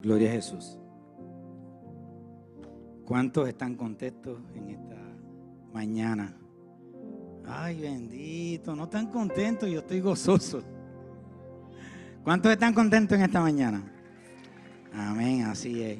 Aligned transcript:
Gloria 0.00 0.28
a 0.28 0.32
Jesús. 0.34 0.78
¿Cuántos 3.04 3.48
están 3.48 3.74
contentos 3.74 4.38
en 4.54 4.68
esta 4.70 4.96
mañana? 5.72 6.36
Ay, 7.44 7.80
bendito, 7.80 8.76
no 8.76 8.84
están 8.84 9.08
contentos, 9.08 9.68
yo 9.68 9.80
estoy 9.80 9.98
gozoso. 10.00 10.62
¿Cuántos 12.22 12.52
están 12.52 12.74
contentos 12.74 13.18
en 13.18 13.24
esta 13.24 13.40
mañana? 13.40 13.92
Amén, 14.92 15.42
así 15.42 15.82
es. 15.82 15.98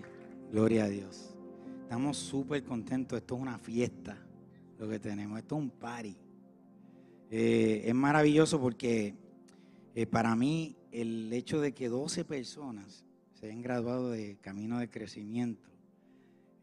Gloria 0.52 0.84
a 0.84 0.88
Dios. 0.88 1.34
Estamos 1.82 2.18
súper 2.18 2.62
contentos, 2.62 3.18
esto 3.18 3.34
es 3.34 3.42
una 3.42 3.58
fiesta 3.58 4.16
lo 4.78 4.88
que 4.88 5.00
tenemos, 5.00 5.40
esto 5.40 5.56
es 5.56 5.62
un 5.62 5.70
party. 5.70 6.16
Eh, 7.32 7.82
es 7.84 7.94
maravilloso 7.96 8.60
porque 8.60 9.16
eh, 9.96 10.06
para 10.06 10.36
mí 10.36 10.76
el 10.92 11.32
hecho 11.32 11.60
de 11.60 11.72
que 11.72 11.88
12 11.88 12.24
personas 12.24 13.07
se 13.38 13.46
hayan 13.46 13.62
graduado 13.62 14.10
de 14.10 14.36
Camino 14.40 14.80
de 14.80 14.90
Crecimiento. 14.90 15.68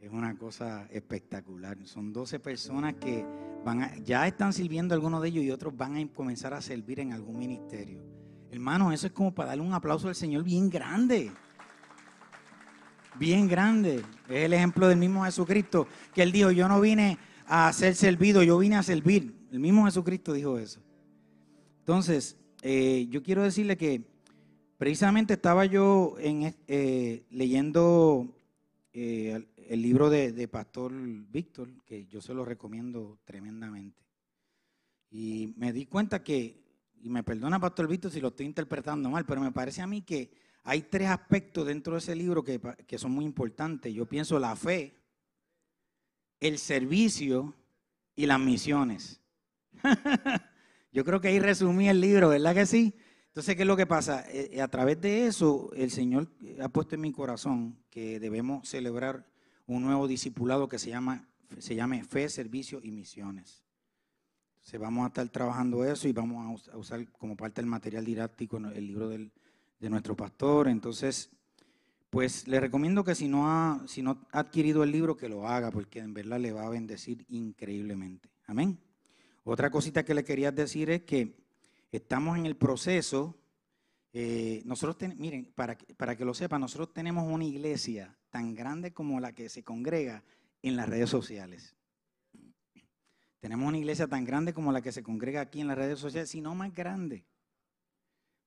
Es 0.01 0.11
una 0.11 0.37
cosa 0.37 0.87
espectacular. 0.91 1.77
Son 1.85 2.11
12 2.11 2.37
personas 2.41 2.95
que 2.95 3.25
van 3.63 4.03
ya 4.03 4.27
están 4.27 4.51
sirviendo 4.51 4.93
algunos 4.93 5.21
de 5.21 5.29
ellos 5.29 5.45
y 5.45 5.51
otros 5.51 5.75
van 5.77 5.95
a 5.95 6.07
comenzar 6.09 6.53
a 6.53 6.59
servir 6.59 6.99
en 6.99 7.13
algún 7.13 7.39
ministerio. 7.39 8.03
Hermanos, 8.51 8.93
eso 8.93 9.07
es 9.07 9.13
como 9.13 9.33
para 9.33 9.49
darle 9.49 9.63
un 9.63 9.73
aplauso 9.73 10.09
al 10.09 10.15
Señor 10.15 10.43
bien 10.43 10.69
grande. 10.69 11.31
Bien 13.17 13.47
grande. 13.47 14.03
Es 14.27 14.43
el 14.43 14.51
ejemplo 14.51 14.89
del 14.89 14.97
mismo 14.97 15.23
Jesucristo, 15.23 15.87
que 16.13 16.23
él 16.23 16.33
dijo, 16.33 16.51
yo 16.51 16.67
no 16.67 16.81
vine 16.81 17.17
a 17.47 17.71
ser 17.71 17.95
servido, 17.95 18.43
yo 18.43 18.57
vine 18.57 18.75
a 18.75 18.83
servir. 18.83 19.33
El 19.49 19.61
mismo 19.61 19.85
Jesucristo 19.85 20.33
dijo 20.33 20.59
eso. 20.59 20.81
Entonces, 21.79 22.37
eh, 22.61 23.07
yo 23.09 23.23
quiero 23.23 23.43
decirle 23.43 23.77
que 23.77 24.14
Precisamente 24.85 25.33
estaba 25.33 25.65
yo 25.65 26.15
eh, 26.19 27.25
leyendo 27.31 28.37
eh, 28.93 29.43
el 29.67 29.81
libro 29.81 30.11
de, 30.11 30.47
Pastor 30.47 30.93
Víctor, 30.93 31.69
que 31.83 32.05
yo 32.05 32.21
se 32.21 32.35
lo 32.35 32.45
recomiendo 32.45 33.17
tremendamente. 33.25 34.05
Y 35.09 35.55
me 35.57 35.73
di 35.73 35.87
cuenta 35.87 36.23
que, 36.23 36.61
y 37.01 37.09
me 37.09 37.23
perdona 37.23 37.59
Pastor 37.59 37.87
Víctor 37.87 38.11
si 38.11 38.21
lo 38.21 38.27
estoy 38.27 38.45
interpretando 38.45 39.09
mal, 39.09 39.25
pero 39.25 39.41
me 39.41 39.51
parece 39.51 39.81
a 39.81 39.87
mí 39.87 40.03
que 40.03 40.31
hay 40.63 40.83
tres 40.83 41.09
aspectos 41.09 41.65
dentro 41.65 41.93
de 41.93 41.97
ese 41.97 42.15
libro 42.15 42.43
que, 42.43 42.61
que 42.85 42.99
son 42.99 43.11
muy 43.11 43.25
importantes. 43.25 43.91
Yo 43.91 44.05
pienso 44.05 44.37
la 44.37 44.55
fe, 44.55 45.01
el 46.39 46.59
servicio 46.59 47.55
y 48.15 48.27
las 48.27 48.39
misiones. 48.39 49.19
yo 50.91 51.03
creo 51.03 51.19
que 51.19 51.29
ahí 51.29 51.39
resumí 51.39 51.89
el 51.89 51.99
libro, 51.99 52.29
¿verdad 52.29 52.53
que 52.53 52.67
sí? 52.67 52.93
Entonces, 53.35 53.57
¿qué 53.57 53.63
es 53.63 53.67
lo 53.67 53.75
que 53.75 53.85
pasa? 53.85 54.23
Eh, 54.31 54.51
eh, 54.53 54.61
a 54.61 54.69
través 54.69 55.01
de 55.01 55.27
eso, 55.27 55.69
el 55.75 55.91
Señor 55.91 56.29
ha 56.61 56.69
puesto 56.69 56.95
en 56.95 57.01
mi 57.01 57.11
corazón 57.11 57.77
que 57.89 58.17
debemos 58.17 58.65
celebrar 58.65 59.25
un 59.67 59.83
nuevo 59.83 60.07
discipulado 60.07 60.69
que 60.69 60.79
se 60.79 60.89
llama 60.89 61.27
se 61.59 61.75
llame 61.75 62.01
Fe, 62.05 62.29
Servicio 62.29 62.79
y 62.81 62.91
Misiones. 62.91 63.61
Entonces, 64.53 64.79
vamos 64.79 65.03
a 65.03 65.07
estar 65.07 65.27
trabajando 65.27 65.83
eso 65.83 66.07
y 66.07 66.13
vamos 66.13 66.69
a 66.69 66.77
usar 66.77 67.05
como 67.11 67.35
parte 67.35 67.59
del 67.59 67.69
material 67.69 68.05
didáctico 68.05 68.55
el 68.55 68.87
libro 68.87 69.09
de 69.09 69.29
nuestro 69.81 70.15
pastor. 70.15 70.69
Entonces, 70.69 71.29
pues 72.09 72.47
le 72.47 72.61
recomiendo 72.61 73.03
que 73.03 73.15
si 73.15 73.27
no, 73.27 73.49
ha, 73.49 73.83
si 73.85 74.01
no 74.01 74.25
ha 74.31 74.39
adquirido 74.39 74.81
el 74.81 74.93
libro, 74.93 75.17
que 75.17 75.27
lo 75.27 75.45
haga, 75.45 75.71
porque 75.71 75.99
en 75.99 76.13
verdad 76.13 76.39
le 76.39 76.53
va 76.53 76.67
a 76.67 76.69
bendecir 76.69 77.25
increíblemente. 77.27 78.29
Amén. 78.45 78.79
Otra 79.43 79.69
cosita 79.69 80.05
que 80.05 80.13
le 80.13 80.23
quería 80.23 80.53
decir 80.53 80.89
es 80.89 81.01
que 81.01 81.44
Estamos 81.95 82.37
en 82.37 82.45
el 82.45 82.57
proceso. 82.57 83.37
Eh, 84.11 84.61
nosotros, 84.65 84.97
miren, 85.17 85.51
para, 85.55 85.77
para 85.97 86.15
que 86.15 86.25
lo 86.25 86.33
sepan, 86.33 86.61
nosotros 86.61 86.93
tenemos 86.93 87.25
una 87.25 87.45
iglesia 87.45 88.17
tan 88.29 88.53
grande 88.53 88.93
como 88.93 89.19
la 89.19 89.33
que 89.33 89.49
se 89.49 89.63
congrega 89.63 90.23
en 90.61 90.75
las 90.75 90.89
redes 90.89 91.09
sociales. 91.09 91.75
Tenemos 93.39 93.67
una 93.67 93.77
iglesia 93.77 94.07
tan 94.07 94.25
grande 94.25 94.53
como 94.53 94.71
la 94.71 94.81
que 94.81 94.91
se 94.91 95.03
congrega 95.03 95.41
aquí 95.41 95.61
en 95.61 95.67
las 95.67 95.77
redes 95.77 95.99
sociales, 95.99 96.29
si 96.29 96.41
no 96.41 96.55
más 96.55 96.73
grande. 96.73 97.25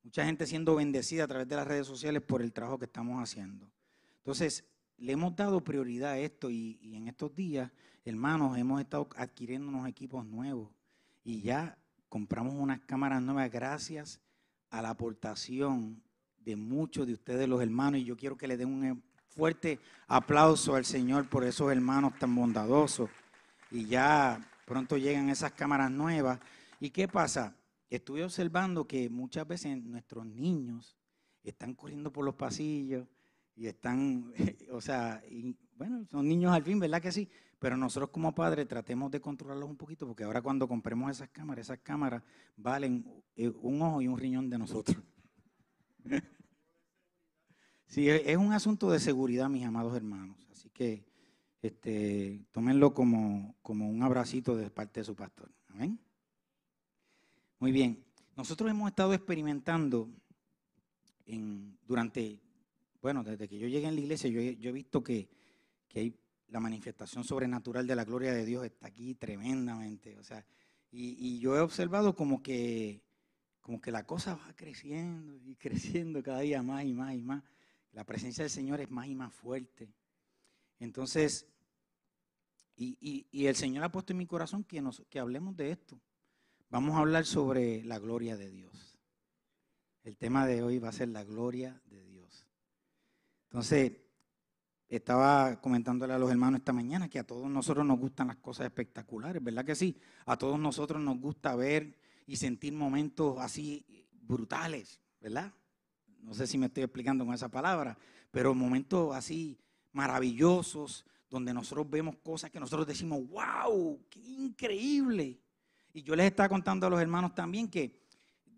Mucha 0.03 0.25
gente 0.25 0.47
siendo 0.47 0.75
bendecida 0.75 1.25
a 1.25 1.29
través 1.29 1.49
de 1.49 1.57
las 1.57 1.67
redes 1.67 1.87
sociales 1.87 2.23
por 2.23 2.43
el 2.43 2.53
trabajo 2.53 2.79
que 2.79 2.87
estamos 2.87 3.23
haciendo. 3.23 3.71
Entonces, 4.19 4.65
le 4.97 5.13
hemos 5.13 5.37
dado 5.37 5.63
prioridad 5.63 6.13
a 6.13 6.19
esto 6.19 6.51
y 6.51 6.79
en 6.83 7.09
estos 7.09 7.35
días, 7.35 7.71
hermanos, 8.05 8.59
hemos 8.59 8.81
estado 8.81 9.09
adquiriendo 9.17 9.69
unos 9.69 9.89
equipos 9.89 10.27
nuevos 10.27 10.71
y 11.23 11.43
ya 11.43 11.78
compramos 12.09 12.55
unas 12.55 12.81
cámaras 12.81 13.23
nuevas 13.23 13.51
gracias 13.51 14.21
a 14.71 14.83
la 14.83 14.91
aportación 14.91 16.03
de 16.39 16.57
muchos 16.57 17.07
de 17.07 17.15
ustedes, 17.15 17.49
los 17.49 17.63
hermanos, 17.63 18.01
y 18.01 18.05
yo 18.05 18.17
quiero 18.17 18.37
que 18.37 18.49
le 18.49 18.57
den 18.57 18.69
un 18.69 19.03
fuerte 19.29 19.79
aplauso 20.07 20.75
al 20.75 20.85
Señor 20.85 21.29
por 21.29 21.45
esos 21.45 21.71
hermanos 21.71 22.19
tan 22.19 22.35
bondadosos. 22.35 23.11
Y 23.71 23.87
ya 23.87 24.41
pronto 24.65 24.97
llegan 24.97 25.29
esas 25.29 25.53
cámaras 25.53 25.91
nuevas. 25.91 26.41
¿Y 26.81 26.91
qué 26.91 27.07
pasa? 27.07 27.55
Estuve 27.91 28.25
observando 28.25 28.87
que 28.87 29.09
muchas 29.09 29.47
veces 29.47 29.83
nuestros 29.83 30.27
niños 30.27 30.97
están 31.43 31.75
corriendo 31.75 32.13
por 32.13 32.25
los 32.25 32.35
pasillos 32.35 33.07
y 33.55 33.67
están, 33.67 34.33
o 34.71 34.81
sea, 34.81 35.23
bueno, 35.77 36.05
son 36.07 36.29
niños 36.29 36.53
al 36.53 36.63
fin, 36.63 36.79
¿verdad 36.79 37.03
que 37.03 37.13
sí? 37.13 37.29
Pero 37.59 37.77
nosotros 37.77 38.11
como 38.11 38.35
padres 38.35 38.69
tratemos 38.69 39.11
de 39.11 39.21
controlarlos 39.21 39.69
un 39.69 39.77
poquito, 39.77 40.07
porque 40.07 40.25
ahora 40.25 40.41
cuando 40.43 40.69
compremos 40.69 41.11
esas 41.11 41.29
cámaras, 41.31 41.67
esas 41.67 41.79
cámaras 41.81 42.23
valen 42.57 43.05
eh, 43.35 43.49
un 43.49 43.83
ojo 43.83 44.01
y 44.01 44.09
un 44.09 44.19
riñón 44.19 44.49
de 44.49 44.59
nosotros. 44.59 44.97
sí, 47.87 48.09
es 48.09 48.37
un 48.37 48.53
asunto 48.53 48.91
de 48.91 49.01
seguridad, 49.01 49.49
mis 49.49 49.65
amados 49.65 49.97
hermanos. 49.97 50.37
Así 50.53 50.71
que 50.71 51.05
este, 51.61 52.45
tómenlo 52.53 52.95
como, 52.95 53.57
como 53.63 53.89
un 53.89 54.03
abracito 54.03 54.57
de 54.57 54.71
parte 54.71 55.01
de 55.01 55.05
su 55.05 55.17
pastor. 55.17 55.51
Amén. 55.69 55.99
Muy 57.59 57.73
bien. 57.73 58.05
Nosotros 58.37 58.71
hemos 58.71 58.89
estado 58.89 59.15
experimentando 59.15 60.09
en, 61.27 61.77
durante, 61.85 62.41
bueno, 63.03 63.25
desde 63.25 63.49
que 63.49 63.59
yo 63.59 63.67
llegué 63.67 63.89
en 63.89 63.97
la 63.97 64.01
iglesia, 64.01 64.31
yo, 64.31 64.41
he 64.41 64.73
visto 64.73 65.03
que, 65.03 65.29
que 65.89 66.01
hay 66.01 66.17
la 66.49 66.61
manifestación 66.61 67.25
sobrenatural 67.25 67.87
de 67.87 67.97
la 67.97 68.05
gloria 68.05 68.33
de 68.33 68.45
Dios 68.45 68.65
está 68.65 68.89
aquí 68.89 69.15
tremendamente. 69.15 70.19
O 70.19 70.23
sea, 70.23 70.45
y, 70.91 71.39
yo 71.39 71.57
he 71.57 71.61
observado 71.61 72.15
como 72.15 72.43
que, 72.43 73.03
como 73.61 73.81
que 73.81 73.91
la 73.91 74.05
cosa 74.05 74.35
va 74.35 74.55
creciendo 74.57 75.37
y 75.37 75.57
creciendo 75.57 76.23
cada 76.23 76.41
día 76.41 76.63
más 76.63 76.85
y 76.85 76.95
más 76.95 77.15
y 77.15 77.23
más. 77.23 77.43
La 77.93 78.05
presencia 78.05 78.45
del 78.45 78.51
Señor 78.51 78.81
es 78.81 78.91
más 78.91 79.07
y 79.07 79.15
más 79.15 79.33
fuerte. 79.33 79.93
Entonces, 80.79 81.47
y, 82.77 83.47
el 83.47 83.57
Señor 83.57 83.85
ha 83.85 83.93
puesto 83.93 84.13
en 84.13 84.19
mi 84.19 84.27
corazón 84.27 84.65
que, 84.65 84.83
que 85.11 85.19
hablemos 85.19 85.57
de 85.57 85.73
esto. 85.73 86.01
Vamos 86.71 86.97
a 86.97 87.01
hablar 87.01 87.25
sobre 87.25 87.83
la 87.85 87.99
gloria 87.99 88.37
de 88.37 88.51
Dios. 88.51 88.99
El 90.05 90.17
tema 90.17 90.47
de 90.47 90.63
hoy 90.63 90.79
va 90.79 90.91
a 90.91 90.93
ser 90.93 91.09
la 91.09 91.25
gloria 91.25 91.81
de 91.87 92.05
Dios. 92.05 92.47
Entonces, 93.45 93.93
estaba 94.89 95.61
comentándole 95.61 96.15
a 96.15 96.19
los 96.19 96.31
hermanos 96.31 96.61
esta 96.61 96.73
mañana 96.73 97.09
que 97.09 97.19
a 97.19 97.27
todos 97.27 97.51
nosotros 97.51 97.85
nos 97.85 97.99
gustan 97.99 98.29
las 98.29 98.37
cosas 98.37 98.67
espectaculares, 98.67 99.43
¿verdad 99.43 99.65
que 99.65 99.75
sí? 99.75 99.97
A 100.25 100.37
todos 100.37 100.59
nosotros 100.59 101.03
nos 101.03 101.19
gusta 101.21 101.55
ver 101.55 101.99
y 102.27 102.37
sentir 102.37 102.73
momentos 102.73 103.39
así 103.39 104.07
brutales, 104.23 105.01
¿verdad? 105.21 105.53
No 106.21 106.35
sé 106.35 106.47
si 106.47 106.59
me 106.59 106.67
estoy 106.67 106.85
explicando 106.85 107.25
con 107.25 107.35
esa 107.35 107.49
palabra, 107.49 107.99
pero 108.31 108.55
momentos 108.55 109.15
así 109.15 109.59
maravillosos 109.93 111.05
donde 111.31 111.53
nosotros 111.53 111.89
vemos 111.91 112.17
cosas 112.23 112.51
que 112.51 112.61
nosotros 112.61 112.87
decimos, 112.87 113.21
wow, 113.29 114.01
qué 114.09 114.21
increíble. 114.21 115.39
Y 115.93 116.03
yo 116.03 116.17
les 116.17 116.27
estaba 116.27 116.49
contando 116.49 116.87
a 116.87 116.91
los 116.91 117.01
hermanos 117.01 117.35
también 117.35 117.69
que 117.69 118.01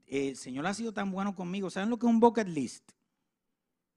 eh, 0.06 0.28
el 0.28 0.36
Señor 0.36 0.66
ha 0.66 0.74
sido 0.74 0.92
tan 0.92 1.10
bueno 1.10 1.34
conmigo. 1.34 1.70
¿Saben 1.70 1.90
lo 1.90 1.98
que 1.98 2.06
es 2.06 2.12
un 2.12 2.20
bucket 2.20 2.48
list? 2.48 2.90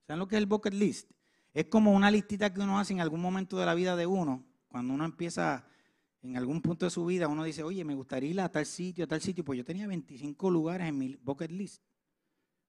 ¿Saben 0.08 0.20
lo 0.20 0.28
que 0.28 0.36
es 0.36 0.40
el 0.40 0.48
bucket 0.48 0.74
list? 0.74 1.12
Es 1.54 1.66
como 1.66 1.92
una 1.92 2.10
listita 2.10 2.54
que 2.54 2.62
uno 2.62 2.80
hace 2.80 2.94
en 2.94 3.02
algún 3.02 3.22
momento 3.22 3.58
de 3.58 3.66
la 3.66 3.76
vida 3.76 3.96
de 3.96 4.08
uno, 4.08 4.44
cuando 4.68 4.94
uno 4.94 5.06
empieza 5.06 5.66
en 6.24 6.38
algún 6.38 6.62
punto 6.62 6.86
de 6.86 6.90
su 6.90 7.06
vida 7.06 7.28
uno 7.28 7.44
dice, 7.44 7.64
oye, 7.64 7.84
me 7.84 7.96
gustaría 7.96 8.30
ir 8.30 8.40
a 8.40 8.50
tal 8.50 8.66
sitio, 8.66 9.04
a 9.04 9.08
tal 9.08 9.22
sitio. 9.22 9.44
Pues 9.44 9.58
yo 9.58 9.66
tenía 9.66 9.88
25 9.88 10.50
lugares 10.50 10.88
en 10.88 10.98
mi 10.98 11.16
bucket 11.16 11.52
list. 11.52 11.84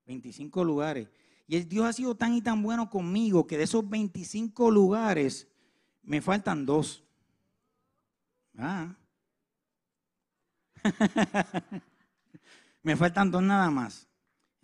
25 0.06 0.64
lugares. 0.64 1.08
Y 1.46 1.60
Dios 1.60 1.86
ha 1.86 1.92
sido 1.92 2.16
tan 2.16 2.34
y 2.34 2.42
tan 2.42 2.62
bueno 2.62 2.90
conmigo 2.90 3.46
que 3.46 3.56
de 3.56 3.64
esos 3.64 3.88
25 3.88 4.70
lugares 4.72 5.48
me 6.02 6.20
faltan 6.20 6.66
dos. 6.66 7.04
Ah. 8.58 8.96
me 12.82 12.96
faltan 12.96 13.30
dos 13.30 13.42
nada 13.42 13.70
más. 13.70 14.08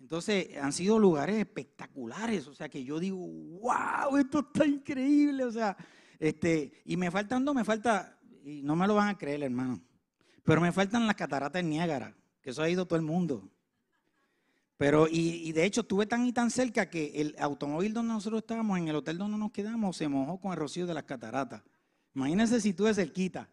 Entonces, 0.01 0.57
han 0.57 0.73
sido 0.73 0.97
lugares 0.97 1.37
espectaculares. 1.37 2.47
O 2.47 2.55
sea, 2.55 2.67
que 2.67 2.83
yo 2.83 2.99
digo, 2.99 3.17
wow, 3.17 4.17
esto 4.17 4.39
está 4.39 4.65
increíble. 4.65 5.45
O 5.45 5.51
sea, 5.51 5.77
este, 6.19 6.81
y 6.85 6.97
me 6.97 7.11
faltan 7.11 7.45
dos, 7.45 7.55
me 7.55 7.63
falta, 7.63 8.19
y 8.43 8.61
no 8.63 8.75
me 8.75 8.87
lo 8.87 8.95
van 8.95 9.09
a 9.09 9.17
creer, 9.17 9.43
hermano, 9.43 9.81
pero 10.43 10.59
me 10.59 10.71
faltan 10.71 11.07
las 11.07 11.15
cataratas 11.15 11.63
de 11.63 11.67
Niágara, 11.67 12.15
que 12.41 12.49
eso 12.49 12.61
ha 12.61 12.69
ido 12.69 12.85
todo 12.85 12.97
el 12.97 13.05
mundo. 13.05 13.49
Pero, 14.77 15.07
y, 15.07 15.51
de 15.51 15.63
hecho, 15.63 15.81
estuve 15.81 16.07
tan 16.07 16.25
y 16.25 16.33
tan 16.33 16.49
cerca 16.49 16.89
que 16.89 17.11
el 17.21 17.35
automóvil 17.37 17.93
donde 17.93 18.13
nosotros 18.13 18.41
estábamos, 18.41 18.79
en 18.79 18.87
el 18.87 18.95
hotel 18.95 19.19
donde 19.19 19.37
nos 19.37 19.51
quedamos, 19.51 19.95
se 19.95 20.07
mojó 20.07 20.39
con 20.39 20.51
el 20.51 20.57
rocío 20.57 20.87
de 20.87 20.95
las 20.95 21.03
cataratas. 21.03 21.61
Imagínense 22.15 22.59
si 22.59 22.73
tú 22.73 22.91
cerquita. 22.91 23.47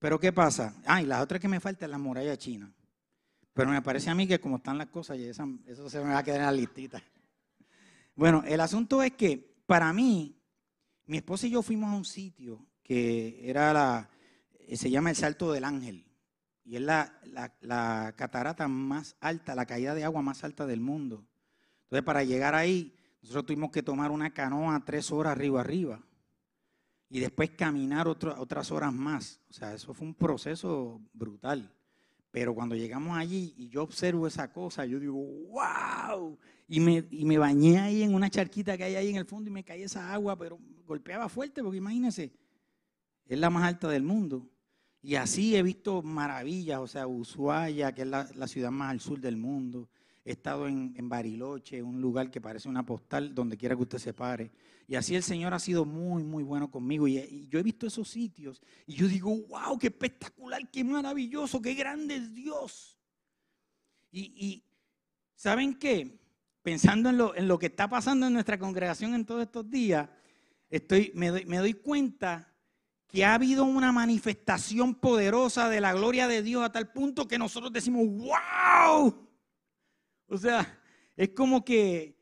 Pero 0.00 0.18
¿qué 0.18 0.32
pasa? 0.32 0.74
Ah, 0.84 1.00
y 1.00 1.06
la 1.06 1.22
otra 1.22 1.38
que 1.38 1.46
me 1.46 1.60
falta 1.60 1.84
es 1.84 1.90
la 1.90 1.98
muralla 1.98 2.36
china. 2.36 2.72
Pero 3.52 3.70
me 3.70 3.82
parece 3.82 4.10
a 4.10 4.14
mí 4.14 4.26
que 4.26 4.40
como 4.40 4.56
están 4.56 4.78
las 4.78 4.88
cosas, 4.88 5.18
eso 5.18 5.90
se 5.90 5.98
me 6.02 6.12
va 6.12 6.18
a 6.18 6.24
quedar 6.24 6.40
en 6.40 6.46
la 6.46 6.52
listita. 6.52 7.02
Bueno, 8.14 8.42
el 8.46 8.60
asunto 8.60 9.02
es 9.02 9.12
que 9.12 9.62
para 9.66 9.92
mí, 9.92 10.38
mi 11.06 11.18
esposa 11.18 11.46
y 11.46 11.50
yo 11.50 11.62
fuimos 11.62 11.90
a 11.90 11.96
un 11.96 12.04
sitio 12.04 12.66
que 12.82 13.48
era 13.48 13.72
la, 13.72 14.10
se 14.74 14.90
llama 14.90 15.10
el 15.10 15.16
Salto 15.16 15.52
del 15.52 15.64
Ángel. 15.64 16.06
Y 16.64 16.76
es 16.76 16.82
la, 16.82 17.18
la, 17.60 18.14
catarata 18.16 18.68
más 18.68 19.16
alta, 19.20 19.54
la 19.54 19.66
caída 19.66 19.94
de 19.94 20.04
agua 20.04 20.22
más 20.22 20.44
alta 20.44 20.66
del 20.66 20.80
mundo. 20.80 21.26
Entonces, 21.84 22.04
para 22.04 22.22
llegar 22.22 22.54
ahí, 22.54 22.94
nosotros 23.20 23.46
tuvimos 23.46 23.70
que 23.70 23.82
tomar 23.82 24.10
una 24.10 24.32
canoa 24.32 24.82
tres 24.84 25.10
horas 25.10 25.32
arriba 25.32 25.60
arriba. 25.60 26.00
Y 27.08 27.20
después 27.20 27.50
caminar 27.50 28.08
otras 28.08 28.70
horas 28.70 28.92
más. 28.92 29.40
O 29.50 29.52
sea, 29.52 29.74
eso 29.74 29.92
fue 29.92 30.06
un 30.06 30.14
proceso 30.14 31.00
brutal. 31.12 31.74
Pero 32.32 32.54
cuando 32.54 32.74
llegamos 32.74 33.16
allí 33.16 33.54
y 33.58 33.68
yo 33.68 33.82
observo 33.82 34.26
esa 34.26 34.50
cosa, 34.50 34.86
yo 34.86 34.98
digo, 34.98 35.22
wow. 35.50 36.38
Y 36.66 36.80
me, 36.80 37.04
y 37.10 37.26
me 37.26 37.36
bañé 37.36 37.78
ahí 37.78 38.02
en 38.02 38.14
una 38.14 38.30
charquita 38.30 38.76
que 38.76 38.84
hay 38.84 38.96
ahí 38.96 39.10
en 39.10 39.16
el 39.16 39.26
fondo 39.26 39.50
y 39.50 39.52
me 39.52 39.62
caí 39.62 39.82
esa 39.82 40.12
agua, 40.12 40.36
pero 40.36 40.58
golpeaba 40.86 41.28
fuerte, 41.28 41.62
porque 41.62 41.76
imagínense, 41.76 42.32
es 43.26 43.38
la 43.38 43.50
más 43.50 43.64
alta 43.64 43.86
del 43.88 44.02
mundo. 44.02 44.50
Y 45.02 45.16
así 45.16 45.56
he 45.56 45.62
visto 45.62 46.00
maravillas, 46.00 46.78
o 46.78 46.86
sea, 46.86 47.06
Ushuaia, 47.06 47.92
que 47.92 48.02
es 48.02 48.08
la, 48.08 48.46
ciudad 48.46 48.70
más 48.70 48.92
al 48.92 49.00
sur 49.00 49.20
del 49.20 49.36
mundo. 49.36 49.90
He 50.24 50.32
estado 50.32 50.68
en, 50.68 51.08
Bariloche, 51.08 51.82
un 51.82 52.00
lugar 52.00 52.30
que 52.30 52.40
parece 52.40 52.68
una 52.68 52.86
postal 52.86 53.34
donde 53.34 53.56
quiera 53.56 53.74
que 53.74 53.82
usted 53.82 53.98
se 53.98 54.14
pare. 54.14 54.52
Y 54.86 54.94
así 54.94 55.16
el 55.16 55.24
Señor 55.24 55.52
ha 55.52 55.58
sido 55.58 55.84
muy, 55.84 56.22
muy 56.22 56.44
bueno 56.44 56.70
conmigo. 56.70 57.08
Y, 57.08 57.48
yo 57.48 57.58
he 57.58 57.62
visto 57.62 57.88
esos 57.88 58.08
sitios 58.08 58.62
y 58.86 58.94
yo 58.94 59.08
digo, 59.08 59.36
wow, 59.48 59.76
qué 59.78 59.88
espectacular, 59.88 60.70
qué 60.70 60.84
maravilloso, 60.84 61.60
qué 61.60 61.74
grande 61.74 62.16
es 62.16 62.32
Dios. 62.32 62.98
Y, 64.12 64.62
¿saben 65.34 65.74
qué? 65.74 66.20
Pensando 66.62 67.08
en 67.08 67.16
lo, 67.16 67.34
en 67.34 67.58
que 67.58 67.66
está 67.66 67.88
pasando 67.88 68.28
en 68.28 68.34
nuestra 68.34 68.58
congregación 68.58 69.14
en 69.14 69.24
todos 69.24 69.42
estos 69.42 69.68
días, 69.68 70.08
estoy, 70.70 71.10
me, 71.16 71.30
doy, 71.30 71.46
me 71.46 71.58
doy 71.58 71.74
cuenta 71.74 72.52
que 73.08 73.24
ha 73.24 73.34
habido 73.34 73.64
una 73.64 73.90
manifestación 73.90 74.94
poderosa 74.94 75.68
de 75.68 75.80
la 75.80 75.92
gloria 75.92 76.28
de 76.28 76.42
Dios 76.42 76.64
a 76.64 76.70
tal 76.70 76.92
punto 76.92 77.26
que 77.26 77.38
nosotros 77.38 77.72
decimos, 77.72 78.06
wow. 78.06 79.21
O 80.32 80.38
sea, 80.38 80.80
es 81.14 81.28
como 81.30 81.62
que 81.62 82.16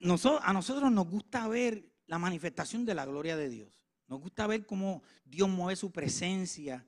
a 0.00 0.52
nosotros 0.52 0.90
nos 0.90 1.08
gusta 1.08 1.46
ver 1.46 1.88
la 2.08 2.18
manifestación 2.18 2.84
de 2.84 2.92
la 2.92 3.06
gloria 3.06 3.36
de 3.36 3.48
Dios. 3.48 3.80
Nos 4.08 4.20
gusta 4.20 4.48
ver 4.48 4.66
cómo 4.66 5.00
Dios 5.24 5.48
mueve 5.48 5.76
su 5.76 5.92
presencia. 5.92 6.84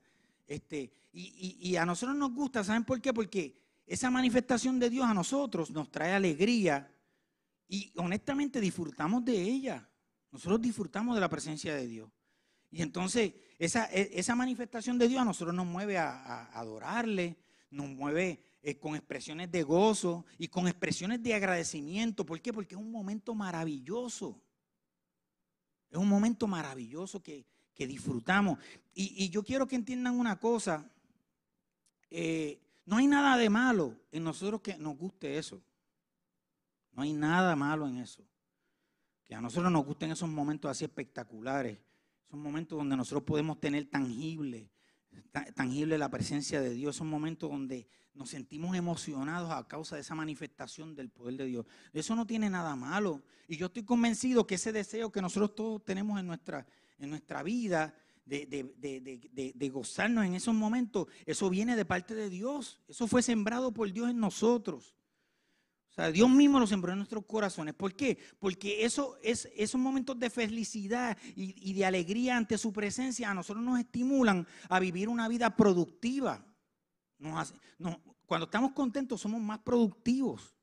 Este, 0.48 0.92
y, 1.12 1.76
a 1.76 1.86
nosotros 1.86 2.16
nos 2.16 2.32
gusta, 2.32 2.64
¿saben 2.64 2.82
por 2.82 3.00
qué? 3.00 3.12
Porque 3.12 3.56
esa 3.86 4.10
manifestación 4.10 4.80
de 4.80 4.90
Dios 4.90 5.06
a 5.06 5.14
nosotros 5.14 5.70
nos 5.70 5.92
trae 5.92 6.12
alegría 6.12 6.90
y 7.68 7.92
honestamente 7.94 8.60
disfrutamos 8.60 9.24
de 9.24 9.40
ella. 9.40 9.88
Nosotros 10.32 10.60
disfrutamos 10.60 11.14
de 11.14 11.20
la 11.20 11.28
presencia 11.28 11.72
de 11.72 11.86
Dios. 11.86 12.10
Y 12.72 12.82
entonces 12.82 13.32
esa, 13.60 13.88
e, 13.92 14.10
esa 14.14 14.34
manifestación 14.34 14.98
de 14.98 15.06
Dios 15.06 15.22
a 15.22 15.24
nosotros 15.24 15.54
nos 15.54 15.66
mueve 15.66 15.98
a, 15.98 16.46
adorarle, 16.58 17.36
nos 17.70 17.88
mueve 17.88 18.42
eh, 18.68 18.80
con 18.80 18.96
expresiones 18.96 19.48
de 19.52 19.62
gozo 19.62 20.26
y 20.38 20.48
con 20.48 20.66
expresiones 20.66 21.22
de 21.22 21.34
agradecimiento. 21.34 22.26
¿Por 22.26 22.40
qué? 22.40 22.52
Porque 22.52 22.74
es 22.74 22.80
un 22.80 22.90
momento 22.90 23.32
maravilloso. 23.32 24.42
Es 25.88 25.96
un 25.96 26.08
momento 26.08 26.48
maravilloso 26.48 27.22
que, 27.22 27.46
disfrutamos. 27.78 28.58
Y, 28.92 29.30
yo 29.30 29.44
quiero 29.44 29.68
que 29.68 29.76
entiendan 29.76 30.18
una 30.18 30.40
cosa. 30.40 30.90
Eh, 32.10 32.58
no 32.86 32.96
hay 32.96 33.06
nada 33.06 33.36
de 33.36 33.48
malo 33.48 33.94
en 34.10 34.24
nosotros 34.24 34.60
que 34.60 34.76
nos 34.78 34.98
guste 34.98 35.38
eso. 35.38 35.62
No 36.90 37.02
hay 37.02 37.12
nada 37.12 37.54
malo 37.54 37.86
en 37.86 37.98
eso. 37.98 38.26
Que 39.22 39.36
a 39.36 39.40
nosotros 39.40 39.70
nos 39.70 39.86
gusten 39.86 40.10
esos 40.10 40.28
momentos 40.28 40.68
así 40.68 40.84
espectaculares. 40.84 41.78
Son 42.28 42.40
momentos 42.40 42.76
donde 42.76 42.96
nosotros 42.96 43.22
podemos 43.22 43.60
tener 43.60 43.88
tangible, 43.88 44.68
tangible 45.54 45.98
la 45.98 46.10
presencia 46.10 46.60
de 46.60 46.70
Dios. 46.70 46.96
Son 46.96 47.08
momentos 47.08 47.50
donde 47.50 47.88
nos 48.14 48.30
sentimos 48.30 48.76
emocionados 48.76 49.50
a 49.50 49.66
causa 49.68 49.96
de 49.96 50.02
esa 50.02 50.14
manifestación 50.14 50.94
del 50.94 51.10
poder 51.10 51.36
de 51.36 51.46
Dios. 51.46 51.66
Eso 51.92 52.16
no 52.16 52.26
tiene 52.26 52.48
nada 52.50 52.74
malo. 52.76 53.22
Y 53.48 53.56
yo 53.56 53.66
estoy 53.66 53.84
convencido 53.84 54.46
que 54.46 54.56
ese 54.56 54.72
deseo 54.72 55.12
que 55.12 55.22
nosotros 55.22 55.54
todos 55.54 55.84
tenemos 55.84 56.18
en 56.18 56.26
nuestra, 56.26 56.66
en 56.98 57.10
nuestra 57.10 57.42
vida, 57.42 57.94
de, 58.26 59.52
de, 59.54 59.68
gozarnos 59.68 60.24
en 60.24 60.34
esos 60.34 60.54
momentos, 60.54 61.06
eso 61.24 61.48
viene 61.48 61.76
de 61.76 61.84
parte 61.84 62.14
de 62.14 62.28
Dios. 62.28 62.80
Eso 62.88 63.06
fue 63.06 63.22
sembrado 63.22 63.72
por 63.72 63.92
Dios 63.92 64.10
en 64.10 64.18
nosotros. 64.18 64.96
Sea, 65.96 66.12
Dios 66.12 66.28
mismo 66.28 66.60
lo 66.60 66.66
sembró 66.66 66.92
en 66.92 66.98
nuestros 66.98 67.24
corazones. 67.24 67.72
¿Por 67.72 67.94
qué? 67.94 68.18
Porque 68.38 68.84
eso 68.84 69.16
es, 69.22 69.48
esos 69.56 69.80
momentos 69.80 70.18
de 70.18 70.28
felicidad 70.28 71.16
y, 71.34 71.72
de 71.72 71.86
alegría 71.86 72.36
ante 72.36 72.58
su 72.58 72.70
presencia 72.70 73.30
a 73.30 73.34
nosotros 73.34 73.64
nos 73.64 73.80
estimulan 73.80 74.46
a 74.68 74.78
vivir 74.78 75.08
una 75.08 75.26
vida 75.26 75.56
productiva. 75.56 76.44
cuando 78.26 78.44
estamos 78.44 78.72
contentos 78.72 79.22
somos 79.22 79.40
más 79.40 79.60
productivos. 79.60 80.54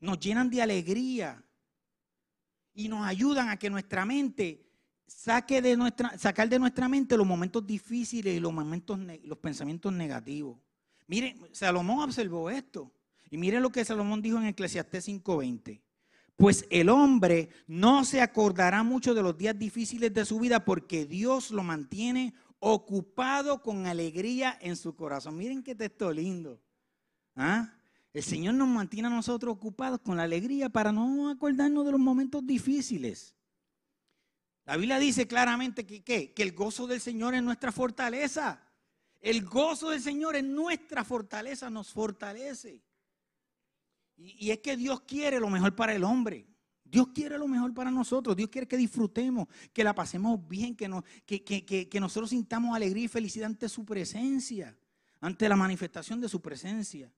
Nos 0.00 0.18
llenan 0.18 0.48
de 0.48 0.62
alegría 0.62 1.44
y 2.72 2.88
nos 2.88 3.06
ayudan 3.06 3.50
a 3.50 3.58
que 3.58 3.68
nuestra 3.68 4.06
mente 4.06 4.66
saque 5.06 5.60
de 5.60 5.76
nuestra, 5.76 6.16
sacar 6.16 6.48
de 6.48 6.58
nuestra 6.58 6.88
mente 6.88 7.18
los 7.18 7.26
momentos 7.26 7.66
difíciles 7.66 8.34
y 8.34 8.40
los 8.40 8.52
momentos, 8.52 8.98
los 9.24 9.36
pensamientos 9.36 9.92
negativos. 9.92 10.58
Miren, 11.06 11.38
Salomón 11.52 11.98
observó 12.00 12.48
esto. 12.48 12.90
Y 13.30 13.38
miren 13.38 13.62
lo 13.62 13.70
que 13.70 13.84
Salomón 13.84 14.20
dijo 14.20 14.38
en 14.38 14.46
Eclesiastés 14.46 15.06
5:20. 15.06 15.80
Pues 16.36 16.66
el 16.70 16.88
hombre 16.88 17.50
no 17.66 18.04
se 18.04 18.20
acordará 18.20 18.82
mucho 18.82 19.14
de 19.14 19.22
los 19.22 19.36
días 19.36 19.58
difíciles 19.58 20.12
de 20.12 20.24
su 20.24 20.40
vida 20.40 20.64
porque 20.64 21.04
Dios 21.04 21.50
lo 21.50 21.62
mantiene 21.62 22.34
ocupado 22.58 23.62
con 23.62 23.86
alegría 23.86 24.58
en 24.60 24.76
su 24.76 24.96
corazón. 24.96 25.36
Miren 25.36 25.62
qué 25.62 25.74
texto 25.74 26.10
lindo. 26.12 26.60
¿Ah? 27.36 27.72
El 28.12 28.22
Señor 28.22 28.54
nos 28.54 28.68
mantiene 28.68 29.08
a 29.08 29.10
nosotros 29.10 29.54
ocupados 29.54 30.00
con 30.00 30.16
la 30.16 30.24
alegría 30.24 30.68
para 30.68 30.92
no 30.92 31.28
acordarnos 31.30 31.84
de 31.84 31.92
los 31.92 32.00
momentos 32.00 32.44
difíciles. 32.44 33.36
La 34.64 34.76
Biblia 34.76 34.98
dice 34.98 35.26
claramente 35.26 35.86
que, 35.86 36.02
que 36.02 36.42
el 36.42 36.52
gozo 36.52 36.86
del 36.86 37.00
Señor 37.00 37.34
es 37.34 37.42
nuestra 37.42 37.70
fortaleza. 37.70 38.62
El 39.20 39.44
gozo 39.44 39.90
del 39.90 40.00
Señor 40.00 40.36
es 40.36 40.44
nuestra 40.44 41.04
fortaleza, 41.04 41.70
nos 41.70 41.92
fortalece. 41.92 42.82
Y, 44.20 44.50
es 44.50 44.58
que 44.58 44.76
Dios 44.76 45.00
quiere 45.00 45.40
lo 45.40 45.48
mejor 45.48 45.74
para 45.74 45.94
el 45.94 46.04
hombre. 46.04 46.46
Dios 46.84 47.08
quiere 47.14 47.38
lo 47.38 47.48
mejor 47.48 47.72
para 47.72 47.90
nosotros. 47.90 48.36
Dios 48.36 48.50
quiere 48.50 48.66
que 48.66 48.76
disfrutemos, 48.76 49.48
que 49.72 49.84
la 49.84 49.94
pasemos 49.94 50.46
bien, 50.46 50.76
que, 50.76 50.88
que, 51.88 52.00
nosotros 52.00 52.30
sintamos 52.30 52.74
alegría 52.74 53.04
y 53.04 53.08
felicidad 53.08 53.46
ante 53.46 53.68
su 53.68 53.84
presencia, 53.84 54.76
ante 55.20 55.48
la 55.48 55.56
manifestación 55.56 56.20
de 56.20 56.28
su 56.28 56.40
presencia. 56.40 57.10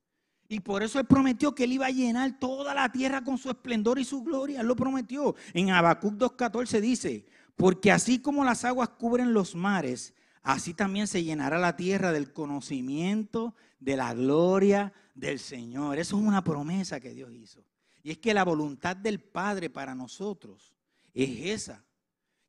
Y 0.48 0.60
por 0.60 0.82
eso 0.82 1.00
Él 1.00 1.06
prometió 1.06 1.54
que 1.54 1.64
Él 1.64 1.72
iba 1.72 1.86
a 1.86 1.90
llenar 1.90 2.38
toda 2.38 2.74
la 2.74 2.92
tierra 2.92 3.24
con 3.24 3.38
su 3.38 3.48
esplendor 3.50 3.98
y 3.98 4.04
su 4.04 4.22
gloria. 4.22 4.60
Él 4.60 4.66
lo 4.66 4.76
prometió. 4.76 5.34
En 5.54 5.70
Habacuc 5.70 6.14
2.14 6.14 6.80
dice, 6.80 7.24
porque 7.56 7.90
así 7.90 8.18
como 8.18 8.44
las 8.44 8.64
aguas 8.64 8.90
cubren 8.90 9.32
los 9.32 9.54
mares, 9.54 10.14
así 10.42 10.74
también 10.74 11.06
se 11.06 11.24
llenará 11.24 11.58
la 11.58 11.76
tierra 11.76 12.12
del 12.12 12.32
conocimiento 12.32 13.54
de 13.80 13.96
la 13.96 14.12
gloria 14.12 14.92
del 15.14 15.38
Señor. 15.38 15.98
Eso 15.98 16.18
es 16.18 16.22
una 16.24 16.42
promesa 16.44 17.00
que 17.00 17.14
Dios 17.14 17.32
hizo. 17.32 17.64
Y 18.02 18.10
es 18.10 18.18
que 18.18 18.34
la 18.34 18.44
voluntad 18.44 18.96
del 18.96 19.20
Padre 19.20 19.70
para 19.70 19.94
nosotros 19.94 20.74
es 21.14 21.46
esa, 21.46 21.84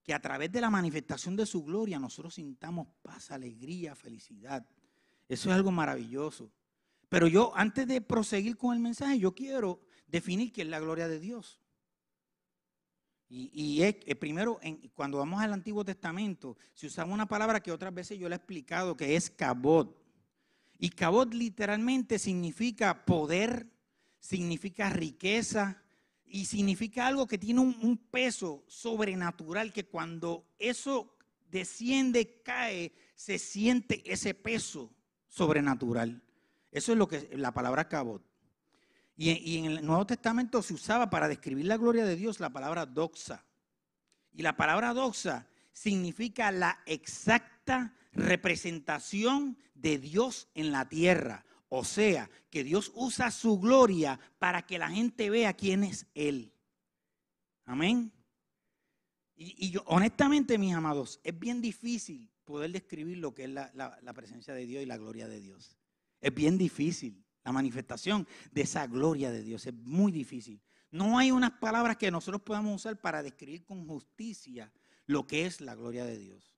que 0.03 0.13
a 0.13 0.22
través 0.22 0.51
de 0.51 0.62
la 0.62 0.70
manifestación 0.70 1.36
de 1.36 1.46
su 1.46 1.63
gloria 1.63 2.00
nosotros 2.00 2.36
sintamos 2.36 2.88
paz, 3.01 3.32
alegría, 3.32 3.96
felicidad. 3.96 4.65
Eso 5.29 5.50
es 5.50 5.55
algo 5.55 5.72
maravilloso. 5.72 6.51
Pero 7.10 7.27
yo, 7.27 7.51
antes 7.55 7.88
de 7.88 8.01
proseguir 8.01 8.58
con 8.58 8.74
el 8.74 8.82
mensaje, 8.82 9.20
yo 9.20 9.34
quiero 9.34 9.82
definir 10.08 10.51
qué 10.51 10.63
es 10.63 10.67
la 10.67 10.79
gloria 10.79 11.08
de 11.08 11.20
Dios. 11.20 11.60
Y, 13.36 13.82
es, 13.82 13.96
eh, 14.05 14.15
primero, 14.15 14.60
cuando 14.93 15.17
vamos 15.17 15.41
al 15.41 15.53
Antiguo 15.53 15.84
Testamento, 15.84 16.55
se 16.75 16.86
usaba 16.86 17.12
una 17.12 17.27
palabra 17.27 17.62
que 17.62 17.72
otras 17.72 17.91
veces 17.91 18.20
yo 18.20 18.29
le 18.29 18.36
he 18.36 18.38
explicado, 18.38 18.96
que 18.96 19.15
es 19.15 19.32
cabot. 19.32 20.02
Y 20.84 20.90
cabot 20.90 21.34
literalmente 21.34 22.20
significa 22.20 23.06
poder, 23.06 23.72
significa 24.20 24.90
riqueza 24.90 25.82
y 26.25 26.44
significa 26.44 27.08
algo 27.08 27.25
que 27.25 27.38
tiene 27.38 27.62
un, 27.62 27.98
peso 28.12 28.66
sobrenatural, 28.68 29.72
que 29.72 29.86
cuando 29.86 30.46
eso 30.60 31.16
desciende, 31.50 32.42
cae, 32.44 32.92
se 33.16 33.40
siente 33.40 34.04
ese 34.12 34.34
peso 34.34 34.94
sobrenatural. 35.30 36.22
Eso 36.70 36.92
es 36.92 36.98
lo 36.98 37.08
que 37.08 37.30
la 37.32 37.54
palabra 37.54 37.88
cabot. 37.88 38.22
Y, 39.16 39.60
en 39.60 39.66
el 39.68 39.86
Nuevo 39.86 40.06
Testamento 40.06 40.62
se 40.62 40.74
usaba 40.74 41.10
para 41.10 41.30
describir 41.30 41.66
la 41.66 41.78
gloria 41.78 42.04
de 42.04 42.18
Dios 42.18 42.42
la 42.42 42.50
palabra 42.50 42.86
doxa. 42.86 43.46
Y 44.34 44.42
la 44.42 44.58
palabra 44.58 44.94
doxa 44.94 45.48
significa 45.72 46.52
la 46.52 46.78
exacta 46.86 47.94
representación 48.13 49.58
de 49.74 49.98
Dios 49.98 50.48
en 50.53 50.72
la 50.72 50.88
tierra. 50.88 51.46
O 51.70 51.84
sea, 51.84 52.29
que 52.50 52.63
Dios 52.63 52.91
usa 52.96 53.32
su 53.32 53.60
gloria 53.60 54.20
para 54.39 54.63
que 54.63 54.77
la 54.77 54.89
gente 54.89 55.29
vea 55.29 55.53
quién 55.53 55.84
es 55.84 56.05
Él. 56.13 56.53
Amén. 57.65 58.12
Y, 59.36 59.72
yo, 59.72 59.84
honestamente, 59.88 60.58
mis 60.58 60.74
amados, 60.74 61.20
es 61.24 61.38
bien 61.38 61.62
difícil 61.62 62.29
poder 62.43 62.72
describir 62.72 63.17
lo 63.17 63.34
que 63.34 63.46
es 63.46 63.50
la 63.50 64.13
presencia 64.13 64.53
de 64.53 64.65
Dios 64.65 64.84
y 64.84 64.86
la 64.86 64.98
gloria 64.98 65.27
de 65.27 65.41
Dios. 65.41 65.77
Es 66.22 66.34
bien 66.34 66.58
difícil. 66.58 67.24
La 67.43 67.51
manifestación 67.51 68.25
de 68.51 68.62
esa 68.62 68.88
gloria 68.88 69.29
de 69.29 69.43
Dios 69.43 69.65
es 69.67 69.74
muy 69.74 70.12
difícil. 70.12 70.62
No 70.91 71.17
hay 71.17 71.32
unas 71.32 71.51
palabras 71.51 71.98
que 71.98 72.10
nosotros 72.10 72.41
podamos 72.41 72.75
usar 72.75 73.00
para 73.01 73.22
describir 73.22 73.65
con 73.65 73.86
justicia 73.86 74.72
lo 75.05 75.27
que 75.27 75.46
es 75.46 75.60
la 75.60 75.75
gloria 75.75 76.05
de 76.05 76.17
Dios. 76.17 76.52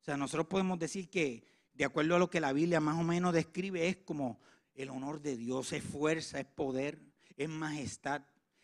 O 0.00 0.04
sea, 0.04 0.16
nosotros 0.16 0.46
podemos 0.46 0.78
decir 0.78 1.08
que, 1.10 1.44
de 1.74 1.84
acuerdo 1.84 2.16
a 2.16 2.18
lo 2.18 2.30
que 2.30 2.40
la 2.40 2.52
Biblia 2.52 2.80
más 2.80 2.98
o 2.98 3.04
menos 3.04 3.34
describe, 3.34 3.88
es 3.88 3.96
como 3.98 4.40
el 4.74 4.88
honor 4.90 5.20
de 5.20 5.36
Dios, 5.36 5.72
es 5.72 5.82
fuerza, 5.82 6.40
es 6.40 6.46
poder, 6.46 7.00
es 7.36 7.48
majestad, 7.48 8.22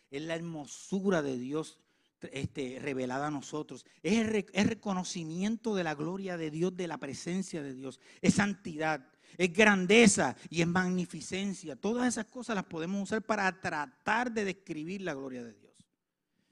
es 0.09 0.21
la 0.21 0.35
hermosura 0.35 1.21
de 1.21 1.37
Dios 1.37 1.79
este, 2.31 2.79
revelada 2.81 3.27
a 3.27 3.31
nosotros. 3.31 3.85
Es 4.01 4.25
reconocimiento 4.67 5.75
de 5.75 5.83
la 5.83 5.95
gloria 5.95 6.37
de 6.37 6.49
Dios, 6.49 6.75
de 6.75 6.87
la 6.87 6.97
presencia 6.97 7.61
de 7.61 7.73
Dios, 7.73 7.99
es 8.21 8.33
santidad, 8.33 9.07
es 9.37 9.53
grandeza 9.53 10.35
y 10.49 10.61
es 10.61 10.67
magnificencia. 10.67 11.75
Todas 11.75 12.07
esas 12.07 12.25
cosas 12.25 12.55
las 12.55 12.65
podemos 12.65 13.03
usar 13.03 13.21
para 13.21 13.61
tratar 13.61 14.31
de 14.31 14.45
describir 14.45 15.01
la 15.01 15.13
gloria 15.13 15.43
de 15.43 15.53
Dios. 15.53 15.73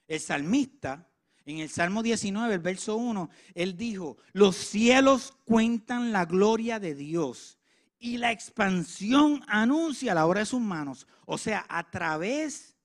El 0.08 0.20
salmista, 0.20 1.10
en 1.46 1.60
el 1.60 1.70
Salmo 1.70 2.02
19, 2.02 2.56
el 2.56 2.60
verso 2.60 2.96
1, 2.96 3.30
él 3.54 3.78
dijo, 3.78 4.18
los 4.34 4.56
cielos 4.56 5.34
cuentan 5.46 6.12
la 6.12 6.26
gloria 6.26 6.80
de 6.80 6.96
Dios 6.96 7.60
y 8.00 8.18
la 8.18 8.32
expansión 8.32 9.44
anuncia 9.48 10.16
la 10.16 10.26
obra 10.26 10.40
de 10.40 10.48
sus 10.48 10.62
manos. 10.62 11.08
O 11.26 11.38
sea, 11.38 11.66
a 11.70 11.90
través 11.90 12.76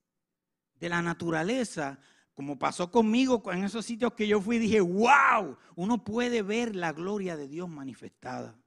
de 0.74 0.88
la 0.88 1.00
naturaleza, 1.00 1.98
como 2.34 2.58
pasó 2.58 2.90
conmigo 2.90 3.42
en 3.52 3.64
esos 3.64 3.84
sitios 3.86 4.12
que 4.12 4.28
yo 4.28 4.40
fui, 4.40 4.58
dije, 4.58 4.80
wow, 4.80 5.56
uno 5.74 6.04
puede 6.04 6.42
ver 6.42 6.76
la 6.76 6.92
gloria 6.92 7.36
de 7.36 7.48
Dios 7.48 7.68
manifestada. 7.68 8.58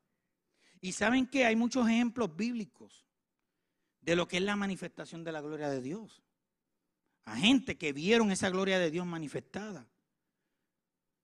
Y 0.82 0.92
saben 0.92 1.28
que 1.28 1.46
hay 1.46 1.56
muchos 1.56 1.88
ejemplos 1.88 2.36
bíblicos 2.36 3.06
de 4.02 4.16
lo 4.16 4.28
que 4.28 4.38
es 4.38 4.44
la 4.44 4.56
manifestación 4.56 5.24
de 5.24 5.32
la 5.32 5.42
gloria 5.42 5.70
de 5.70 5.82
Dios. 5.82 6.24
A 7.26 7.36
gente 7.38 7.78
que 7.78 7.94
vieron 7.94 8.32
esa 8.32 8.50
gloria 8.50 8.80
de 8.80 8.92
Dios 8.92 9.06
manifestada. 9.06 9.88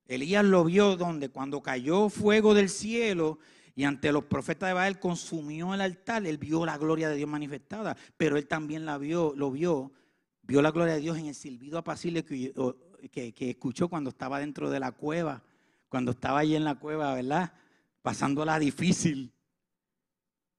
Elías 0.06 0.44
lo 0.44 0.64
vio 0.64 0.96
donde 0.98 1.30
cuando 1.30 1.62
cayó 1.62 2.10
fuego 2.10 2.54
del 2.54 2.70
cielo 2.70 3.40
y 3.76 3.84
ante 3.84 4.12
los 4.12 4.26
profetas 4.26 4.70
de 4.70 4.74
Baal 4.74 5.00
consumió 5.00 5.74
el 5.74 5.82
altar, 5.82 6.26
él 6.26 6.38
vio 6.38 6.66
la 6.66 6.78
gloria 6.78 7.10
de 7.10 7.16
Dios 7.16 7.30
manifestada, 7.30 7.96
pero 8.18 8.36
él 8.36 8.48
también 8.48 8.86
la 8.86 8.98
vio, 8.98 9.34
lo 9.36 9.52
vio, 9.52 9.94
vio 10.42 10.62
la 10.62 10.72
gloria 10.72 10.96
de 10.96 11.00
Dios 11.00 11.18
en 11.18 11.28
el 11.28 11.36
silbido 11.36 11.78
apacible 11.78 12.26
que, 12.26 12.52
que, 13.12 13.50
escuchó 13.52 13.88
cuando 13.88 14.10
estaba 14.10 14.40
dentro 14.40 14.70
de 14.70 14.80
la 14.80 14.92
cueva, 14.92 15.44
cuando 15.88 16.12
estaba 16.12 16.40
allí 16.40 16.56
en 16.56 16.66
la 16.66 16.76
cueva, 16.76 17.14
¿verdad? 17.14 17.54
Pasándola 18.02 18.60
difícil. 18.60 19.32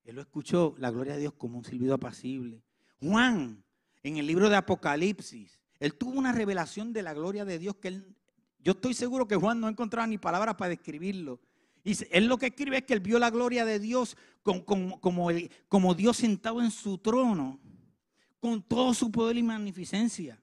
Él 0.05 0.15
lo 0.15 0.23
escuchó, 0.23 0.75
la 0.79 0.91
gloria 0.91 1.15
de 1.15 1.21
Dios, 1.21 1.35
como 1.35 1.59
un 1.59 1.65
silbido 1.65 1.95
apacible. 1.95 2.63
Juan, 3.01 3.63
en 4.03 4.17
el 4.17 4.27
libro 4.27 4.49
de 4.49 4.57
Apocalipsis, 4.57 5.61
él 5.79 5.95
tuvo 5.95 6.19
una 6.19 6.33
revelación 6.33 6.93
de 6.93 7.03
la 7.03 7.15
gloria 7.15 7.45
de 7.45 7.59
Dios 7.59 7.77
que 7.77 7.89
él, 7.89 8.17
yo 8.59 8.73
estoy 8.73 8.95
seguro 8.95 9.27
que 9.27 9.37
Juan 9.37 9.61
no 9.61 9.69
encontraba 9.69 10.07
ni 10.07 10.19
palabras 10.19 10.55
para 10.57 10.71
describirlo. 10.71 11.41
Y 11.83 11.97
él 12.11 12.27
lo 12.27 12.37
que 12.37 12.47
escribe 12.47 12.79
es 12.79 12.85
que 12.85 12.93
él 12.93 13.01
vio 13.01 13.19
la 13.19 13.31
gloria 13.31 13.65
de 13.65 13.79
Dios 13.79 14.17
como, 14.43 15.01
como 15.01 15.95
Dios 15.95 16.17
sentado 16.17 16.61
en 16.61 16.71
su 16.71 16.99
trono, 16.99 17.59
con 18.39 18.63
todo 18.63 18.93
su 18.93 19.11
poder 19.11 19.39
y 19.39 19.43
magnificencia. 19.43 20.43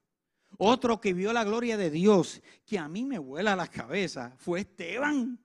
Otro 0.58 1.00
que 1.00 1.14
vio 1.14 1.34
la 1.34 1.44
gloria 1.44 1.78
de 1.78 1.92
Dios, 1.92 2.42
que 2.66 2.80
a 2.80 2.88
mí 2.88 3.06
me 3.06 3.20
vuela 3.20 3.56
la 3.56 3.68
cabeza, 3.68 4.34
fue 4.38 4.62
Esteban. 4.62 5.40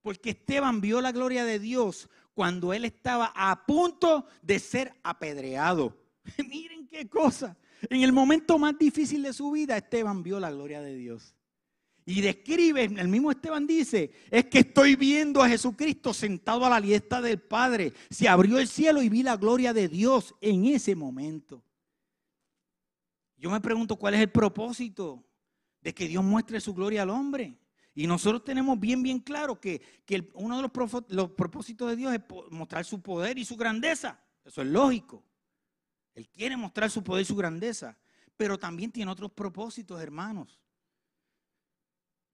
Porque 0.00 0.30
Esteban 0.30 0.80
vio 0.80 1.02
la 1.02 1.12
gloria 1.12 1.44
de 1.44 1.58
Dios 1.58 2.08
cuando 2.32 2.72
él 2.72 2.86
estaba 2.86 3.32
a 3.34 3.66
punto 3.66 4.24
de 4.40 4.58
ser 4.58 4.94
apedreado. 5.02 5.99
Miren 6.48 6.86
qué 6.86 7.08
cosa. 7.08 7.56
En 7.88 8.02
el 8.02 8.12
momento 8.12 8.58
más 8.58 8.78
difícil 8.78 9.22
de 9.22 9.32
su 9.32 9.50
vida, 9.50 9.76
Esteban 9.76 10.22
vio 10.22 10.38
la 10.38 10.50
gloria 10.50 10.80
de 10.80 10.94
Dios. 10.96 11.34
Y 12.04 12.20
describe, 12.20 12.84
el 12.84 13.08
mismo 13.08 13.30
Esteban 13.30 13.66
dice, 13.66 14.10
es 14.30 14.46
que 14.46 14.60
estoy 14.60 14.96
viendo 14.96 15.42
a 15.42 15.48
Jesucristo 15.48 16.12
sentado 16.12 16.64
a 16.64 16.70
la 16.70 16.80
diestra 16.80 17.20
del 17.20 17.40
Padre. 17.40 17.92
Se 18.10 18.28
abrió 18.28 18.58
el 18.58 18.68
cielo 18.68 19.02
y 19.02 19.08
vi 19.08 19.22
la 19.22 19.36
gloria 19.36 19.72
de 19.72 19.88
Dios 19.88 20.34
en 20.40 20.64
ese 20.64 20.96
momento. 20.96 21.62
Yo 23.36 23.50
me 23.50 23.60
pregunto 23.60 23.96
cuál 23.96 24.14
es 24.14 24.20
el 24.20 24.30
propósito 24.30 25.24
de 25.80 25.94
que 25.94 26.08
Dios 26.08 26.24
muestre 26.24 26.60
su 26.60 26.74
gloria 26.74 27.02
al 27.02 27.10
hombre. 27.10 27.58
Y 27.94 28.06
nosotros 28.06 28.44
tenemos 28.44 28.78
bien, 28.78 29.02
bien 29.02 29.20
claro 29.20 29.60
que, 29.60 29.80
uno 30.34 30.56
de 30.56 30.62
los, 30.62 31.04
los 31.08 31.30
propósitos 31.30 31.90
de 31.90 31.96
Dios 31.96 32.14
es 32.14 32.20
mostrar 32.50 32.84
su 32.84 33.00
poder 33.00 33.38
y 33.38 33.44
su 33.44 33.56
grandeza. 33.56 34.18
Eso 34.44 34.62
es 34.62 34.68
lógico. 34.68 35.22
Él 36.14 36.28
quiere 36.28 36.56
mostrar 36.56 36.90
su 36.90 37.02
poder 37.02 37.22
y 37.22 37.26
su 37.26 37.36
grandeza. 37.36 37.96
Pero 38.36 38.58
también 38.58 38.90
tiene 38.90 39.10
otros 39.10 39.32
propósitos, 39.32 40.00
hermanos. 40.00 40.60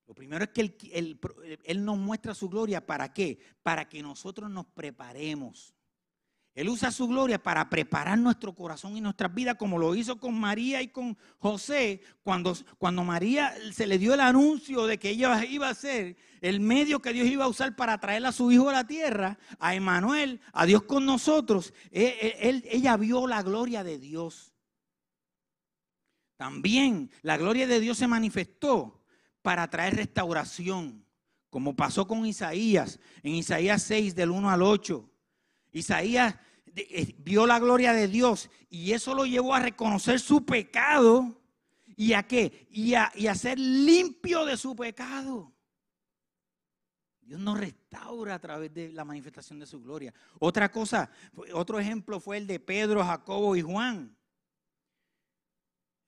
Lo 0.07 0.15
primero 0.15 0.45
es 0.45 0.51
que 0.51 0.61
él, 0.93 1.85
nos 1.85 1.99
muestra 1.99 2.35
su 2.35 2.49
gloria. 2.49 2.87
¿Para 2.87 3.13
qué? 3.13 3.39
Para 3.63 3.89
que 3.89 4.03
nosotros 4.03 4.51
nos 4.51 4.67
preparemos. 4.67 5.75
Él 6.57 6.71
usa 6.71 6.91
su 6.91 7.07
gloria 7.07 7.41
para 7.41 7.69
preparar 7.69 8.19
nuestro 8.19 8.55
corazón 8.55 8.97
y 8.97 9.03
nuestras 9.03 9.33
vidas, 9.35 9.57
como 9.57 9.77
lo 9.77 9.95
hizo 9.95 10.19
con 10.19 10.41
María 10.41 10.81
y 10.81 10.89
con 10.89 11.19
José, 11.37 12.01
cuando, 12.23 12.57
cuando 12.79 13.05
María 13.05 13.55
se 13.75 13.87
le 13.87 13.99
dio 13.99 14.15
el 14.15 14.21
anuncio 14.21 14.87
de 14.87 14.99
que 14.99 15.11
ella 15.11 15.45
iba 15.45 15.69
a 15.69 15.75
ser 15.75 16.17
el 16.41 16.61
medio 16.61 17.03
que 17.03 17.13
Dios 17.13 17.29
iba 17.29 17.45
a 17.45 17.49
usar 17.49 17.77
para 17.77 18.01
traer 18.01 18.25
a 18.25 18.33
su 18.33 18.51
hijo 18.51 18.71
a 18.71 18.73
la 18.73 18.87
tierra, 18.87 19.39
a 19.59 19.75
Emanuel, 19.75 20.41
a 20.55 20.65
Dios 20.65 20.85
con 20.85 21.05
nosotros. 21.05 21.75
E, 21.91 22.39
e, 22.41 22.63
ella 22.75 22.97
vio 22.97 23.27
la 23.27 23.43
gloria 23.43 23.85
de 23.85 23.99
Dios. 23.99 24.55
También 26.39 27.11
la 27.21 27.37
gloria 27.37 27.67
de 27.67 27.81
Dios 27.81 27.99
se 27.99 28.09
manifestó 28.09 29.05
para 29.43 29.69
traer 29.69 29.97
restauración, 29.97 31.05
como 31.51 31.77
pasó 31.77 32.07
con 32.07 32.25
Isaías, 32.25 32.99
en 33.23 33.35
Isaías 33.35 33.83
6 33.83 34.15
del 34.15 34.31
1 34.31 34.49
al 34.49 34.63
8. 34.63 35.11
Isaías 35.73 36.37
vio 37.19 37.47
la 37.47 37.59
gloria 37.59 37.93
de 37.93 38.09
Dios 38.09 38.51
y 38.69 38.93
eso 38.93 39.15
lo 39.15 39.25
llevó 39.25 39.55
a 39.55 39.61
reconocer 39.61 40.21
su 40.21 40.45
pecado 40.45 41.41
y 41.97 42.13
a 42.13 42.25
qué? 42.25 42.67
Y 42.71 42.95
a, 42.95 43.11
y 43.15 43.27
a 43.27 43.35
ser 43.35 43.59
limpio 43.59 44.45
de 44.45 44.57
su 44.57 44.77
pecado. 44.77 45.53
Dios 47.23 47.41
nos 47.41 47.59
restaura 47.59 48.35
a 48.35 48.39
través 48.39 48.73
de 48.73 48.93
la 48.93 49.05
manifestación 49.05 49.59
de 49.59 49.67
su 49.67 49.83
gloria. 49.83 50.15
Otra 50.39 50.71
cosa, 50.71 51.11
otro 51.53 51.81
ejemplo 51.81 52.21
fue 52.21 52.37
el 52.37 52.47
de 52.47 52.61
Pedro, 52.61 53.03
Jacobo 53.03 53.57
y 53.57 53.63
Juan. 53.63 54.17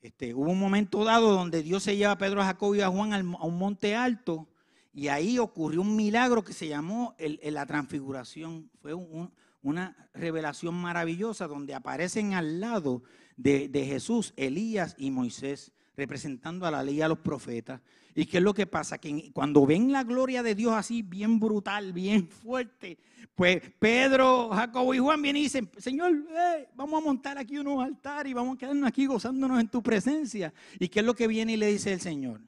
Este, 0.00 0.32
hubo 0.32 0.52
un 0.52 0.60
momento 0.60 1.02
dado 1.02 1.32
donde 1.32 1.62
Dios 1.62 1.82
se 1.82 1.96
lleva 1.96 2.12
a 2.12 2.18
Pedro, 2.18 2.42
Jacobo 2.42 2.74
y 2.76 2.82
a 2.82 2.88
Juan 2.88 3.12
a 3.12 3.44
un 3.44 3.58
monte 3.58 3.96
alto 3.96 4.48
y 4.92 5.08
ahí 5.08 5.38
ocurrió 5.38 5.80
un 5.80 5.96
milagro 5.96 6.42
que 6.42 6.52
se 6.52 6.68
llamó 6.68 7.14
la 7.18 7.66
transfiguración. 7.66 8.70
Fue 8.80 8.94
un, 8.94 9.32
una 9.62 10.10
revelación 10.14 10.74
maravillosa 10.74 11.46
donde 11.46 11.74
aparecen 11.74 12.34
al 12.34 12.60
lado 12.60 13.02
de, 13.36 13.70
Jesús 13.86 14.32
Elías 14.36 14.94
y 14.98 15.10
Moisés 15.10 15.72
representando 15.96 16.66
a 16.66 16.70
la 16.70 16.82
ley 16.82 16.96
y 16.96 17.02
a 17.02 17.08
los 17.08 17.18
profetas. 17.18 17.80
¿Y 18.14 18.26
qué 18.26 18.38
es 18.38 18.42
lo 18.42 18.54
que 18.54 18.66
pasa? 18.66 18.98
Que 18.98 19.30
cuando 19.32 19.66
ven 19.66 19.92
la 19.92 20.04
gloria 20.04 20.42
de 20.42 20.54
Dios 20.54 20.72
así, 20.72 21.02
bien 21.02 21.38
brutal, 21.38 21.92
bien 21.92 22.28
fuerte, 22.28 22.98
pues 23.34 23.60
Pedro, 23.78 24.50
Jacobo 24.50 24.94
y 24.94 24.98
Juan 24.98 25.22
vienen 25.22 25.40
y 25.40 25.44
dicen, 25.44 25.70
Señor, 25.76 26.12
eh, 26.30 26.68
vamos 26.74 27.00
a 27.00 27.04
montar 27.04 27.38
aquí 27.38 27.58
unos 27.58 27.84
altares 27.84 28.30
y 28.30 28.34
vamos 28.34 28.56
a 28.56 28.58
quedarnos 28.58 28.88
aquí 28.88 29.06
gozándonos 29.06 29.60
en 29.60 29.68
tu 29.68 29.82
presencia. 29.82 30.52
¿Y 30.78 30.88
qué 30.88 31.00
es 31.00 31.06
lo 31.06 31.14
que 31.14 31.28
viene 31.28 31.52
y 31.52 31.56
le 31.56 31.66
dice 31.66 31.92
el 31.92 32.00
Señor? 32.00 32.40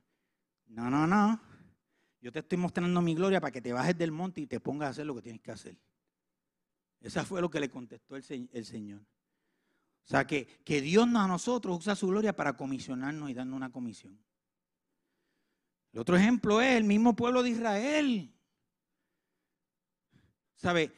No, 0.67 0.91
no, 0.91 1.07
no. 1.07 1.41
Yo 2.21 2.31
te 2.31 2.41
estoy 2.41 2.59
mostrando 2.59 3.01
mi 3.01 3.15
gloria 3.15 3.41
para 3.41 3.51
que 3.51 3.61
te 3.61 3.73
bajes 3.73 3.97
del 3.97 4.13
monte 4.13 4.41
y 4.41 4.47
te 4.47 4.61
pongas 4.61 4.89
a 4.89 4.91
hacer 4.91 5.07
lo 5.07 5.15
que 5.15 5.23
tienes 5.23 5.41
que 5.41 5.53
hacer. 5.53 5.77
Esa 7.01 7.25
fue 7.25 7.41
lo 7.41 7.51
que 7.51 7.61
le 7.61 7.71
contestó 7.71 8.17
el, 8.17 8.23
Señor. 8.23 9.01
O 9.01 10.09
sea, 10.09 10.27
que, 10.27 10.47
que 10.65 10.81
Dios 10.81 11.07
a 11.15 11.27
nosotros 11.27 11.79
usa 11.79 11.97
su 11.97 12.09
gloria 12.09 12.35
para 12.35 12.57
comisionarnos 12.57 13.31
y 13.31 13.35
darnos 13.35 13.57
una 13.57 13.73
comisión. 13.73 14.19
El 15.93 16.01
otro 16.01 16.17
ejemplo 16.17 16.61
es 16.61 16.77
el 16.77 16.85
mismo 16.85 17.17
pueblo 17.17 17.43
de 17.43 17.51
Israel. 17.51 18.33
¿Sabe? 20.55 20.93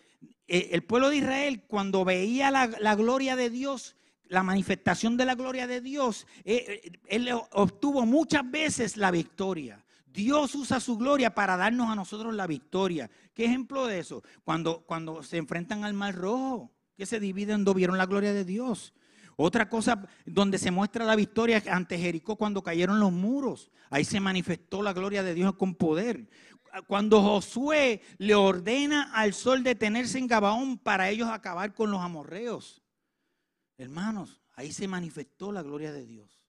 E, 0.46 0.70
el 0.72 0.82
pueblo 0.82 1.08
de 1.08 1.16
Israel 1.16 1.64
cuando 1.66 2.04
veía 2.04 2.50
la, 2.50 2.94
gloria 2.94 3.36
de 3.36 3.48
Dios, 3.48 3.96
la 4.24 4.42
manifestación 4.42 5.16
de 5.16 5.24
la 5.24 5.34
gloria 5.34 5.66
de 5.66 5.80
Dios, 5.80 6.26
eh, 6.44 6.80
eh, 6.84 6.92
él 7.06 7.30
obtuvo 7.52 8.04
muchas 8.04 8.48
veces 8.50 8.96
la 8.96 9.10
victoria. 9.10 9.84
Dios 10.12 10.54
usa 10.54 10.80
su 10.80 10.96
gloria 10.96 11.34
para 11.34 11.56
darnos 11.56 11.88
a 11.88 11.94
nosotros 11.94 12.34
la 12.34 12.46
victoria. 12.46 13.10
¿Qué 13.34 13.46
ejemplo 13.46 13.86
de 13.86 13.98
eso? 13.98 14.22
Cuando, 14.44 14.82
cuando 14.82 15.22
se 15.22 15.38
enfrentan 15.38 15.84
al 15.84 15.94
mar 15.94 16.14
rojo, 16.14 16.70
que 16.96 17.06
se 17.06 17.20
dividen, 17.20 17.64
¿no 17.64 17.74
vieron 17.74 17.98
la 17.98 18.06
gloria 18.06 18.32
de 18.32 18.44
Dios. 18.44 18.92
Otra 19.36 19.68
cosa 19.68 20.06
donde 20.26 20.58
se 20.58 20.70
muestra 20.70 21.04
la 21.04 21.16
victoria 21.16 21.62
ante 21.70 21.98
Jericó 21.98 22.36
cuando 22.36 22.62
cayeron 22.62 23.00
los 23.00 23.12
muros. 23.12 23.70
Ahí 23.90 24.04
se 24.04 24.20
manifestó 24.20 24.82
la 24.82 24.92
gloria 24.92 25.22
de 25.22 25.34
Dios 25.34 25.54
con 25.54 25.74
poder. 25.74 26.28
Cuando 26.86 27.22
Josué 27.22 28.02
le 28.18 28.34
ordena 28.34 29.10
al 29.14 29.32
sol 29.34 29.62
detenerse 29.62 30.18
en 30.18 30.26
Gabaón 30.26 30.78
para 30.78 31.10
ellos 31.10 31.28
acabar 31.28 31.74
con 31.74 31.90
los 31.90 32.00
amorreos. 32.00 32.82
Hermanos, 33.78 34.40
ahí 34.52 34.72
se 34.72 34.88
manifestó 34.88 35.50
la 35.52 35.62
gloria 35.62 35.92
de 35.92 36.06
Dios. 36.06 36.41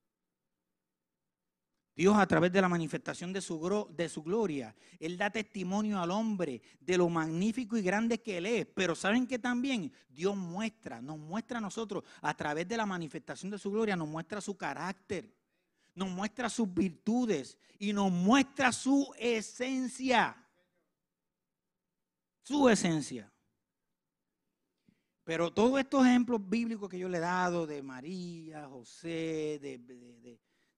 Dios 1.95 2.17
a 2.17 2.25
través 2.25 2.51
de 2.51 2.59
la 2.59 2.67
manifestación 2.67 3.31
de 3.31 3.41
su, 3.41 3.88
de 3.95 4.09
su, 4.09 4.23
gloria, 4.23 4.75
Él 5.00 5.15
da 5.15 5.29
testimonio 5.29 6.00
al 6.00 6.09
hombre 6.09 6.62
de 6.79 6.97
lo 6.97 7.07
magnífico 7.07 7.77
y 7.77 7.83
grande 7.83 8.19
que 8.19 8.38
Él 8.38 8.47
es. 8.47 8.65
Pero 8.65 8.95
saben 8.95 9.27
que 9.27 9.38
también 9.38 9.93
Dios 10.09 10.35
muestra, 10.35 11.01
nos 11.01 11.19
muestra 11.19 11.59
a 11.59 11.62
nosotros 11.62 12.03
a 12.21 12.35
través 12.35 12.67
de 12.67 12.77
la 12.77 12.88
manifestación 12.88 13.51
de 13.51 13.59
su 13.59 13.69
gloria, 13.69 13.95
nos 13.95 14.07
muestra 14.07 14.41
su 14.41 14.57
carácter, 14.57 15.31
nos 15.93 16.09
muestra 16.09 16.50
sus 16.50 16.73
virtudes 16.73 17.57
y 17.77 17.93
nos 17.93 18.12
muestra 18.12 18.71
su 18.71 19.13
esencia. 19.19 20.35
Su 22.41 22.67
esencia. 22.69 23.31
Pero 25.23 25.53
todos 25.53 25.79
estos 25.79 26.05
ejemplos 26.05 26.41
bíblicos 26.43 26.89
que 26.89 27.00
yo 27.00 27.07
le 27.07 27.19
he 27.19 27.21
dado 27.21 27.67
de 27.67 27.81
María, 27.81 28.67
José, 28.67 29.59
de 29.62 29.77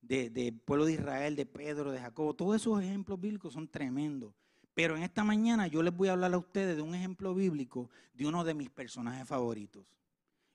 del 0.07 0.59
pueblo 0.59 0.85
de 0.85 0.93
Israel, 0.93 1.35
de 1.35 1.45
Pedro, 1.45 1.91
de 1.91 2.00
Jacobo, 2.00 2.33
todos 2.33 2.55
esos 2.55 2.81
ejemplos 2.81 3.19
bíblicos 3.19 3.53
son 3.53 3.67
tremendos. 3.67 4.33
Pero 4.74 4.97
en 4.97 5.03
esta 5.03 5.24
mañana 5.24 5.67
yo 5.67 5.81
les 5.81 5.95
voy 5.95 6.09
a 6.09 6.13
hablar 6.13 6.33
a 6.33 6.38
ustedes 6.38 6.75
de 6.75 6.81
un 6.81 6.93
ejemplo 6.93 7.33
bíblico 7.33 7.89
de 8.13 8.27
uno 8.27 8.43
de 8.43 8.53
mis 8.53 8.69
personajes 8.69 9.27
favoritos. 9.27 9.85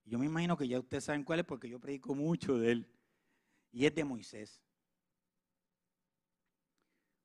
Yo 0.05 0.19
me 0.19 0.27
imagino 0.27 0.57
que 0.57 0.69
ya 0.69 0.79
ustedes 0.79 1.05
saben 1.05 1.25
cuál 1.25 1.41
es 1.41 1.47
porque 1.47 1.69
yo 1.69 1.81
predico 1.81 2.15
mucho 2.15 2.59
de 2.59 2.73
él. 2.73 2.87
Y 3.73 3.87
es 3.87 3.95
de 3.95 4.05
Moisés. 4.05 4.61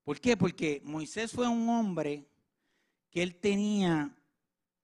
¿Por 0.03 0.19
qué? 0.19 0.37
Porque 0.37 0.81
Moisés 0.85 1.31
fue 1.31 1.47
un 1.47 1.67
hombre 1.67 2.27
que 3.09 3.23
él 3.23 3.35
tenía 3.35 4.15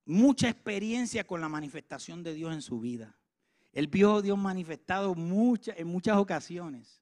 mucha 0.04 0.50
experiencia 0.50 1.24
con 1.26 1.40
la 1.40 1.48
manifestación 1.48 2.24
de 2.24 2.34
Dios 2.34 2.54
en 2.54 2.62
su 2.62 2.80
vida. 2.80 3.16
Él 3.72 3.88
vio 3.88 4.16
a 4.16 4.22
Dios 4.22 4.38
manifestado 4.38 5.14
en 5.16 5.88
muchas 5.88 6.18
ocasiones. 6.18 7.01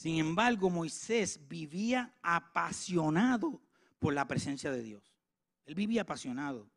Sin 0.00 0.16
embargo, 0.16 0.70
Moisés 0.70 1.38
vivía 1.46 2.14
apasionado 2.22 3.60
por 3.98 4.14
la 4.14 4.26
presencia 4.26 4.72
de 4.72 4.82
Dios. 4.82 5.14
Él 5.66 5.74
vivía 5.74 6.00
apasionado. 6.00 6.70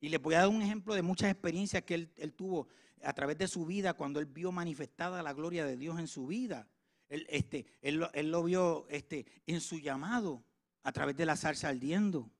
Y 0.00 0.08
le 0.08 0.16
voy 0.16 0.32
a 0.32 0.38
dar 0.38 0.48
un 0.48 0.62
ejemplo 0.62 0.94
de 0.94 1.02
muchas 1.02 1.30
experiencias 1.30 1.82
que 1.82 2.08
él, 2.16 2.32
tuvo 2.32 2.68
a 3.02 3.12
través 3.12 3.36
de 3.36 3.48
su 3.48 3.66
vida 3.66 3.92
cuando 3.92 4.18
él 4.18 4.24
vio 4.24 4.50
manifestada 4.50 5.22
la 5.22 5.34
gloria 5.34 5.66
de 5.66 5.76
Dios 5.76 5.98
en 5.98 6.08
su 6.08 6.26
vida. 6.26 6.70
Él, 7.10 7.26
este, 7.28 7.66
lo 7.82 8.44
vio 8.44 8.86
este, 8.88 9.26
en 9.46 9.60
su 9.60 9.78
llamado 9.78 10.42
a 10.82 10.90
través 10.90 11.14
de 11.18 11.26
la 11.26 11.36
zarza 11.36 11.68
ardiendo. 11.68 12.30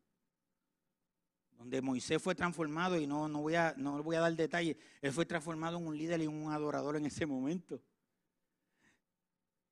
Donde 1.58 1.82
Moisés 1.82 2.22
fue 2.22 2.34
transformado, 2.34 2.98
y 2.98 3.06
no, 3.06 3.28
no, 3.28 3.42
voy 3.42 3.56
a, 3.56 3.74
no 3.76 4.02
voy 4.02 4.16
a 4.16 4.20
dar 4.20 4.34
detalles, 4.34 4.78
él 5.02 5.12
fue 5.12 5.26
transformado 5.26 5.76
en 5.76 5.86
un 5.86 5.98
líder 5.98 6.22
y 6.22 6.26
un 6.28 6.50
adorador 6.50 6.96
en 6.96 7.04
ese 7.04 7.26
momento. 7.26 7.82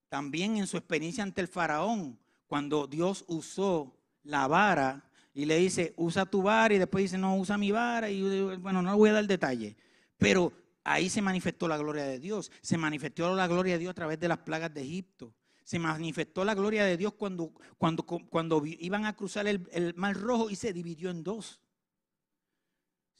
También 0.08 0.56
en 0.56 0.66
su 0.66 0.76
experiencia 0.76 1.22
ante 1.22 1.40
el 1.40 1.48
faraón, 1.48 2.18
cuando 2.46 2.86
Dios 2.86 3.24
usó 3.28 3.94
la 4.22 4.46
vara 4.46 5.04
y 5.34 5.44
le 5.44 5.58
dice, 5.58 5.92
usa 5.96 6.26
tu 6.26 6.42
vara 6.42 6.74
y 6.74 6.78
después 6.78 7.04
dice, 7.04 7.18
no, 7.18 7.36
usa 7.36 7.58
mi 7.58 7.70
vara 7.70 8.10
y 8.10 8.56
bueno, 8.56 8.82
no 8.82 8.96
voy 8.96 9.10
a 9.10 9.14
dar 9.14 9.26
detalle. 9.26 9.76
Pero 10.16 10.52
ahí 10.82 11.08
se 11.10 11.22
manifestó 11.22 11.68
la 11.68 11.76
gloria 11.76 12.04
de 12.04 12.18
Dios, 12.18 12.50
se 12.62 12.78
manifestó 12.78 13.34
la 13.36 13.46
gloria 13.46 13.74
de 13.74 13.80
Dios 13.80 13.90
a 13.90 13.94
través 13.94 14.18
de 14.18 14.28
las 14.28 14.38
plagas 14.38 14.72
de 14.72 14.82
Egipto. 14.82 15.34
Se 15.62 15.78
manifestó 15.78 16.44
la 16.46 16.54
gloria 16.54 16.84
de 16.84 16.96
Dios 16.96 17.12
cuando, 17.12 17.52
cuando, 17.76 18.02
cuando 18.02 18.62
iban 18.64 19.04
a 19.04 19.14
cruzar 19.14 19.46
el, 19.46 19.68
el 19.72 19.94
mar 19.94 20.16
rojo 20.16 20.48
y 20.48 20.56
se 20.56 20.72
dividió 20.72 21.10
en 21.10 21.22
dos. 21.22 21.60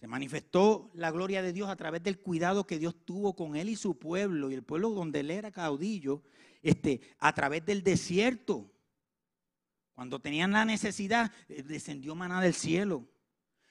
Se 0.01 0.07
manifestó 0.07 0.91
la 0.95 1.11
gloria 1.11 1.43
de 1.43 1.53
Dios 1.53 1.69
a 1.69 1.77
través 1.77 2.03
del 2.03 2.21
cuidado 2.21 2.67
que 2.67 2.79
Dios 2.79 2.95
tuvo 3.05 3.37
con 3.37 3.57
él 3.57 3.69
y 3.69 3.77
su 3.77 3.99
pueblo, 3.99 4.51
y 4.51 4.55
el 4.55 4.63
pueblo 4.63 4.91
donde 4.91 5.21
él 5.21 5.31
era 5.31 5.51
caudillo, 5.51 6.23
este, 6.63 7.01
a 7.19 7.33
través 7.35 7.65
del 7.65 7.83
desierto. 7.83 8.71
Cuando 9.95 10.21
tenían 10.21 10.53
la 10.53 10.65
necesidad, 10.65 11.33
eh, 11.49 11.63
descendió 11.63 12.15
maná 12.15 12.41
del 12.41 12.55
cielo. 12.55 13.09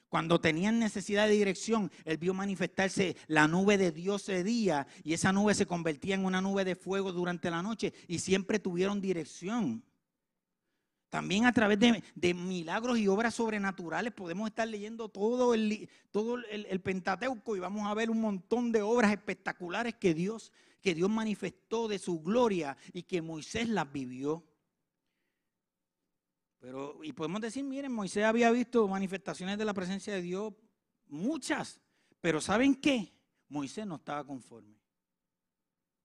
Cuando 0.08 0.40
tenían 0.40 0.78
necesidad 0.78 1.26
de 1.26 1.34
dirección, 1.34 1.92
él 2.04 2.16
vio 2.16 2.32
manifestarse 2.32 3.16
la 3.26 3.46
nube 3.46 3.76
de 3.76 3.92
Dios 3.92 4.22
ese 4.22 4.42
día 4.42 4.86
y 5.04 5.12
esa 5.12 5.32
nube 5.32 5.54
se 5.54 5.66
convertía 5.66 6.14
en 6.14 6.24
una 6.24 6.40
nube 6.40 6.64
de 6.64 6.76
fuego 6.76 7.12
durante 7.12 7.50
la 7.50 7.62
noche 7.62 7.92
y 8.06 8.18
siempre 8.18 8.58
tuvieron 8.58 9.02
dirección. 9.02 9.84
También 11.10 11.46
a 11.46 11.52
través 11.52 11.78
de, 11.78 12.34
milagros 12.34 12.98
y 12.98 13.08
obras 13.08 13.34
sobrenaturales 13.34 14.12
podemos 14.12 14.48
estar 14.48 14.68
leyendo 14.68 15.08
todo 15.08 15.54
el, 15.54 15.88
Pentateuco 16.82 17.56
y 17.56 17.60
vamos 17.60 17.86
a 17.86 17.94
ver 17.94 18.10
un 18.10 18.20
montón 18.20 18.72
de 18.72 18.82
obras 18.82 19.12
espectaculares 19.12 19.94
que 19.94 20.12
Dios, 20.12 20.52
que 20.80 20.94
Dios 20.94 21.10
manifestó 21.10 21.88
de 21.88 21.98
su 21.98 22.20
gloria 22.20 22.76
y 22.92 23.02
que 23.02 23.22
Moisés 23.22 23.68
las 23.68 23.90
vivió. 23.90 24.44
Pero, 26.58 27.02
y 27.04 27.12
podemos 27.12 27.40
decir, 27.40 27.64
miren, 27.64 27.92
Moisés 27.92 28.24
había 28.24 28.50
visto 28.50 28.86
manifestaciones 28.88 29.58
de 29.58 29.64
la 29.64 29.74
presencia 29.74 30.14
de 30.14 30.22
Dios, 30.22 30.54
muchas, 31.06 31.80
pero 32.20 32.40
¿saben 32.40 32.74
qué? 32.74 33.14
Moisés 33.48 33.86
no 33.86 33.96
estaba 33.96 34.24
conforme. 34.24 34.76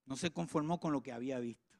No 0.05 0.15
se 0.15 0.31
conformó 0.31 0.79
con 0.79 0.91
lo 0.91 1.01
que 1.01 1.11
había 1.11 1.39
visto. 1.39 1.77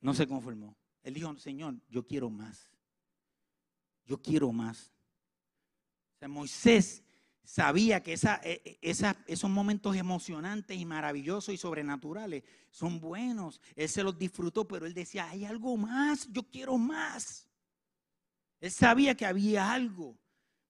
No 0.00 0.14
se 0.14 0.26
conformó. 0.26 0.76
Él 1.02 1.14
dijo, 1.14 1.36
Señor, 1.36 1.74
yo 1.88 2.06
quiero 2.06 2.30
más. 2.30 2.70
Yo 4.04 4.20
quiero 4.20 4.52
más. 4.52 4.92
O 6.14 6.18
sea, 6.18 6.28
Moisés 6.28 7.02
sabía 7.50 8.02
que 8.02 8.14
e, 8.14 8.78
e, 8.80 9.14
esos 9.26 9.50
momentos 9.50 9.96
emocionantes 9.96 10.78
y 10.78 10.84
maravillosos 10.84 11.54
y 11.54 11.56
sobrenaturales 11.56 12.44
son 12.70 13.00
buenos. 13.00 13.60
Él 13.74 13.88
se 13.88 14.02
los 14.02 14.18
disfrutó, 14.18 14.68
pero 14.68 14.86
él 14.86 14.94
decía, 14.94 15.28
hay 15.28 15.44
algo 15.44 15.76
más, 15.76 16.28
yo 16.30 16.42
quiero 16.44 16.78
más. 16.78 17.48
Él 18.60 18.70
sabía 18.70 19.16
que 19.16 19.26
había 19.26 19.72
algo 19.72 20.18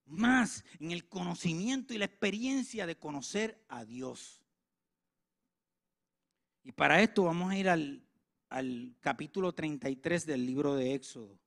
más 0.05 0.63
en 0.79 0.91
el 0.91 1.07
conocimiento 1.07 1.93
y 1.93 1.97
la 1.97 2.05
experiencia 2.05 2.85
de 2.85 2.97
conocer 2.97 3.63
a 3.69 3.85
Dios. 3.85 4.41
Y 6.63 6.71
para 6.71 7.01
esto 7.01 7.23
vamos 7.23 7.51
a 7.51 7.57
ir 7.57 7.69
al 7.69 8.03
al 8.51 8.97
capítulo 8.99 9.53
33 9.53 10.25
del 10.25 10.45
libro 10.45 10.75
de 10.75 10.93
Éxodo. 10.93 11.39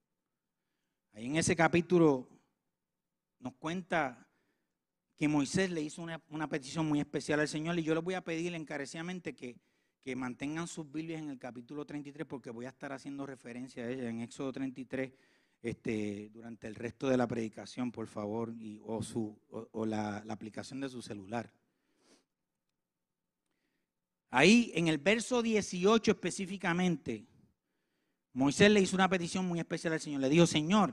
Ahí 1.12 1.26
en 1.26 1.36
ese 1.36 1.54
capítulo 1.54 2.26
nos 3.38 3.54
cuenta 3.56 4.23
que 5.16 5.28
Moisés 5.28 5.70
le 5.70 5.80
hizo 5.82 6.02
una, 6.02 6.48
petición 6.48 6.86
muy 6.86 7.00
especial 7.00 7.40
al 7.40 7.48
Señor 7.48 7.78
y 7.78 7.82
yo 7.82 7.94
les 7.94 8.02
voy 8.02 8.14
a 8.14 8.24
pedir 8.24 8.54
encarecidamente 8.54 9.34
que, 9.34 9.56
que 10.02 10.16
mantengan 10.16 10.66
sus 10.66 10.90
Biblias 10.90 11.22
en 11.22 11.30
el 11.30 11.38
capítulo 11.38 11.84
33 11.84 12.26
porque 12.26 12.50
voy 12.50 12.66
a 12.66 12.70
estar 12.70 12.92
haciendo 12.92 13.26
referencia 13.26 13.84
a 13.84 13.90
ella 13.90 14.10
en 14.10 14.20
Éxodo 14.20 14.52
33 14.52 15.12
este, 15.62 16.28
durante 16.30 16.66
el 16.66 16.74
resto 16.74 17.08
de 17.08 17.16
la 17.16 17.26
predicación, 17.26 17.90
por 17.90 18.06
favor, 18.06 18.52
y, 18.60 18.80
o, 18.84 19.02
su, 19.02 19.38
o, 19.48 19.86
la 19.86 20.18
aplicación 20.28 20.80
de 20.80 20.90
su 20.90 21.00
celular. 21.00 21.50
Ahí 24.30 24.72
en 24.74 24.88
el 24.88 24.98
verso 24.98 25.42
18 25.42 26.10
específicamente, 26.10 27.24
Moisés 28.34 28.70
le 28.70 28.80
hizo 28.80 28.96
una 28.96 29.08
petición 29.08 29.46
muy 29.46 29.60
especial 29.60 29.92
al 29.92 30.00
Señor. 30.00 30.20
Le 30.20 30.28
dijo, 30.28 30.46
Señor, 30.46 30.92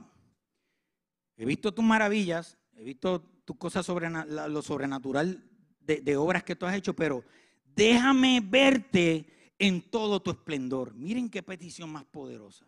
he 1.36 1.44
visto 1.44 1.74
tus 1.74 1.84
maravillas, 1.84 2.56
he 2.82 2.84
visto 2.84 3.22
tus 3.44 3.56
cosas 3.56 3.86
sobre 3.86 4.10
lo 4.10 4.62
sobrenatural 4.62 5.48
de, 5.80 6.00
de 6.00 6.16
obras 6.16 6.42
que 6.42 6.56
tú 6.56 6.66
has 6.66 6.74
hecho, 6.74 6.94
pero 6.94 7.24
déjame 7.64 8.40
verte 8.40 9.26
en 9.58 9.90
todo 9.90 10.20
tu 10.20 10.32
esplendor. 10.32 10.94
Miren 10.94 11.30
qué 11.30 11.42
petición 11.42 11.90
más 11.90 12.04
poderosa. 12.04 12.66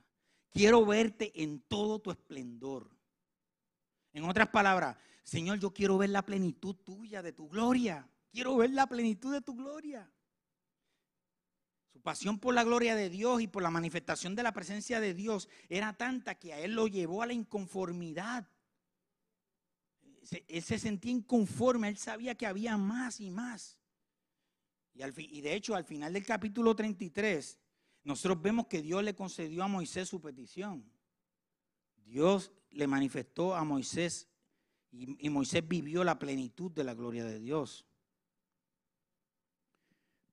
Quiero 0.53 0.87
verte 0.87 1.33
en 1.43 1.61
todo 1.63 1.99
tu 1.99 2.13
esplendor. 2.13 2.89
En 4.13 4.25
otras 4.25 4.49
palabras, 4.49 4.97
Señor, 5.25 5.59
yo 5.59 5.75
quiero 5.75 5.99
ver 5.99 6.11
la 6.11 6.23
plenitud 6.23 6.77
tuya, 6.77 7.23
de 7.23 7.33
tu 7.33 7.49
gloria. 7.49 8.09
Quiero 8.31 8.57
ver 8.57 8.71
la 8.71 8.87
plenitud 8.87 9.33
de 9.33 9.41
tu 9.41 9.57
gloria. 9.57 10.09
Su 11.93 12.01
pasión 12.01 12.39
por 12.39 12.55
la 12.55 12.63
gloria 12.63 12.95
de 12.95 13.11
Dios 13.11 13.41
y 13.41 13.49
por 13.49 13.63
la 13.63 13.71
manifestación 13.71 14.37
de 14.37 14.45
la 14.45 14.53
presencia 14.53 15.01
de 15.01 15.15
Dios 15.15 15.49
era 15.69 15.93
tanta 15.93 16.37
que 16.37 16.53
a 16.53 16.61
él 16.61 16.75
lo 16.75 16.87
llevó 16.87 17.23
a 17.23 17.27
la 17.27 17.33
inconformidad. 17.33 18.49
Él 20.49 20.63
se 20.63 20.79
sentía 20.79 21.13
inconforme, 21.13 21.89
él 21.89 21.97
sabía 21.97 22.35
que 22.35 22.47
había 22.47 22.77
más 22.77 23.21
y 23.21 23.31
más. 23.31 23.79
Y, 24.95 25.41
de 25.41 25.55
hecho, 25.55 25.75
al 25.75 25.85
final 25.85 26.13
del 26.13 26.25
capítulo 26.25 26.75
33, 26.75 27.59
nosotros 28.05 28.41
vemos 28.41 28.67
que 28.67 28.81
Dios 28.81 29.03
le 29.03 29.15
concedió 29.15 29.65
a 29.65 29.69
Moisés 29.69 30.09
su 30.09 30.21
petición. 30.21 30.89
Dios 31.97 32.53
le 32.71 32.87
manifestó 32.87 33.55
a 33.55 33.65
Moisés 33.65 34.29
y 34.91 35.29
Moisés 35.29 35.67
vivió 35.67 36.05
la 36.05 36.19
plenitud 36.19 36.71
de 36.71 36.85
la 36.85 36.95
gloria 36.95 37.25
de 37.25 37.41
Dios. 37.41 37.85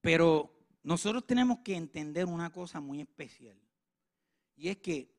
Pero 0.01 0.53
nosotros 0.83 1.25
tenemos 1.25 1.59
que 1.59 1.75
entender 1.75 2.25
una 2.25 2.51
cosa 2.51 2.79
muy 2.79 3.01
especial. 3.01 3.59
Y 4.55 4.69
es 4.69 4.77
que 4.77 5.11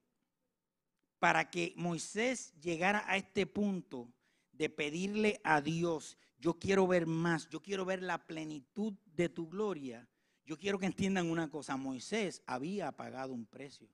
para 1.18 1.50
que 1.50 1.72
Moisés 1.76 2.52
llegara 2.60 3.04
a 3.06 3.16
este 3.16 3.46
punto 3.46 4.12
de 4.62 4.70
pedirle 4.70 5.40
a 5.42 5.60
Dios, 5.60 6.16
yo 6.38 6.54
quiero 6.54 6.86
ver 6.86 7.04
más, 7.04 7.48
yo 7.48 7.60
quiero 7.60 7.84
ver 7.84 8.00
la 8.00 8.24
plenitud 8.24 8.92
de 9.06 9.28
tu 9.28 9.48
gloria, 9.48 10.08
yo 10.44 10.56
quiero 10.56 10.78
que 10.78 10.86
entiendan 10.86 11.28
una 11.28 11.50
cosa, 11.50 11.76
Moisés 11.76 12.44
había 12.46 12.92
pagado 12.92 13.32
un 13.32 13.44
precio. 13.44 13.88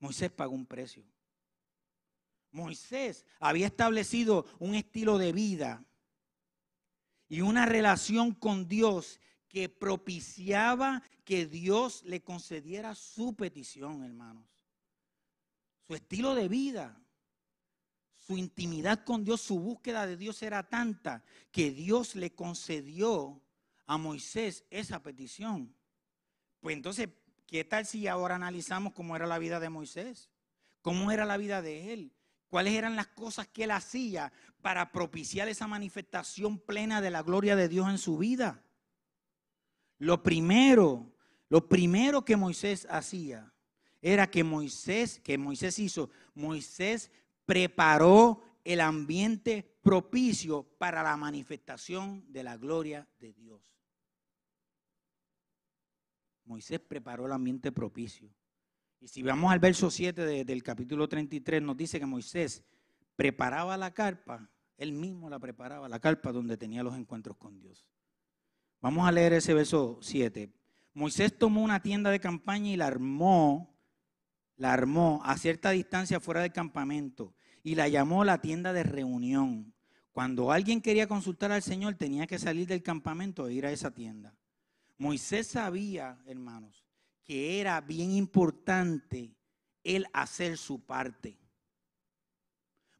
Moisés 0.00 0.32
pagó 0.32 0.56
un 0.56 0.66
precio. 0.66 1.04
Moisés 2.50 3.24
había 3.38 3.68
establecido 3.68 4.44
un 4.58 4.74
estilo 4.74 5.18
de 5.18 5.30
vida 5.30 5.84
y 7.28 7.42
una 7.42 7.64
relación 7.64 8.34
con 8.34 8.66
Dios 8.66 9.20
que 9.46 9.68
propiciaba 9.68 11.04
que 11.22 11.46
Dios 11.46 12.02
le 12.02 12.24
concediera 12.24 12.96
su 12.96 13.36
petición, 13.36 14.02
hermanos. 14.02 14.48
Su 15.86 15.94
estilo 15.94 16.34
de 16.34 16.48
vida, 16.48 17.00
su 18.28 18.36
intimidad 18.36 19.04
con 19.04 19.24
Dios, 19.24 19.40
su 19.40 19.58
búsqueda 19.58 20.06
de 20.06 20.18
Dios 20.18 20.42
era 20.42 20.68
tanta 20.68 21.24
que 21.50 21.70
Dios 21.70 22.14
le 22.14 22.34
concedió 22.34 23.42
a 23.86 23.96
Moisés 23.96 24.66
esa 24.68 25.02
petición. 25.02 25.74
Pues 26.60 26.76
entonces, 26.76 27.08
¿qué 27.46 27.64
tal 27.64 27.86
si 27.86 28.06
ahora 28.06 28.34
analizamos 28.34 28.92
cómo 28.92 29.16
era 29.16 29.26
la 29.26 29.38
vida 29.38 29.60
de 29.60 29.70
Moisés? 29.70 30.28
¿Cómo 30.82 31.10
era 31.10 31.24
la 31.24 31.38
vida 31.38 31.62
de 31.62 31.94
él? 31.94 32.12
¿Cuáles 32.50 32.74
eran 32.74 32.96
las 32.96 33.06
cosas 33.06 33.48
que 33.48 33.64
él 33.64 33.70
hacía 33.70 34.30
para 34.60 34.92
propiciar 34.92 35.48
esa 35.48 35.66
manifestación 35.66 36.58
plena 36.58 37.00
de 37.00 37.10
la 37.10 37.22
gloria 37.22 37.56
de 37.56 37.68
Dios 37.68 37.88
en 37.88 37.96
su 37.96 38.18
vida? 38.18 38.62
Lo 39.96 40.22
primero, 40.22 41.14
lo 41.48 41.66
primero 41.66 42.26
que 42.26 42.36
Moisés 42.36 42.86
hacía 42.90 43.54
era 44.02 44.30
que 44.30 44.44
Moisés, 44.44 45.18
que 45.18 45.38
Moisés 45.38 45.78
hizo, 45.78 46.10
Moisés 46.34 47.10
preparó 47.48 48.42
el 48.62 48.82
ambiente 48.82 49.78
propicio 49.80 50.64
para 50.76 51.02
la 51.02 51.16
manifestación 51.16 52.30
de 52.30 52.42
la 52.42 52.58
gloria 52.58 53.08
de 53.18 53.32
Dios. 53.32 53.62
Moisés 56.44 56.78
preparó 56.78 57.24
el 57.24 57.32
ambiente 57.32 57.72
propicio. 57.72 58.28
Y 59.00 59.08
si 59.08 59.22
vamos 59.22 59.50
al 59.50 59.60
verso 59.60 59.90
7 59.90 60.44
del 60.44 60.62
capítulo 60.62 61.08
33, 61.08 61.62
nos 61.62 61.74
dice 61.74 61.98
que 61.98 62.04
Moisés 62.04 62.62
preparaba 63.16 63.78
la 63.78 63.94
carpa, 63.94 64.50
él 64.76 64.92
mismo 64.92 65.30
la 65.30 65.38
preparaba, 65.38 65.88
la 65.88 66.00
carpa 66.00 66.32
donde 66.32 66.58
tenía 66.58 66.82
los 66.82 66.98
encuentros 66.98 67.38
con 67.38 67.58
Dios. 67.58 67.86
Vamos 68.82 69.08
a 69.08 69.12
leer 69.12 69.32
ese 69.32 69.54
verso 69.54 69.98
7. 70.02 70.52
Moisés 70.92 71.38
tomó 71.38 71.62
una 71.62 71.80
tienda 71.80 72.10
de 72.10 72.20
campaña 72.20 72.68
y 72.72 72.76
la 72.76 72.88
armó, 72.88 73.74
la 74.56 74.74
armó 74.74 75.22
a 75.24 75.38
cierta 75.38 75.70
distancia 75.70 76.20
fuera 76.20 76.42
del 76.42 76.52
campamento 76.52 77.32
y 77.62 77.74
la 77.74 77.88
llamó 77.88 78.24
la 78.24 78.40
tienda 78.40 78.72
de 78.72 78.82
reunión. 78.82 79.74
Cuando 80.12 80.50
alguien 80.50 80.80
quería 80.80 81.06
consultar 81.06 81.52
al 81.52 81.62
Señor 81.62 81.94
tenía 81.94 82.26
que 82.26 82.38
salir 82.38 82.66
del 82.66 82.82
campamento 82.82 83.46
e 83.46 83.54
ir 83.54 83.66
a 83.66 83.72
esa 83.72 83.90
tienda. 83.92 84.34
Moisés 84.96 85.46
sabía, 85.46 86.18
hermanos, 86.26 86.84
que 87.22 87.60
era 87.60 87.80
bien 87.80 88.10
importante 88.10 89.36
él 89.84 90.06
hacer 90.12 90.58
su 90.58 90.84
parte. 90.84 91.38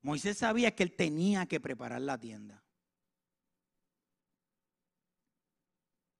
Moisés 0.02 0.38
sabía 0.38 0.74
que 0.74 0.84
él 0.84 0.92
tenía 0.92 1.46
que 1.46 1.60
preparar 1.60 2.00
la 2.00 2.18
tienda. 2.18 2.62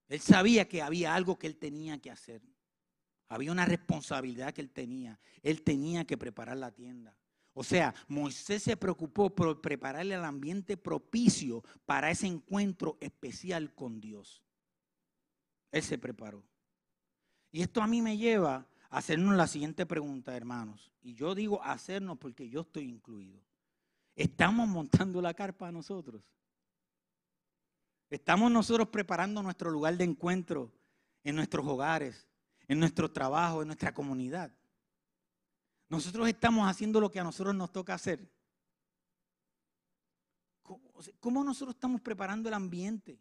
Él 0.09 0.21
sabía 0.21 0.67
que 0.67 0.83
había 0.83 1.15
algo 1.15 1.39
que 1.39 1.47
él 1.47 1.59
tenía 1.59 1.99
que 2.01 2.11
hacer. 2.11 2.43
Había 3.29 3.53
una 3.53 3.67
responsabilidad 3.67 4.55
que 4.55 4.63
él 4.63 4.71
tenía. 4.71 5.21
Él 5.43 5.63
tenía 5.63 6.07
que 6.07 6.17
preparar 6.17 6.57
la 6.57 6.73
tienda. 6.73 7.18
O 7.59 7.65
sea, 7.65 7.93
Moisés 8.07 8.63
se 8.63 8.77
preocupó 8.77 9.35
por 9.35 9.61
prepararle 9.61 10.15
el 10.15 10.25
ambiente 10.25 10.77
propicio 10.77 11.65
para 11.87 12.09
ese 12.09 12.29
encuentro 12.29 12.97
especial 13.01 13.75
con 13.75 14.01
Dios. 14.01 14.45
Él 15.73 15.83
se 15.83 15.99
preparó. 15.99 16.45
Y 17.51 17.63
esto 17.63 17.83
a 17.83 17.89
mí 17.89 18.01
me 18.01 18.17
lleva 18.17 18.69
a 18.89 18.99
hacernos 18.99 19.35
la 19.35 19.49
siguiente 19.49 19.87
pregunta, 19.87 20.37
hermanos. 20.37 20.93
Y 21.03 21.15
yo 21.15 21.35
digo 21.35 21.61
hacernos 21.65 22.17
porque 22.19 22.49
yo 22.49 22.61
estoy 22.61 22.85
incluido. 22.85 23.43
¿Estamos 24.15 24.69
montando 24.69 25.21
la 25.21 25.35
carpa 25.35 25.73
nosotros? 25.73 26.33
Estamos 28.09 28.53
nosotros 28.53 28.87
preparando 28.87 29.43
nuestro 29.43 29.73
lugar 29.73 29.97
de 29.97 30.05
encuentro 30.05 30.73
en 31.25 31.35
nuestros 31.35 31.67
hogares, 31.67 32.29
en 32.69 32.79
nuestro 32.79 33.11
trabajo, 33.11 33.63
en 33.63 33.67
nuestra 33.67 33.93
comunidad. 33.93 34.53
Nosotros 35.89 36.29
estamos 36.29 36.69
haciendo 36.69 37.01
lo 37.01 37.11
que 37.11 37.21
a 37.21 37.25
nosotros 37.25 37.55
nos 37.55 37.73
toca 37.73 37.95
hacer. 37.95 38.31
¿Cómo 41.21 41.43
nosotros 41.45 41.75
estamos 41.75 42.01
preparando 42.01 42.49
el 42.49 42.55
ambiente 42.55 43.19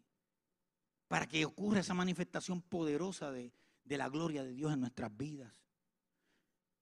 para 1.06 1.26
que 1.26 1.46
ocurra 1.46 1.80
esa 1.80 1.94
manifestación 1.94 2.60
poderosa 2.60 3.30
de, 3.32 3.52
la 3.84 4.08
gloria 4.08 4.44
de 4.44 4.52
Dios 4.52 4.72
en 4.72 4.80
nuestras 4.80 5.16
vidas? 5.16 5.54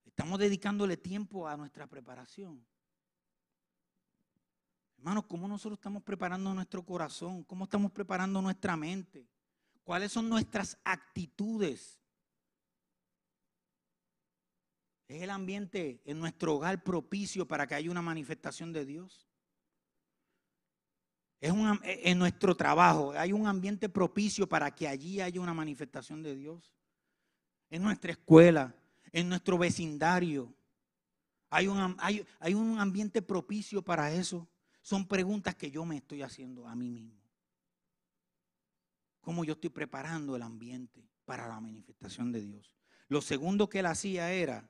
Estamos 0.04 0.40
dedicándole 0.40 0.96
tiempo 0.96 1.46
a 1.46 1.56
nuestra 1.56 1.86
preparación. 1.86 2.66
Hermanos, 4.98 5.26
¿cómo 5.26 5.46
nosotros 5.46 5.78
estamos 5.78 6.02
preparando 6.02 6.52
nuestro 6.52 6.84
corazón? 6.84 7.44
¿Cómo 7.44 7.64
estamos 7.64 7.92
preparando 7.92 8.42
nuestra 8.42 8.76
mente? 8.76 9.28
¿Cuáles 9.84 10.10
son 10.10 10.28
nuestras 10.28 10.78
actitudes? 10.82 12.00
¿Es 15.08 15.22
el 15.22 15.30
ambiente 15.30 16.00
en 16.04 16.18
nuestro 16.18 16.56
hogar 16.56 16.82
propicio 16.82 17.46
para 17.46 17.66
que 17.66 17.74
haya 17.74 17.90
una 17.90 18.02
manifestación 18.02 18.72
de 18.72 18.84
Dios? 18.84 19.28
Es 21.40 21.52
en 21.82 22.18
nuestro 22.18 22.56
trabajo, 22.56 23.12
hay 23.12 23.32
un 23.32 23.46
ambiente 23.46 23.88
propicio 23.88 24.48
para 24.48 24.74
que 24.74 24.88
allí 24.88 25.20
haya 25.20 25.40
una 25.40 25.54
manifestación 25.54 26.22
de 26.22 26.34
Dios. 26.34 26.74
En 27.70 27.82
nuestra 27.82 28.12
escuela, 28.12 28.74
en 29.12 29.28
nuestro 29.28 29.58
vecindario, 29.58 30.52
hay 31.50 31.68
un, 31.68 31.96
hay 32.00 32.54
un 32.54 32.78
ambiente 32.80 33.22
propicio 33.22 33.82
para 33.82 34.12
eso. 34.12 34.48
Son 34.80 35.06
preguntas 35.06 35.54
que 35.54 35.70
yo 35.70 35.84
me 35.84 35.96
estoy 35.96 36.22
haciendo 36.22 36.66
a 36.66 36.74
mí 36.74 36.90
mismo. 36.90 37.20
¿Cómo 39.20 39.44
yo 39.44 39.54
estoy 39.54 39.70
preparando 39.70 40.36
el 40.36 40.42
ambiente 40.42 41.08
para 41.24 41.48
la 41.48 41.60
manifestación 41.60 42.32
de 42.32 42.40
Dios? 42.40 42.76
Lo 43.08 43.20
segundo 43.20 43.68
que 43.68 43.80
él 43.80 43.86
hacía 43.86 44.32
era 44.32 44.68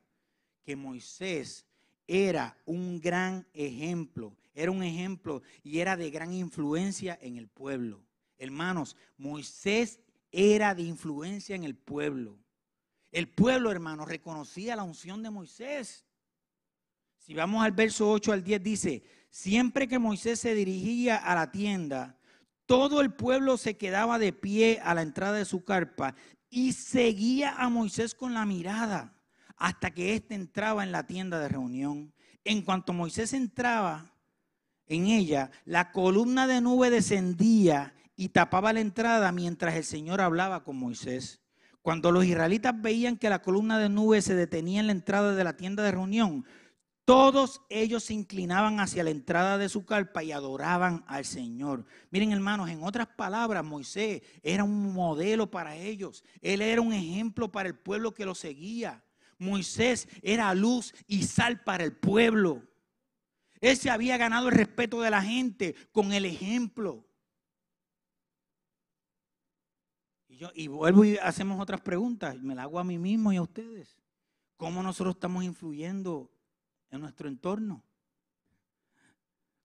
que 0.67 0.75
Moisés 0.75 1.65
era 2.09 2.59
un 2.67 3.01
gran 3.01 3.47
ejemplo, 3.55 4.37
era 4.53 4.73
un 4.73 4.83
ejemplo 4.83 5.43
y 5.63 5.79
era 5.79 5.97
de 5.97 6.11
gran 6.11 6.33
influencia 6.33 7.17
en 7.23 7.37
el 7.37 7.47
pueblo. 7.47 8.05
Hermanos, 8.37 8.97
Moisés 9.17 10.01
era 10.33 10.75
de 10.75 10.83
influencia 10.83 11.55
en 11.55 11.63
el 11.63 11.77
pueblo. 11.77 12.37
El 13.13 13.29
pueblo, 13.29 13.71
hermanos, 13.71 14.09
reconocía 14.09 14.75
la 14.75 14.83
unción 14.83 15.23
de 15.23 15.31
Moisés. 15.31 16.05
Si 17.19 17.33
vamos 17.33 17.65
al 17.65 17.73
verso 17.73 18.11
8 18.11 18.33
al 18.33 18.43
10, 18.43 18.63
dice, 18.63 19.03
Siempre 19.31 19.87
que 19.87 20.01
Moisés 20.01 20.41
se 20.41 20.55
dirigía 20.55 21.17
a 21.17 21.35
la 21.37 21.53
tienda, 21.53 22.19
todo 22.67 23.01
el 23.01 23.13
pueblo 23.13 23.57
se 23.57 23.77
quedaba 23.77 24.19
de 24.19 24.33
pie 24.33 24.81
a 24.83 24.95
la 24.95 25.03
entrada 25.03 25.39
de 25.39 25.45
su 25.45 25.65
carpa 25.65 26.17
y 26.51 26.73
seguía 26.73 27.55
a 27.55 27.69
Moisés 27.69 28.15
con 28.15 28.35
la 28.35 28.45
mirada 28.45 29.16
hasta 29.57 29.91
que 29.91 30.15
éste 30.15 30.35
entraba 30.35 30.85
en 30.85 30.93
la 30.93 31.07
tienda 31.07 31.39
de 31.41 31.49
reunión. 31.49 32.13
En 32.45 32.63
cuanto 32.63 32.93
Moisés 32.93 33.33
entraba 33.33 34.13
en 34.87 35.07
ella, 35.07 35.51
la 35.65 35.93
columna 35.93 36.47
de 36.47 36.61
nube 36.61 36.91
descendía 36.91 37.95
y 38.15 38.29
tapaba 38.29 38.73
la 38.73 38.81
entrada 38.81 39.33
mientras 39.33 39.75
el 39.75 39.85
Señor 39.85 40.21
hablaba 40.21 40.65
con 40.65 40.77
Moisés. 40.77 41.41
Cuando 41.83 42.11
los 42.11 42.25
israelitas 42.25 42.75
veían 42.81 43.17
que 43.17 43.31
la 43.31 43.43
columna 43.43 43.79
de 43.79 43.89
nube 43.89 44.21
se 44.23 44.35
detenía 44.35 44.81
en 44.81 44.87
la 44.87 44.93
entrada 44.93 45.35
de 45.35 45.45
la 45.45 45.57
tienda 45.57 45.83
de 45.83 45.93
reunión, 45.93 46.45
todos 47.05 47.63
ellos 47.69 48.03
se 48.03 48.15
inclinaban 48.15 48.81
hacia 48.81 49.05
la 49.05 49.11
entrada 49.11 49.59
de 49.59 49.69
su 49.69 49.87
carpa 49.87 50.25
y 50.25 50.33
adoraban 50.33 51.05
al 51.07 51.25
Señor. 51.25 51.87
Miren 52.11 52.33
hermanos, 52.33 52.69
en 52.69 52.83
otras 52.83 53.07
palabras, 53.07 53.65
Moisés 53.65 54.23
era 54.43 54.65
un 54.65 54.93
modelo 54.93 55.49
para 55.49 55.77
ellos. 55.77 56.25
Él 56.41 56.63
era 56.63 56.81
un 56.81 56.93
ejemplo 56.93 57.53
para 57.53 57.69
el 57.69 57.77
pueblo 57.77 58.13
que 58.13 58.25
lo 58.25 58.35
seguía. 58.35 59.05
Moisés 59.39 60.09
era 60.23 60.55
luz 60.55 60.95
y 61.07 61.25
sal 61.25 61.63
para 61.63 61.85
el 61.85 61.93
pueblo. 61.93 62.63
Él 63.61 63.77
se 63.77 63.91
había 63.91 64.17
ganado 64.17 64.49
el 64.49 64.55
respeto 64.55 65.01
de 65.01 65.11
la 65.11 65.23
gente 65.23 65.75
con 65.93 66.13
el 66.13 66.25
ejemplo. 66.25 67.07
Y, 70.29 70.37
yo, 70.37 70.51
y 70.55 70.69
vuelvo 70.69 71.05
y 71.05 71.17
hacemos 71.19 71.61
otras 71.61 71.81
preguntas. 71.81 72.41
Me 72.43 72.55
la 72.55 72.63
hago 72.63 72.79
a 72.79 72.85
mí 72.85 72.99
mismo 72.99 73.33
y 73.33 73.37
a 73.37 73.43
ustedes. 73.43 73.97
¿Cómo 74.57 74.83
nosotros 74.83 75.17
estamos 75.17 75.45
influyendo 75.45 76.31
en 76.91 77.01
nuestro 77.01 77.29
entorno? 77.29 77.83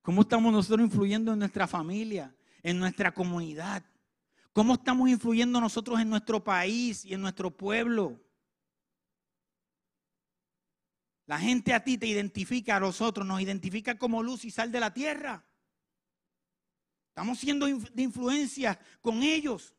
¿Cómo 0.01 0.21
estamos 0.21 0.51
nosotros 0.51 0.81
influyendo 0.81 1.33
en 1.33 1.39
nuestra 1.39 1.67
familia, 1.67 2.35
en 2.63 2.79
nuestra 2.79 3.13
comunidad? 3.13 3.83
¿Cómo 4.51 4.73
estamos 4.73 5.09
influyendo 5.09 5.61
nosotros 5.61 5.99
en 5.99 6.09
nuestro 6.09 6.43
país 6.43 7.05
y 7.05 7.13
en 7.13 7.21
nuestro 7.21 7.51
pueblo? 7.51 8.19
La 11.31 11.39
gente 11.39 11.73
a 11.73 11.81
ti 11.81 11.97
te 11.97 12.07
identifica, 12.07 12.75
a 12.75 12.79
nosotros 12.81 13.25
nos 13.25 13.39
identifica 13.39 13.97
como 13.97 14.21
luz 14.21 14.43
y 14.43 14.51
sal 14.51 14.69
de 14.69 14.81
la 14.81 14.93
tierra. 14.93 15.41
Estamos 17.07 17.39
siendo 17.39 17.67
de 17.67 18.03
influencia 18.03 18.77
con 18.99 19.23
ellos. 19.23 19.73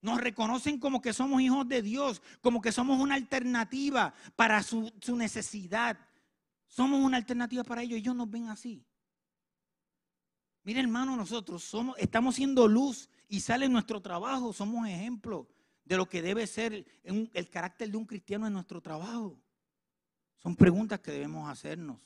Nos 0.00 0.20
reconocen 0.20 0.80
como 0.80 1.00
que 1.00 1.12
somos 1.12 1.40
hijos 1.40 1.68
de 1.68 1.80
Dios, 1.80 2.22
como 2.40 2.60
que 2.60 2.72
somos 2.72 2.98
una 2.98 3.14
alternativa 3.14 4.12
para 4.34 4.64
su, 4.64 4.92
necesidad. 5.16 5.96
Somos 6.66 7.00
una 7.00 7.16
alternativa 7.16 7.62
para 7.62 7.84
ellos. 7.84 8.00
Ellos 8.00 8.16
nos 8.16 8.28
ven 8.28 8.48
así. 8.48 8.84
Mire, 10.64 10.80
hermano, 10.80 11.14
nosotros 11.14 11.62
somos, 11.62 11.96
estamos 12.00 12.34
siendo 12.34 12.66
luz 12.66 13.08
y 13.28 13.38
sale 13.38 13.68
nuestro 13.68 14.02
trabajo. 14.02 14.52
Somos 14.52 14.88
ejemplo 14.88 15.48
de 15.84 15.96
lo 15.96 16.08
que 16.08 16.20
debe 16.20 16.48
ser 16.48 16.84
el 17.04 17.48
carácter 17.48 17.92
de 17.92 17.96
un 17.96 18.06
cristiano 18.06 18.48
en 18.48 18.54
nuestro 18.54 18.80
trabajo. 18.80 19.43
Son 20.44 20.54
preguntas 20.54 21.00
que 21.00 21.10
debemos 21.10 21.48
hacernos. 21.48 21.98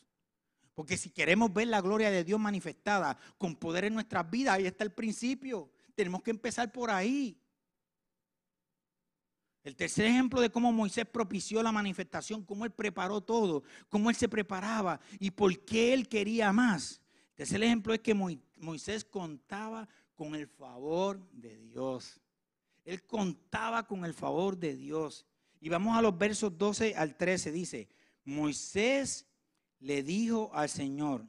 Porque 0.72 0.96
si 0.96 1.10
queremos 1.10 1.52
ver 1.52 1.66
la 1.66 1.80
gloria 1.80 2.08
de 2.08 2.22
Dios 2.22 2.38
manifestada 2.38 3.18
con 3.36 3.56
poder 3.56 3.86
en 3.86 3.94
nuestras 3.94 4.30
vidas, 4.30 4.54
ahí 4.54 4.66
está 4.66 4.84
el 4.84 4.92
principio. 4.92 5.72
Tenemos 5.96 6.22
que 6.22 6.30
empezar 6.30 6.70
por 6.70 6.88
ahí. 6.88 7.36
El 9.64 9.74
tercer 9.74 10.06
ejemplo 10.06 10.40
de 10.40 10.50
cómo 10.50 10.70
Moisés 10.70 11.04
propició 11.04 11.64
la 11.64 11.72
manifestación, 11.72 12.44
cómo 12.44 12.64
él 12.64 12.70
preparó 12.70 13.20
todo, 13.20 13.64
cómo 13.88 14.08
él 14.08 14.14
se 14.14 14.28
preparaba 14.28 15.00
y 15.18 15.32
por 15.32 15.64
qué 15.64 15.92
él 15.92 16.08
quería 16.08 16.52
más. 16.52 17.02
El 17.30 17.34
tercer 17.34 17.64
ejemplo 17.64 17.92
es 17.92 17.98
que 17.98 18.14
Moisés 18.14 19.04
contaba 19.04 19.88
con 20.14 20.36
el 20.36 20.46
favor 20.46 21.28
de 21.32 21.58
Dios. 21.58 22.20
Él 22.84 23.04
contaba 23.04 23.84
con 23.84 24.04
el 24.04 24.14
favor 24.14 24.56
de 24.56 24.76
Dios. 24.76 25.26
Y 25.60 25.70
vamos 25.70 25.98
a 25.98 26.02
los 26.02 26.16
versos 26.16 26.56
12 26.56 26.94
al 26.94 27.16
13. 27.16 27.50
Dice, 27.50 27.88
Moisés 28.28 29.26
le 29.80 30.02
dijo 30.02 30.50
al 30.52 30.68
Señor, 30.68 31.26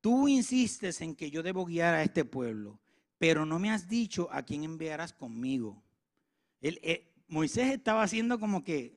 tú 0.00 0.28
insistes 0.28 1.00
en 1.00 1.16
que 1.16 1.28
yo 1.28 1.42
debo 1.42 1.64
guiar 1.64 1.94
a 1.94 2.04
este 2.04 2.24
pueblo, 2.24 2.78
pero 3.18 3.44
no 3.44 3.58
me 3.58 3.70
has 3.70 3.88
dicho 3.88 4.28
a 4.30 4.44
quién 4.44 4.62
enviarás 4.62 5.12
conmigo. 5.12 5.82
Eh, 6.62 7.12
Moisés 7.26 7.72
estaba 7.72 8.04
haciendo 8.04 8.38
como 8.38 8.62
que, 8.62 8.96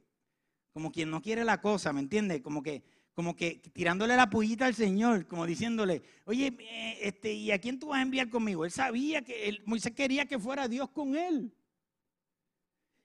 como 0.74 0.92
quien 0.92 1.10
no 1.10 1.24
quiere 1.24 1.44
la 1.44 1.60
cosa, 1.60 1.92
¿me 1.92 2.02
entiendes? 2.02 2.42
Como 2.42 2.62
que, 2.62 2.84
como 3.16 3.36
que 3.36 3.56
tirándole 3.74 4.16
la 4.16 4.30
pullita 4.30 4.68
al 4.68 4.76
Señor, 4.76 5.26
como 5.26 5.48
diciéndole, 5.48 6.04
oye, 6.26 6.56
eh, 6.60 7.00
este, 7.02 7.34
¿y 7.34 7.50
a 7.50 7.60
quién 7.60 7.80
tú 7.80 7.88
vas 7.88 7.98
a 7.98 8.04
enviar 8.04 8.30
conmigo? 8.30 8.64
Él 8.64 8.72
sabía 8.72 9.24
que 9.24 9.60
Moisés 9.66 9.94
quería 9.94 10.28
que 10.28 10.38
fuera 10.38 10.68
Dios 10.68 10.90
con 10.92 11.16
él. 11.16 11.52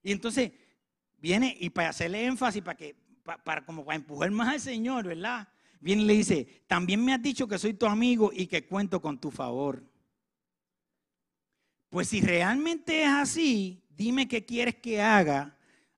Y 0.03 0.13
entonces 0.13 0.53
viene 1.17 1.57
y 1.59 1.71
para 1.71 1.89
hacerle 1.89 2.27
énfasis, 2.27 2.63
para 2.63 2.77
que, 2.77 3.04
para, 3.25 3.65
como 3.65 3.85
para 3.85 3.97
empujar 3.97 4.31
más 4.31 4.49
al 4.49 4.61
Señor, 4.61 5.07
¿verdad? 5.07 5.49
Viene 5.81 6.03
y 6.03 6.07
le 6.07 6.15
dice, 6.15 6.65
también 6.67 7.05
me 7.05 7.13
has 7.13 7.23
dicho 7.23 7.49
que 7.49 7.59
soy 7.59 7.75
tu 7.75 7.87
amigo 7.87 8.31
y 8.33 8.47
que 8.47 8.67
cuento 8.67 9.01
con 9.01 9.19
tu 9.19 9.31
favor. 9.31 9.83
Pues 11.89 12.09
si 12.09 12.21
realmente 12.21 13.03
es 13.03 13.09
así, 13.09 13.85
dime 13.91 14.29
qué 14.29 14.45
quieres 14.45 14.77
que 14.77 15.01
haga, 15.03 15.57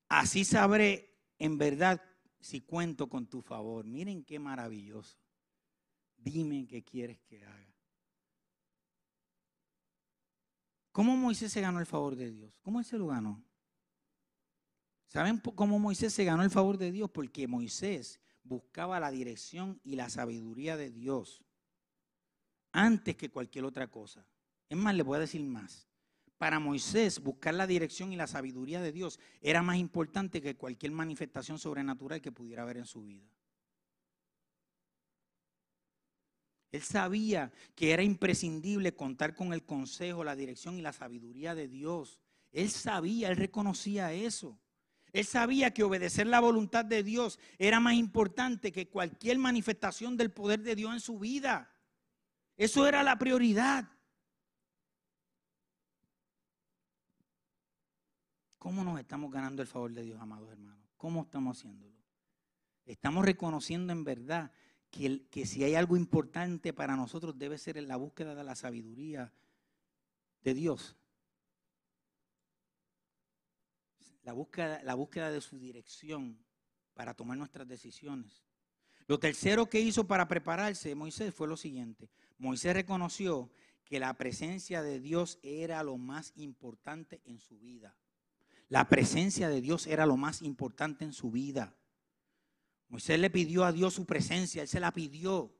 así 0.08 0.44
sabré 0.44 1.14
en 1.38 1.58
verdad 1.58 2.02
si 2.40 2.60
cuento 2.60 3.08
con 3.08 3.26
tu 3.26 3.42
favor. 3.42 3.86
Miren 3.86 4.24
qué 4.24 4.38
maravilloso. 4.38 5.18
Dime 6.16 6.66
qué 6.66 6.82
quieres 6.82 7.18
que 7.20 7.44
haga. 7.44 7.74
¿Cómo 10.92 11.16
Moisés 11.16 11.52
se 11.52 11.60
ganó 11.60 11.78
el 11.78 11.86
favor 11.86 12.16
de 12.16 12.30
Dios? 12.30 12.58
¿Cómo 12.62 12.78
él 12.78 12.84
se 12.84 12.96
lo 12.96 13.08
ganó? 13.08 13.44
¿Saben 15.06 15.38
cómo 15.38 15.78
Moisés 15.78 16.12
se 16.12 16.24
ganó 16.24 16.42
el 16.42 16.50
favor 16.50 16.78
de 16.78 16.92
Dios? 16.92 17.10
Porque 17.10 17.46
Moisés 17.46 18.20
buscaba 18.42 19.00
la 19.00 19.10
dirección 19.10 19.80
y 19.84 19.96
la 19.96 20.08
sabiduría 20.08 20.76
de 20.76 20.90
Dios 20.90 21.44
antes 22.72 23.16
que 23.16 23.30
cualquier 23.30 23.64
otra 23.64 23.88
cosa. 23.88 24.26
Es 24.68 24.76
más, 24.76 24.94
le 24.94 25.02
voy 25.02 25.16
a 25.16 25.20
decir 25.20 25.42
más. 25.42 25.88
Para 26.36 26.58
Moisés, 26.58 27.20
buscar 27.20 27.54
la 27.54 27.66
dirección 27.66 28.12
y 28.12 28.16
la 28.16 28.26
sabiduría 28.26 28.80
de 28.80 28.92
Dios 28.92 29.18
era 29.40 29.62
más 29.62 29.78
importante 29.78 30.42
que 30.42 30.56
cualquier 30.56 30.92
manifestación 30.92 31.58
sobrenatural 31.58 32.20
que 32.20 32.32
pudiera 32.32 32.62
haber 32.62 32.76
en 32.76 32.86
su 32.86 33.02
vida. 33.02 33.26
Él 36.72 36.82
sabía 36.82 37.52
que 37.74 37.92
era 37.92 38.02
imprescindible 38.02 38.94
contar 38.94 39.34
con 39.34 39.54
el 39.54 39.64
consejo, 39.64 40.24
la 40.24 40.36
dirección 40.36 40.76
y 40.76 40.82
la 40.82 40.92
sabiduría 40.92 41.54
de 41.54 41.68
Dios. 41.68 42.20
Él 42.52 42.68
sabía, 42.68 43.30
él 43.30 43.36
reconocía 43.36 44.12
eso. 44.12 44.58
Él 45.12 45.24
sabía 45.24 45.72
que 45.72 45.82
obedecer 45.82 46.26
la 46.26 46.40
voluntad 46.40 46.84
de 46.84 47.02
Dios 47.02 47.38
era 47.58 47.80
más 47.80 47.94
importante 47.94 48.72
que 48.72 48.88
cualquier 48.88 49.38
manifestación 49.38 50.16
del 50.16 50.30
poder 50.30 50.60
de 50.60 50.74
Dios 50.74 50.92
en 50.92 51.00
su 51.00 51.18
vida. 51.18 51.70
Eso 52.56 52.86
era 52.86 53.02
la 53.02 53.18
prioridad. 53.18 53.88
¿Cómo 58.58 58.82
nos 58.82 58.98
estamos 58.98 59.30
ganando 59.30 59.62
el 59.62 59.68
favor 59.68 59.92
de 59.92 60.02
Dios, 60.02 60.20
amados 60.20 60.50
hermanos? 60.50 60.84
¿Cómo 60.96 61.22
estamos 61.22 61.56
haciéndolo? 61.56 61.94
Estamos 62.84 63.24
reconociendo 63.24 63.92
en 63.92 64.04
verdad 64.04 64.50
que, 64.90 65.46
si 65.46 65.62
hay 65.64 65.74
algo 65.74 65.96
importante 65.96 66.72
para 66.72 66.96
nosotros 66.96 67.38
debe 67.38 67.58
ser 67.58 67.80
la 67.82 67.96
búsqueda 67.96 68.34
de 68.34 68.44
la 68.44 68.54
sabiduría 68.54 69.32
de 70.42 70.54
Dios. 70.54 70.96
La 74.26 74.32
búsqueda, 74.32 74.82
la 74.82 74.94
búsqueda 74.94 75.30
de 75.30 75.40
su 75.40 75.56
dirección 75.56 76.44
para 76.94 77.14
tomar 77.14 77.38
nuestras 77.38 77.68
decisiones. 77.68 78.42
Lo 79.06 79.20
tercero 79.20 79.66
que 79.70 79.78
hizo 79.78 80.08
para 80.08 80.26
prepararse 80.26 80.96
Moisés 80.96 81.32
fue 81.32 81.46
lo 81.46 81.56
siguiente. 81.56 82.10
Moisés 82.36 82.74
reconoció 82.74 83.52
que 83.84 84.00
la 84.00 84.12
presencia 84.14 84.82
de 84.82 84.98
Dios 84.98 85.38
era 85.44 85.84
lo 85.84 85.96
más 85.96 86.32
importante 86.34 87.22
en 87.24 87.38
su 87.38 87.60
vida. 87.60 87.96
La 88.68 88.88
presencia 88.88 89.48
de 89.48 89.60
Dios 89.60 89.86
era 89.86 90.06
lo 90.06 90.16
más 90.16 90.42
importante 90.42 91.04
en 91.04 91.12
su 91.12 91.30
vida. 91.30 91.76
Moisés 92.88 93.20
le 93.20 93.30
pidió 93.30 93.64
a 93.64 93.70
Dios 93.70 93.94
su 93.94 94.06
presencia, 94.06 94.62
él 94.62 94.66
se 94.66 94.80
la 94.80 94.92
pidió. 94.92 95.54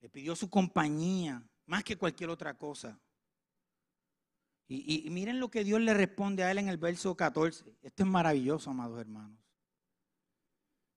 Le 0.00 0.10
pidió 0.10 0.36
su 0.36 0.50
compañía, 0.50 1.42
más 1.64 1.82
que 1.82 1.96
cualquier 1.96 2.28
otra 2.28 2.58
cosa. 2.58 3.00
Y, 4.70 5.08
miren 5.08 5.40
lo 5.40 5.50
que 5.50 5.64
Dios 5.64 5.80
le 5.80 5.94
responde 5.94 6.44
a 6.44 6.50
él 6.50 6.58
en 6.58 6.68
el 6.68 6.76
verso 6.76 7.16
14. 7.16 7.64
Esto 7.82 8.02
es 8.02 8.08
maravilloso, 8.08 8.70
amados 8.70 9.00
hermanos. 9.00 9.38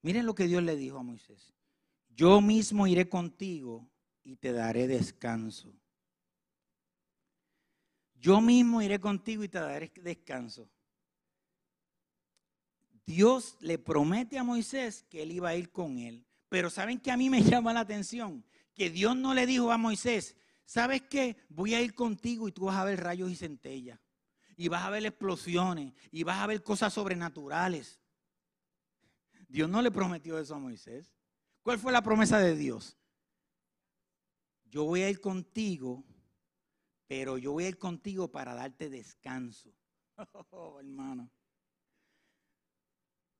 Miren 0.01 0.25
lo 0.25 0.35
que 0.35 0.47
Dios 0.47 0.61
le 0.61 0.75
dijo 0.75 0.97
a 0.97 1.03
Moisés. 1.03 1.53
Yo 2.09 2.41
mismo 2.41 2.85
iré 2.85 3.07
contigo 3.07 3.89
y 4.23 4.35
te 4.35 4.51
daré 4.51 4.87
descanso. 4.87 5.73
Yo 8.15 8.41
mismo 8.41 8.81
iré 8.81 8.99
contigo 8.99 9.43
y 9.43 9.47
te 9.47 9.59
daré 9.59 9.91
descanso. 9.95 10.69
Dios 13.05 13.57
le 13.61 13.79
promete 13.79 14.37
a 14.37 14.43
Moisés 14.43 15.03
que 15.09 15.23
él 15.23 15.31
iba 15.31 15.49
a 15.49 15.55
ir 15.55 15.71
con 15.71 15.97
él. 15.97 16.25
Pero 16.49 16.69
¿saben 16.69 16.99
que 16.99 17.11
a 17.11 17.17
mí 17.17 17.29
me 17.29 17.41
llama 17.41 17.71
la 17.71 17.79
atención? 17.79 18.43
Que 18.73 18.89
Dios 18.89 19.15
no 19.15 19.33
le 19.33 19.45
dijo 19.45 19.71
a 19.71 19.77
Moisés, 19.77 20.35
¿sabes 20.65 21.03
qué? 21.03 21.37
Voy 21.49 21.73
a 21.73 21.81
ir 21.81 21.93
contigo 21.93 22.47
y 22.47 22.51
tú 22.51 22.65
vas 22.65 22.77
a 22.77 22.85
ver 22.85 23.01
rayos 23.01 23.29
y 23.29 23.35
centellas. 23.35 23.99
Y 24.55 24.67
vas 24.67 24.83
a 24.83 24.89
ver 24.89 25.05
explosiones. 25.05 25.93
Y 26.11 26.23
vas 26.23 26.39
a 26.39 26.47
ver 26.47 26.63
cosas 26.63 26.93
sobrenaturales. 26.93 27.99
Dios 29.47 29.69
no 29.69 29.81
le 29.81 29.91
prometió 29.91 30.39
eso 30.39 30.55
a 30.55 30.59
Moisés. 30.59 31.13
¿Cuál 31.61 31.77
fue 31.77 31.91
la 31.91 32.01
promesa 32.01 32.39
de 32.39 32.55
Dios? 32.55 32.97
Yo 34.65 34.85
voy 34.85 35.01
a 35.01 35.09
ir 35.09 35.19
contigo, 35.19 36.05
pero 37.07 37.37
yo 37.37 37.51
voy 37.51 37.65
a 37.65 37.69
ir 37.69 37.77
contigo 37.77 38.31
para 38.31 38.53
darte 38.53 38.89
descanso. 38.89 39.73
Oh, 40.51 40.79
hermano. 40.79 41.31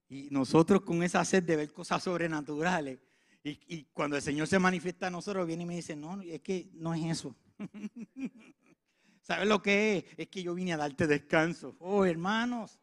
Y 0.08 0.30
nosotros 0.32 0.82
con 0.82 1.04
esa 1.04 1.24
sed 1.24 1.44
de 1.44 1.56
ver 1.56 1.72
cosas 1.72 2.04
sobrenaturales, 2.04 3.00
y, 3.44 3.86
cuando 3.94 4.16
el 4.16 4.22
Señor 4.22 4.48
se 4.48 4.60
manifiesta 4.60 5.08
a 5.08 5.10
nosotros, 5.10 5.48
viene 5.48 5.64
y 5.64 5.66
me 5.66 5.76
dice, 5.76 5.96
no, 5.96 6.22
es 6.22 6.42
que 6.42 6.70
no 6.74 6.94
es 6.94 7.20
eso. 7.20 7.36
¿Sabes 9.22 9.48
lo 9.48 9.62
que 9.62 9.98
es? 9.98 10.06
Es 10.18 10.28
que 10.28 10.44
yo 10.44 10.54
vine 10.54 10.74
a 10.74 10.78
darte 10.78 11.08
descanso. 11.08 11.76
Oh, 11.80 12.06
hermanos, 12.06 12.80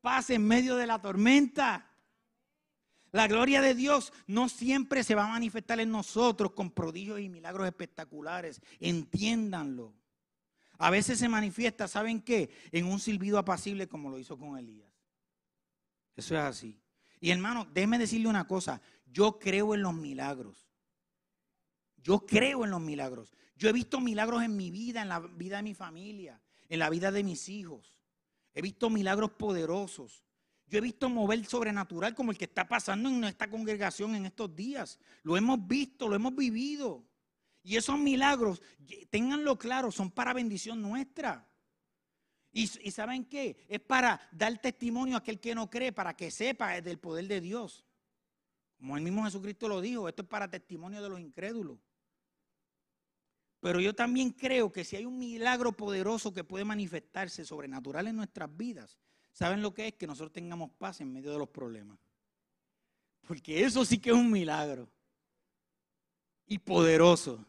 paz 0.00 0.30
en 0.30 0.46
medio 0.46 0.76
de 0.76 0.86
la 0.86 1.00
tormenta. 1.00 1.86
La 3.12 3.26
gloria 3.26 3.60
de 3.60 3.74
Dios 3.74 4.12
no 4.28 4.48
siempre 4.48 5.02
se 5.02 5.16
va 5.16 5.24
a 5.24 5.28
manifestar 5.28 5.80
en 5.80 5.90
nosotros 5.90 6.52
con 6.52 6.70
prodigios 6.70 7.18
y 7.18 7.28
milagros 7.28 7.66
espectaculares. 7.66 8.60
Entiéndanlo. 8.78 9.92
A 10.78 10.90
veces 10.90 11.18
se 11.18 11.28
manifiesta, 11.28 11.88
¿saben 11.88 12.22
qué? 12.22 12.50
En 12.70 12.86
un 12.86 13.00
silbido 13.00 13.38
apacible 13.38 13.88
como 13.88 14.08
lo 14.08 14.18
hizo 14.18 14.38
con 14.38 14.56
Elías. 14.56 14.90
Eso 16.16 16.34
es 16.36 16.40
así. 16.40 16.80
Y 17.20 17.30
hermano, 17.30 17.66
déjeme 17.72 17.98
decirle 17.98 18.28
una 18.28 18.46
cosa. 18.46 18.80
Yo 19.10 19.38
creo 19.38 19.74
en 19.74 19.82
los 19.82 19.94
milagros. 19.94 20.70
Yo 21.96 22.24
creo 22.26 22.64
en 22.64 22.70
los 22.70 22.80
milagros. 22.80 23.34
Yo 23.56 23.68
he 23.68 23.72
visto 23.72 24.00
milagros 24.00 24.42
en 24.42 24.56
mi 24.56 24.70
vida, 24.70 25.02
en 25.02 25.08
la 25.08 25.20
vida 25.20 25.56
de 25.58 25.62
mi 25.62 25.74
familia, 25.74 26.40
en 26.68 26.78
la 26.78 26.88
vida 26.88 27.12
de 27.12 27.22
mis 27.22 27.48
hijos. 27.48 27.94
He 28.54 28.62
visto 28.62 28.88
milagros 28.88 29.32
poderosos. 29.32 30.24
Yo 30.66 30.78
he 30.78 30.80
visto 30.80 31.08
mover 31.08 31.44
sobrenatural 31.44 32.14
como 32.14 32.30
el 32.30 32.38
que 32.38 32.44
está 32.44 32.68
pasando 32.68 33.08
en 33.08 33.24
esta 33.24 33.50
congregación 33.50 34.14
en 34.14 34.26
estos 34.26 34.54
días. 34.54 34.98
Lo 35.22 35.36
hemos 35.36 35.66
visto, 35.66 36.08
lo 36.08 36.14
hemos 36.14 36.34
vivido. 36.34 37.04
Y 37.62 37.76
esos 37.76 37.98
milagros, 37.98 38.62
ténganlo 39.10 39.58
claro, 39.58 39.90
son 39.90 40.10
para 40.10 40.32
bendición 40.32 40.80
nuestra. 40.80 41.46
Y, 42.52 42.66
¿saben 42.66 43.24
qué? 43.26 43.66
Es 43.68 43.80
para 43.80 44.20
dar 44.32 44.58
testimonio 44.58 45.16
a 45.16 45.18
aquel 45.18 45.38
que 45.38 45.54
no 45.54 45.68
cree, 45.68 45.92
para 45.92 46.16
que 46.16 46.30
sepa 46.30 46.80
del 46.80 46.98
poder 46.98 47.28
de 47.28 47.40
Dios. 47.40 47.84
Como 48.80 48.96
el 48.96 49.02
mismo 49.02 49.24
Jesucristo 49.24 49.68
lo 49.68 49.82
dijo, 49.82 50.08
esto 50.08 50.22
es 50.22 50.28
para 50.28 50.48
testimonio 50.48 51.02
de 51.02 51.10
los 51.10 51.20
incrédulos. 51.20 51.78
Pero 53.60 53.78
yo 53.78 53.94
también 53.94 54.30
creo 54.30 54.72
que 54.72 54.84
si 54.84 54.96
hay 54.96 55.04
un 55.04 55.18
milagro 55.18 55.72
poderoso 55.72 56.32
que 56.32 56.44
puede 56.44 56.64
manifestarse 56.64 57.44
sobrenatural 57.44 58.06
en 58.06 58.16
nuestras 58.16 58.56
vidas, 58.56 58.98
¿saben 59.32 59.60
lo 59.60 59.74
que 59.74 59.88
es? 59.88 59.94
Que 59.96 60.06
nosotros 60.06 60.32
tengamos 60.32 60.70
paz 60.78 61.02
en 61.02 61.12
medio 61.12 61.30
de 61.30 61.38
los 61.38 61.50
problemas. 61.50 61.98
Porque 63.28 63.62
eso 63.62 63.84
sí 63.84 63.98
que 63.98 64.08
es 64.08 64.16
un 64.16 64.30
milagro. 64.30 64.88
Y 66.46 66.58
poderoso. 66.58 67.44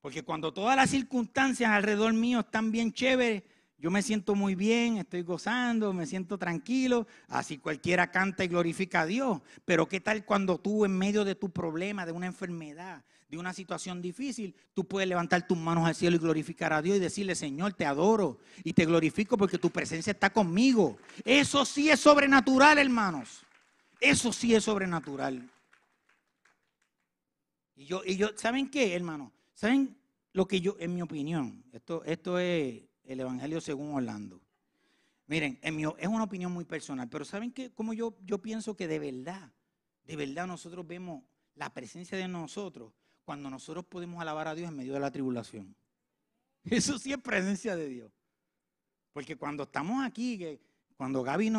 Porque 0.00 0.22
cuando 0.22 0.54
todas 0.54 0.76
las 0.76 0.90
circunstancias 0.90 1.72
alrededor 1.72 2.12
mío 2.12 2.38
están 2.38 2.70
bien 2.70 2.92
chéveres, 2.92 3.42
yo 3.78 3.90
me 3.90 4.02
siento 4.02 4.34
muy 4.34 4.54
bien, 4.54 4.96
estoy 4.96 5.22
gozando, 5.22 5.92
me 5.92 6.06
siento 6.06 6.38
tranquilo, 6.38 7.06
así 7.28 7.58
cualquiera 7.58 8.10
canta 8.10 8.42
y 8.42 8.48
glorifica 8.48 9.02
a 9.02 9.06
Dios. 9.06 9.42
Pero 9.66 9.86
¿qué 9.86 10.00
tal 10.00 10.24
cuando 10.24 10.58
tú 10.58 10.86
en 10.86 10.96
medio 10.96 11.24
de 11.24 11.34
tu 11.34 11.50
problema, 11.50 12.06
de 12.06 12.12
una 12.12 12.26
enfermedad, 12.26 13.04
de 13.28 13.36
una 13.36 13.52
situación 13.52 14.00
difícil, 14.00 14.54
tú 14.72 14.86
puedes 14.86 15.08
levantar 15.08 15.46
tus 15.46 15.58
manos 15.58 15.86
al 15.86 15.94
cielo 15.94 16.16
y 16.16 16.20
glorificar 16.20 16.72
a 16.72 16.80
Dios 16.80 16.96
y 16.96 17.00
decirle, 17.00 17.34
Señor, 17.34 17.74
te 17.74 17.84
adoro 17.84 18.38
y 18.64 18.72
te 18.72 18.86
glorifico 18.86 19.36
porque 19.36 19.58
tu 19.58 19.70
presencia 19.70 20.12
está 20.12 20.30
conmigo. 20.30 20.96
Eso 21.24 21.64
sí 21.64 21.90
es 21.90 22.00
sobrenatural, 22.00 22.78
hermanos. 22.78 23.44
Eso 24.00 24.32
sí 24.32 24.54
es 24.54 24.64
sobrenatural. 24.64 25.50
Y 27.74 27.84
yo, 27.84 28.02
y 28.06 28.16
yo, 28.16 28.30
¿saben 28.36 28.70
qué, 28.70 28.94
hermano? 28.94 29.32
¿Saben 29.54 29.98
lo 30.32 30.46
que 30.46 30.60
yo, 30.60 30.76
en 30.78 30.94
mi 30.94 31.02
opinión, 31.02 31.64
esto, 31.72 32.04
esto 32.04 32.38
es 32.38 32.84
el 33.06 33.20
Evangelio 33.20 33.60
según 33.60 33.94
Orlando. 33.94 34.40
Miren, 35.26 35.58
es 35.62 36.08
una 36.08 36.24
opinión 36.24 36.52
muy 36.52 36.64
personal, 36.64 37.08
pero 37.08 37.24
¿saben 37.24 37.52
qué? 37.52 37.70
Como 37.70 37.92
yo, 37.92 38.16
yo 38.24 38.38
pienso 38.38 38.76
que 38.76 38.86
de 38.86 38.98
verdad, 38.98 39.52
de 40.04 40.16
verdad 40.16 40.46
nosotros 40.46 40.86
vemos 40.86 41.24
la 41.54 41.72
presencia 41.72 42.16
de 42.16 42.28
nosotros 42.28 42.92
cuando 43.24 43.50
nosotros 43.50 43.84
podemos 43.86 44.20
alabar 44.20 44.46
a 44.46 44.54
Dios 44.54 44.68
en 44.68 44.76
medio 44.76 44.94
de 44.94 45.00
la 45.00 45.10
tribulación. 45.10 45.74
Eso 46.64 46.98
sí 46.98 47.12
es 47.12 47.18
presencia 47.18 47.74
de 47.74 47.88
Dios. 47.88 48.12
Porque 49.12 49.36
cuando 49.36 49.64
estamos 49.64 50.04
aquí, 50.04 50.60
cuando 50.96 51.22
Gaby 51.22 51.52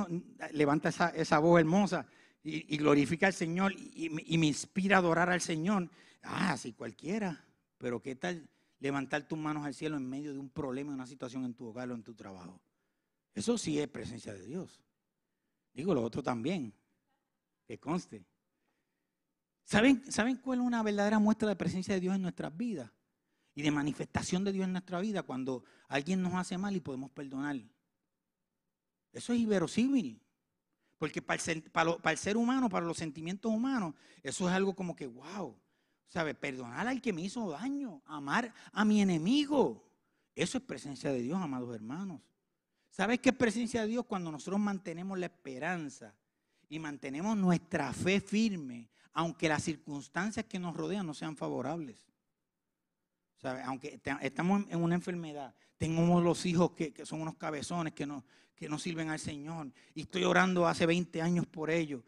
levanta 0.52 0.90
esa, 0.90 1.40
voz 1.40 1.60
hermosa 1.60 2.06
y, 2.44 2.78
glorifica 2.78 3.28
al 3.28 3.34
Señor 3.34 3.74
y, 3.74 4.12
y, 4.26 4.38
me 4.38 4.46
inspira 4.46 4.98
a 4.98 5.00
adorar 5.00 5.30
al 5.30 5.42
Señor, 5.42 5.90
ah, 6.22 6.56
sí 6.56 6.74
cualquiera, 6.74 7.44
pero 7.80 8.00
¿qué 8.02 8.16
tal 8.16 8.48
levantar 8.80 9.28
tus 9.28 9.38
manos 9.38 9.66
al 9.66 9.74
cielo 9.74 9.98
en 9.98 10.08
medio 10.08 10.34
de 10.34 10.40
un 10.40 10.50
problema, 10.50 10.94
una 10.94 11.08
situación 11.08 11.46
en 11.46 11.54
tu 11.54 11.68
hogar 11.68 11.90
o 11.90 11.96
en 11.96 12.04
tu 12.04 12.14
trabajo. 12.14 12.62
Eso 13.34 13.58
sí 13.58 13.80
es 13.80 13.88
presencia 13.88 14.34
de 14.34 14.46
Dios. 14.46 14.82
Digo 15.74 15.94
lo 15.94 16.04
otro 16.04 16.24
también, 16.24 16.74
que 17.66 17.80
conste. 17.80 18.26
¿Saben, 19.64 20.12
¿Saben 20.12 20.38
cuál 20.38 20.60
es 20.60 20.66
una 20.66 20.82
verdadera 20.82 21.20
muestra 21.20 21.50
de 21.50 21.56
presencia 21.56 21.94
de 21.94 22.00
Dios 22.00 22.16
en 22.16 22.22
nuestras 22.22 22.56
vidas? 22.56 22.92
Y 23.54 23.64
de 23.64 23.72
manifestación 23.72 24.44
de 24.44 24.52
Dios 24.52 24.66
en 24.66 24.72
nuestra 24.72 25.00
vida 25.00 25.24
cuando 25.24 25.64
alguien 25.88 26.22
nos 26.22 26.34
hace 26.36 26.58
mal 26.58 26.76
y 26.76 26.80
podemos 26.80 27.10
perdonar. 27.12 27.58
Eso 29.12 29.34
es 29.34 29.40
inverosímil. 29.40 30.22
Porque 30.98 31.22
para 31.22 31.42
el, 31.52 31.64
para 31.64 32.12
el 32.12 32.18
ser 32.18 32.38
humano, 32.38 32.70
para 32.70 32.86
los 32.86 32.98
sentimientos 32.98 33.52
humanos, 33.52 33.94
eso 34.24 34.48
es 34.48 34.56
algo 34.56 34.76
como 34.76 34.96
que, 34.96 35.06
wow, 35.06 35.56
¿Sabe? 36.08 36.34
Perdonar 36.34 36.88
al 36.88 37.02
que 37.02 37.14
me 37.14 37.22
hizo 37.22 37.50
daño, 37.50 38.02
amar 38.06 38.54
a 38.72 38.86
mi 38.86 39.02
enemigo. 39.02 39.84
Eso 40.36 40.58
es 40.58 40.64
presencia 40.64 41.12
de 41.12 41.22
Dios, 41.22 41.40
amados 41.42 41.74
hermanos. 41.76 42.22
¿Sabes 42.90 43.20
qué 43.20 43.30
es 43.30 43.36
presencia 43.36 43.82
de 43.82 43.88
Dios? 43.88 44.06
Cuando 44.06 44.32
nosotros 44.32 44.60
mantenemos 44.60 45.20
la 45.20 45.28
esperanza 45.28 46.16
y 46.70 46.80
mantenemos 46.80 47.38
nuestra 47.38 47.94
fe 47.94 48.22
firme, 48.22 48.90
aunque 49.14 49.50
las 49.50 49.64
circunstancias 49.64 50.46
que 50.46 50.60
nos 50.60 50.76
rodean 50.76 51.06
no 51.06 51.14
sean 51.14 51.36
favorables. 51.36 52.00
¿Sabe? 53.38 53.62
Aunque 53.64 54.00
estamos 54.22 54.66
en 54.70 54.82
una 54.82 54.96
enfermedad, 54.96 55.54
tengo 55.78 56.20
los 56.22 56.46
hijos 56.46 56.72
que, 56.72 57.06
son 57.06 57.22
unos 57.22 57.36
cabezones 57.36 57.94
que 57.94 58.06
no, 58.06 58.26
que 58.56 58.68
no 58.68 58.80
sirven 58.80 59.10
al 59.10 59.20
Señor 59.20 59.72
y 59.94 60.02
estoy 60.02 60.24
orando 60.24 60.68
hace 60.68 60.86
20 60.86 61.22
años 61.22 61.46
por 61.46 61.70
ellos. 61.70 62.04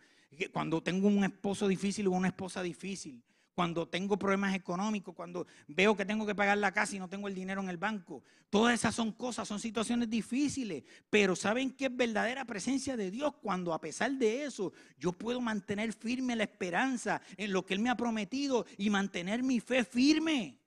Cuando 0.52 0.82
tengo 0.82 1.08
un 1.08 1.24
esposo 1.24 1.68
difícil 1.68 2.08
o 2.08 2.12
una 2.12 2.30
esposa 2.30 2.64
difícil, 2.64 3.24
cuando 3.60 3.90
tengo 3.90 4.18
problemas 4.18 4.56
económicos, 4.56 5.14
cuando 5.14 5.46
veo 5.68 5.94
que 5.94 6.06
tengo 6.06 6.26
que 6.26 6.34
pagar 6.34 6.58
la 6.58 6.72
casa 6.72 6.96
y 6.96 7.00
no 7.00 7.10
tengo 7.10 7.28
el 7.28 7.36
dinero 7.36 7.62
en 7.62 7.68
el 7.68 7.76
banco. 7.76 8.24
Todas 8.50 8.74
esas 8.74 8.96
son 8.96 9.12
cosas, 9.12 9.50
son 9.50 9.60
situaciones 9.60 10.10
difíciles, 10.10 10.86
pero 11.10 11.36
¿saben 11.36 11.72
qué 11.72 11.88
es 11.88 11.98
verdadera 11.98 12.46
presencia 12.46 12.96
de 12.96 13.12
Dios? 13.12 13.34
Cuando 13.42 13.74
a 13.74 13.82
pesar 13.82 14.14
de 14.14 14.46
eso 14.46 14.72
yo 14.98 15.12
puedo 15.12 15.42
mantener 15.42 15.92
firme 15.92 16.38
la 16.38 16.44
esperanza 16.44 17.22
en 17.36 17.52
lo 17.52 17.66
que 17.66 17.74
Él 17.74 17.82
me 17.82 17.90
ha 17.90 17.98
prometido 17.98 18.66
y 18.78 18.90
mantener 18.90 19.44
mi 19.44 19.60
fe 19.60 19.84
firme. 19.84 20.58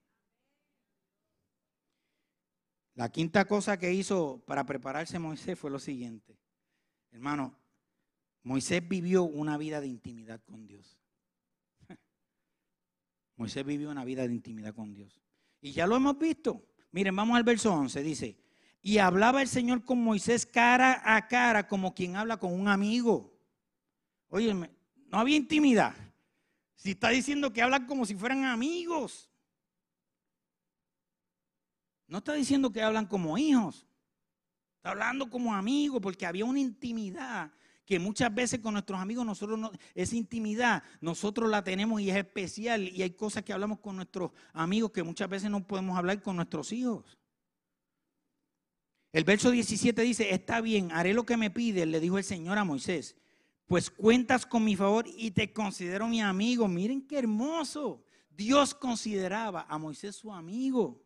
La 2.92 3.08
quinta 3.08 3.46
cosa 3.46 3.78
que 3.78 3.94
hizo 3.94 4.42
para 4.46 4.66
prepararse 4.66 5.18
Moisés 5.18 5.58
fue 5.58 5.70
lo 5.70 5.78
siguiente. 5.78 6.36
Hermano, 7.10 7.58
Moisés 8.42 8.86
vivió 8.86 9.22
una 9.22 9.56
vida 9.56 9.80
de 9.80 9.86
intimidad 9.86 10.42
con 10.44 10.66
Dios. 10.66 11.01
Moisés 13.42 13.66
vivió 13.66 13.90
una 13.90 14.04
vida 14.04 14.26
de 14.26 14.32
intimidad 14.32 14.72
con 14.72 14.94
Dios. 14.94 15.20
Y 15.60 15.72
ya 15.72 15.84
lo 15.84 15.96
hemos 15.96 16.16
visto. 16.16 16.64
Miren, 16.92 17.16
vamos 17.16 17.36
al 17.36 17.42
verso 17.42 17.74
11. 17.74 18.00
Dice, 18.00 18.36
y 18.80 18.98
hablaba 18.98 19.42
el 19.42 19.48
Señor 19.48 19.84
con 19.84 20.00
Moisés 20.00 20.46
cara 20.46 21.02
a 21.04 21.26
cara 21.26 21.66
como 21.66 21.92
quien 21.92 22.14
habla 22.14 22.36
con 22.36 22.52
un 22.52 22.68
amigo. 22.68 23.36
Oye, 24.28 24.54
no 24.54 25.18
había 25.18 25.36
intimidad. 25.36 25.92
Si 26.76 26.92
está 26.92 27.08
diciendo 27.08 27.52
que 27.52 27.62
hablan 27.62 27.84
como 27.86 28.06
si 28.06 28.14
fueran 28.14 28.44
amigos. 28.44 29.28
No 32.06 32.18
está 32.18 32.34
diciendo 32.34 32.70
que 32.70 32.80
hablan 32.80 33.06
como 33.06 33.36
hijos. 33.36 33.88
Está 34.76 34.90
hablando 34.90 35.28
como 35.28 35.52
amigos 35.52 36.00
porque 36.00 36.26
había 36.26 36.44
una 36.44 36.60
intimidad 36.60 37.50
que 37.84 37.98
muchas 37.98 38.32
veces 38.34 38.60
con 38.60 38.74
nuestros 38.74 39.00
amigos 39.00 39.26
nosotros 39.26 39.58
no, 39.58 39.72
esa 39.94 40.16
intimidad 40.16 40.82
nosotros 41.00 41.50
la 41.50 41.64
tenemos 41.64 42.00
y 42.00 42.10
es 42.10 42.16
especial 42.16 42.88
y 42.88 43.02
hay 43.02 43.10
cosas 43.10 43.42
que 43.42 43.52
hablamos 43.52 43.80
con 43.80 43.96
nuestros 43.96 44.30
amigos 44.52 44.92
que 44.92 45.02
muchas 45.02 45.28
veces 45.28 45.50
no 45.50 45.66
podemos 45.66 45.96
hablar 45.98 46.22
con 46.22 46.36
nuestros 46.36 46.72
hijos. 46.72 47.18
El 49.12 49.24
verso 49.24 49.50
17 49.50 50.00
dice, 50.02 50.32
está 50.32 50.60
bien, 50.60 50.90
haré 50.90 51.12
lo 51.12 51.26
que 51.26 51.36
me 51.36 51.50
pide, 51.50 51.84
le 51.84 52.00
dijo 52.00 52.16
el 52.16 52.24
Señor 52.24 52.56
a 52.56 52.64
Moisés, 52.64 53.16
pues 53.66 53.90
cuentas 53.90 54.46
con 54.46 54.64
mi 54.64 54.74
favor 54.74 55.06
y 55.06 55.32
te 55.32 55.52
considero 55.52 56.08
mi 56.08 56.20
amigo. 56.20 56.66
Miren 56.68 57.06
qué 57.06 57.18
hermoso. 57.18 58.04
Dios 58.30 58.74
consideraba 58.74 59.66
a 59.68 59.76
Moisés 59.78 60.16
su 60.16 60.32
amigo. 60.32 61.02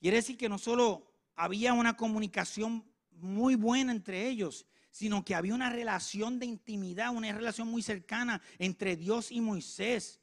Quiere 0.00 0.18
decir 0.18 0.36
que 0.38 0.48
no 0.48 0.58
solo 0.58 1.12
había 1.34 1.72
una 1.74 1.96
comunicación 1.96 2.84
muy 3.10 3.54
buena 3.54 3.92
entre 3.92 4.28
ellos, 4.28 4.66
sino 4.90 5.24
que 5.24 5.34
había 5.34 5.54
una 5.54 5.70
relación 5.70 6.38
de 6.38 6.46
intimidad, 6.46 7.14
una 7.14 7.32
relación 7.32 7.68
muy 7.68 7.82
cercana 7.82 8.40
entre 8.58 8.96
Dios 8.96 9.30
y 9.30 9.40
Moisés. 9.40 10.20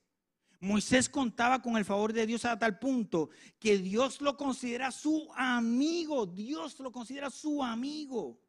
Moisés 0.59 1.09
contaba 1.09 1.61
con 1.61 1.77
el 1.77 1.85
favor 1.85 2.13
de 2.13 2.25
Dios 2.25 2.45
a 2.45 2.57
tal 2.57 2.79
punto 2.79 3.29
que 3.59 3.77
Dios 3.77 4.21
lo 4.21 4.35
considera 4.35 4.91
su 4.91 5.29
amigo. 5.35 6.25
Dios 6.25 6.79
lo 6.79 6.91
considera 6.91 7.29
su 7.29 7.63
amigo. 7.63 8.39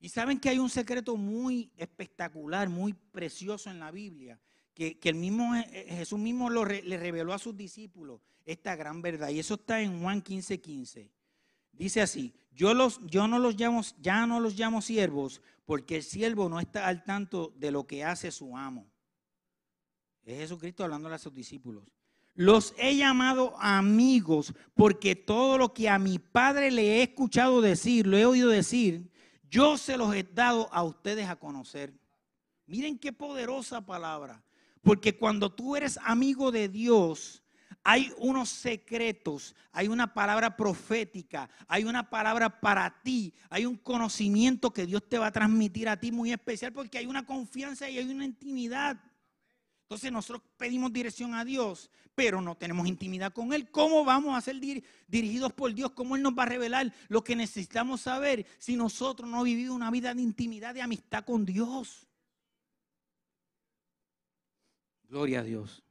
Y 0.00 0.08
saben 0.08 0.40
que 0.40 0.48
hay 0.48 0.58
un 0.58 0.70
secreto 0.70 1.16
muy 1.16 1.70
espectacular, 1.76 2.68
muy 2.68 2.92
precioso 2.92 3.70
en 3.70 3.78
la 3.78 3.92
Biblia, 3.92 4.40
que, 4.74 4.98
el 5.00 5.14
mismo 5.14 5.54
Jesús 5.70 6.18
mismo 6.18 6.50
lo 6.50 6.64
le 6.64 6.96
reveló 6.96 7.32
a 7.32 7.38
sus 7.38 7.56
discípulos, 7.56 8.20
esta 8.44 8.74
gran 8.74 9.00
verdad. 9.00 9.28
Y 9.28 9.38
eso 9.38 9.54
está 9.54 9.80
en 9.80 10.02
Juan 10.02 10.20
15, 10.20 10.60
15. 10.60 11.21
Dice 11.72 12.02
así, 12.02 12.34
yo, 12.52 12.74
los, 12.74 13.00
yo 13.06 13.26
no 13.28 13.38
los 13.38 13.58
llamo, 13.58 13.82
ya 14.00 14.26
no 14.26 14.40
los 14.40 14.58
llamo 14.58 14.82
siervos, 14.82 15.42
porque 15.64 15.96
el 15.96 16.02
siervo 16.02 16.48
no 16.48 16.60
está 16.60 16.86
al 16.86 17.04
tanto 17.04 17.52
de 17.56 17.70
lo 17.70 17.86
que 17.86 18.04
hace 18.04 18.30
su 18.30 18.56
amo. 18.56 18.86
Es 20.24 20.38
Jesucristo 20.38 20.84
hablándole 20.84 21.14
a 21.14 21.18
sus 21.18 21.34
discípulos. 21.34 21.84
Los 22.34 22.74
he 22.78 22.96
llamado 22.96 23.54
amigos 23.58 24.54
porque 24.74 25.16
todo 25.16 25.58
lo 25.58 25.74
que 25.74 25.88
a 25.88 25.98
mi 25.98 26.18
Padre 26.18 26.70
le 26.70 26.98
he 26.98 27.02
escuchado 27.02 27.60
decir, 27.60 28.06
lo 28.06 28.16
he 28.16 28.24
oído 28.24 28.48
decir, 28.48 29.10
yo 29.50 29.76
se 29.76 29.96
los 29.96 30.14
he 30.14 30.22
dado 30.22 30.72
a 30.72 30.82
ustedes 30.82 31.28
a 31.28 31.36
conocer. 31.36 31.92
Miren 32.66 32.98
qué 32.98 33.12
poderosa 33.12 33.84
palabra. 33.84 34.42
Porque 34.80 35.16
cuando 35.16 35.52
tú 35.52 35.76
eres 35.76 35.98
amigo 36.02 36.50
de 36.50 36.68
Dios, 36.68 37.41
hay 37.84 38.12
unos 38.18 38.48
secretos, 38.48 39.54
hay 39.72 39.88
una 39.88 40.14
palabra 40.14 40.56
profética, 40.56 41.50
hay 41.66 41.84
una 41.84 42.08
palabra 42.08 42.60
para 42.60 43.02
ti, 43.02 43.34
hay 43.50 43.66
un 43.66 43.76
conocimiento 43.76 44.72
que 44.72 44.86
Dios 44.86 45.08
te 45.08 45.18
va 45.18 45.28
a 45.28 45.32
transmitir 45.32 45.88
a 45.88 45.98
ti 45.98 46.12
muy 46.12 46.32
especial 46.32 46.72
porque 46.72 46.98
hay 46.98 47.06
una 47.06 47.26
confianza 47.26 47.88
y 47.88 47.98
hay 47.98 48.08
una 48.08 48.24
intimidad. 48.24 49.00
Entonces 49.82 50.12
nosotros 50.12 50.42
pedimos 50.56 50.92
dirección 50.92 51.34
a 51.34 51.44
Dios, 51.44 51.90
pero 52.14 52.40
no 52.40 52.56
tenemos 52.56 52.86
intimidad 52.86 53.32
con 53.32 53.52
Él. 53.52 53.70
¿Cómo 53.70 54.04
vamos 54.04 54.36
a 54.36 54.40
ser 54.40 54.60
dirigidos 55.08 55.52
por 55.52 55.74
Dios? 55.74 55.90
¿Cómo 55.92 56.14
Él 56.14 56.22
nos 56.22 56.38
va 56.38 56.44
a 56.44 56.46
revelar 56.46 56.92
lo 57.08 57.24
que 57.24 57.34
necesitamos 57.36 58.02
saber 58.02 58.46
si 58.58 58.76
nosotros 58.76 59.28
no 59.28 59.36
hemos 59.36 59.44
vivido 59.44 59.74
una 59.74 59.90
vida 59.90 60.14
de 60.14 60.22
intimidad, 60.22 60.72
de 60.72 60.82
amistad 60.82 61.24
con 61.24 61.44
Dios? 61.44 62.06
Gloria 65.08 65.40
a 65.40 65.42
Dios. 65.42 65.82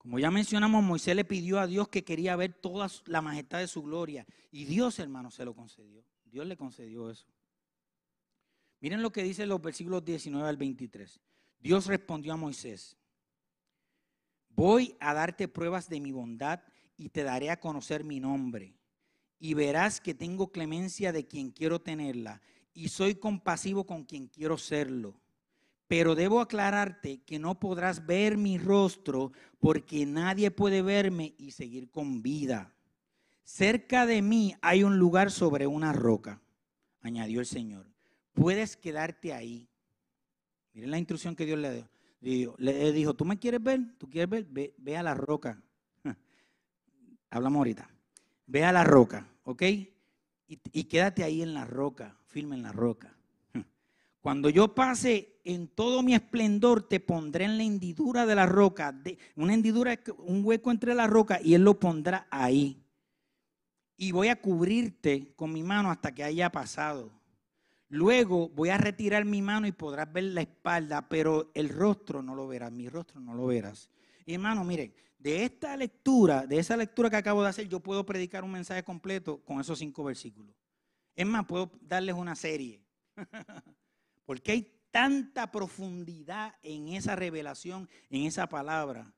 Como 0.00 0.18
ya 0.18 0.30
mencionamos, 0.30 0.82
Moisés 0.82 1.14
le 1.14 1.26
pidió 1.26 1.60
a 1.60 1.66
Dios 1.66 1.88
que 1.88 2.04
quería 2.04 2.34
ver 2.34 2.54
toda 2.54 2.88
la 3.04 3.20
majestad 3.20 3.58
de 3.58 3.68
su 3.68 3.82
gloria. 3.82 4.26
Y 4.50 4.64
Dios, 4.64 4.98
hermano, 4.98 5.30
se 5.30 5.44
lo 5.44 5.54
concedió. 5.54 6.02
Dios 6.24 6.46
le 6.46 6.56
concedió 6.56 7.10
eso. 7.10 7.26
Miren 8.80 9.02
lo 9.02 9.12
que 9.12 9.22
dice 9.22 9.44
los 9.44 9.60
versículos 9.60 10.02
19 10.02 10.48
al 10.48 10.56
23. 10.56 11.20
Dios 11.58 11.84
respondió 11.84 12.32
a 12.32 12.38
Moisés, 12.38 12.96
voy 14.48 14.96
a 15.00 15.12
darte 15.12 15.48
pruebas 15.48 15.90
de 15.90 16.00
mi 16.00 16.12
bondad 16.12 16.62
y 16.96 17.10
te 17.10 17.22
daré 17.22 17.50
a 17.50 17.60
conocer 17.60 18.02
mi 18.02 18.20
nombre. 18.20 18.74
Y 19.38 19.52
verás 19.52 20.00
que 20.00 20.14
tengo 20.14 20.50
clemencia 20.50 21.12
de 21.12 21.26
quien 21.26 21.50
quiero 21.50 21.78
tenerla 21.78 22.40
y 22.72 22.88
soy 22.88 23.16
compasivo 23.16 23.84
con 23.84 24.04
quien 24.04 24.28
quiero 24.28 24.56
serlo. 24.56 25.20
Pero 25.90 26.14
debo 26.14 26.40
aclararte 26.40 27.18
que 27.26 27.40
no 27.40 27.58
podrás 27.58 28.06
ver 28.06 28.36
mi 28.36 28.58
rostro 28.58 29.32
porque 29.58 30.06
nadie 30.06 30.52
puede 30.52 30.82
verme 30.82 31.34
y 31.36 31.50
seguir 31.50 31.90
con 31.90 32.22
vida. 32.22 32.72
Cerca 33.42 34.06
de 34.06 34.22
mí 34.22 34.54
hay 34.62 34.84
un 34.84 35.00
lugar 35.00 35.32
sobre 35.32 35.66
una 35.66 35.92
roca, 35.92 36.40
añadió 37.00 37.40
el 37.40 37.46
Señor. 37.46 37.88
Puedes 38.34 38.76
quedarte 38.76 39.32
ahí 39.32 39.66
Miren 40.72 40.92
la 40.92 40.98
instrucción 40.98 41.34
que 41.34 41.44
Dios 41.44 41.58
le 41.58 41.88
dio. 42.20 42.54
Le 42.58 42.92
dijo, 42.92 43.14
¿tú 43.14 43.24
me 43.24 43.40
quieres 43.40 43.60
ver? 43.60 43.80
¿Tú 43.98 44.08
quieres 44.08 44.30
ver? 44.30 44.72
Ve, 44.78 44.96
a 44.96 45.02
la 45.02 45.14
roca. 45.14 45.60
Hablamos 47.30 47.58
ahorita. 47.58 47.90
Ve 48.46 48.64
a 48.64 48.70
la 48.70 48.84
roca, 48.84 49.26
¿ok? 49.42 49.62
Y, 49.62 49.90
y, 50.46 50.84
quédate 50.84 51.24
ahí 51.24 51.42
en 51.42 51.52
la 51.52 51.64
roca, 51.64 52.16
firme 52.26 52.54
en 52.54 52.62
la 52.62 52.70
roca. 52.70 53.16
Cuando 54.20 54.48
yo 54.48 54.72
pase 54.72 55.29
en 55.44 55.68
todo 55.68 56.02
mi 56.02 56.14
esplendor, 56.14 56.82
te 56.88 57.00
pondré 57.00 57.44
en 57.44 57.56
la 57.56 57.64
hendidura 57.64 58.26
de 58.26 58.34
la 58.34 58.46
roca. 58.46 58.92
De, 58.92 59.18
una 59.36 59.54
hendidura, 59.54 59.98
un 60.18 60.44
hueco 60.44 60.70
entre 60.70 60.94
la 60.94 61.06
roca, 61.06 61.40
y 61.42 61.54
Él 61.54 61.62
lo 61.62 61.78
pondrá 61.78 62.26
ahí. 62.30 62.82
Y 63.96 64.12
voy 64.12 64.28
a 64.28 64.40
cubrirte 64.40 65.32
con 65.36 65.52
mi 65.52 65.62
mano 65.62 65.90
hasta 65.90 66.14
que 66.14 66.24
haya 66.24 66.50
pasado. 66.50 67.10
Luego 67.88 68.48
voy 68.50 68.68
a 68.68 68.78
retirar 68.78 69.24
mi 69.24 69.42
mano 69.42 69.66
y 69.66 69.72
podrás 69.72 70.10
ver 70.12 70.24
la 70.24 70.42
espalda, 70.42 71.08
pero 71.08 71.50
el 71.54 71.68
rostro 71.68 72.22
no 72.22 72.34
lo 72.34 72.46
verás, 72.46 72.70
mi 72.70 72.88
rostro 72.88 73.20
no 73.20 73.34
lo 73.34 73.46
verás. 73.46 73.90
Y 74.24 74.34
hermano, 74.34 74.62
miren, 74.64 74.94
de 75.18 75.44
esta 75.44 75.76
lectura, 75.76 76.46
de 76.46 76.58
esa 76.58 76.76
lectura 76.76 77.10
que 77.10 77.16
acabo 77.16 77.42
de 77.42 77.48
hacer, 77.48 77.68
yo 77.68 77.80
puedo 77.80 78.06
predicar 78.06 78.44
un 78.44 78.52
mensaje 78.52 78.84
completo 78.84 79.42
con 79.44 79.60
esos 79.60 79.78
cinco 79.78 80.04
versículos. 80.04 80.54
Es 81.16 81.26
más, 81.26 81.44
puedo 81.46 81.70
darles 81.82 82.14
una 82.14 82.36
serie. 82.36 82.80
Porque 84.24 84.52
hay 84.52 84.79
tanta 84.90 85.50
profundidad 85.50 86.54
en 86.62 86.88
esa 86.88 87.16
revelación, 87.16 87.88
en 88.08 88.24
esa 88.24 88.48
palabra. 88.48 89.12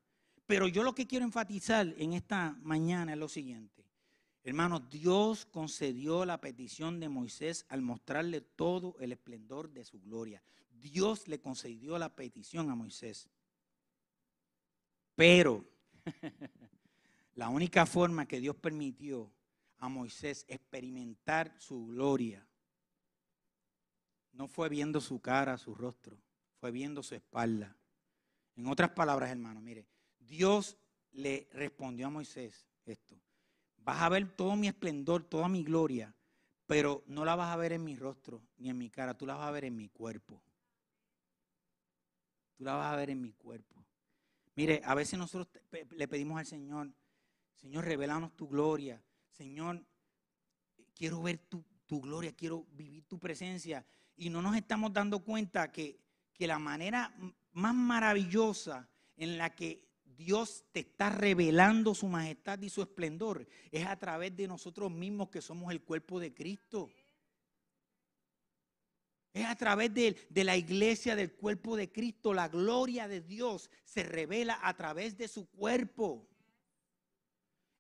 Pero 0.46 0.68
yo 0.68 0.82
lo 0.82 0.94
que 0.94 1.06
quiero 1.06 1.24
enfatizar 1.24 1.94
en 1.98 2.12
esta 2.12 2.56
mañana 2.62 3.12
es 3.12 3.18
lo 3.18 3.28
siguiente. 3.28 3.86
Hermanos, 4.44 4.90
Dios 4.90 5.46
concedió 5.46 6.24
la 6.24 6.40
petición 6.40 6.98
de 6.98 7.08
Moisés 7.08 7.64
al 7.68 7.80
mostrarle 7.80 8.40
todo 8.40 8.96
el 8.98 9.12
esplendor 9.12 9.70
de 9.70 9.84
su 9.84 10.00
gloria. 10.00 10.42
Dios 10.72 11.28
le 11.28 11.40
concedió 11.40 11.96
la 11.96 12.14
petición 12.14 12.68
a 12.68 12.74
Moisés. 12.74 13.28
Pero 15.14 15.64
la 17.36 17.48
única 17.48 17.86
forma 17.86 18.26
que 18.26 18.40
Dios 18.40 18.56
permitió 18.56 19.30
a 19.78 19.88
Moisés 19.88 20.44
experimentar 20.48 21.54
su 21.58 21.86
gloria 21.86 22.44
no 24.32 24.48
fue 24.48 24.68
viendo 24.68 25.00
su 25.00 25.20
cara, 25.20 25.58
su 25.58 25.74
rostro, 25.74 26.16
fue 26.58 26.70
viendo 26.70 27.02
su 27.02 27.14
espalda. 27.14 27.76
En 28.56 28.66
otras 28.66 28.90
palabras, 28.90 29.30
hermano, 29.30 29.60
mire, 29.60 29.86
Dios 30.18 30.76
le 31.12 31.48
respondió 31.52 32.06
a 32.06 32.10
Moisés 32.10 32.66
esto. 32.84 33.20
Vas 33.78 34.02
a 34.02 34.08
ver 34.08 34.34
todo 34.36 34.56
mi 34.56 34.68
esplendor, 34.68 35.24
toda 35.24 35.48
mi 35.48 35.64
gloria, 35.64 36.14
pero 36.66 37.02
no 37.06 37.24
la 37.24 37.34
vas 37.34 37.52
a 37.52 37.56
ver 37.56 37.72
en 37.72 37.84
mi 37.84 37.96
rostro 37.96 38.42
ni 38.58 38.70
en 38.70 38.78
mi 38.78 38.90
cara, 38.90 39.16
tú 39.16 39.26
la 39.26 39.34
vas 39.34 39.48
a 39.48 39.50
ver 39.50 39.64
en 39.64 39.76
mi 39.76 39.88
cuerpo. 39.88 40.42
Tú 42.56 42.64
la 42.64 42.74
vas 42.74 42.92
a 42.92 42.96
ver 42.96 43.10
en 43.10 43.20
mi 43.20 43.32
cuerpo. 43.32 43.84
Mire, 44.54 44.82
a 44.84 44.94
veces 44.94 45.18
nosotros 45.18 45.48
le 45.90 46.08
pedimos 46.08 46.38
al 46.38 46.46
Señor, 46.46 46.92
Señor, 47.62 47.84
revelanos 47.84 48.34
tu 48.34 48.48
gloria. 48.48 49.00
Señor, 49.30 49.84
quiero 50.94 51.22
ver 51.22 51.38
tu, 51.38 51.64
gloria, 52.00 52.32
quiero 52.32 52.66
vivir 52.72 53.04
tu 53.04 53.18
presencia. 53.18 53.86
Y 54.22 54.30
no 54.30 54.40
nos 54.40 54.54
estamos 54.54 54.92
dando 54.92 55.18
cuenta 55.18 55.72
que, 55.72 55.98
que 56.32 56.46
la 56.46 56.60
manera 56.60 57.12
más 57.54 57.74
maravillosa 57.74 58.88
en 59.16 59.36
la 59.36 59.52
que 59.52 59.84
Dios 60.04 60.64
te 60.70 60.78
está 60.78 61.10
revelando 61.10 61.92
su 61.92 62.06
majestad 62.06 62.62
y 62.62 62.68
su 62.68 62.82
esplendor 62.82 63.48
es 63.72 63.84
a 63.84 63.98
través 63.98 64.36
de 64.36 64.46
nosotros 64.46 64.92
mismos 64.92 65.28
que 65.28 65.42
somos 65.42 65.72
el 65.72 65.82
cuerpo 65.82 66.20
de 66.20 66.32
Cristo. 66.32 66.88
Es 69.32 69.44
a 69.44 69.56
través 69.56 69.92
de, 69.92 70.14
la 70.44 70.56
iglesia 70.56 71.16
del 71.16 71.32
cuerpo 71.32 71.74
de 71.74 71.90
Cristo. 71.90 72.32
La 72.32 72.46
gloria 72.46 73.08
de 73.08 73.22
Dios 73.22 73.72
se 73.84 74.04
revela 74.04 74.60
a 74.62 74.76
través 74.76 75.18
de 75.18 75.26
su 75.26 75.50
cuerpo. 75.50 76.28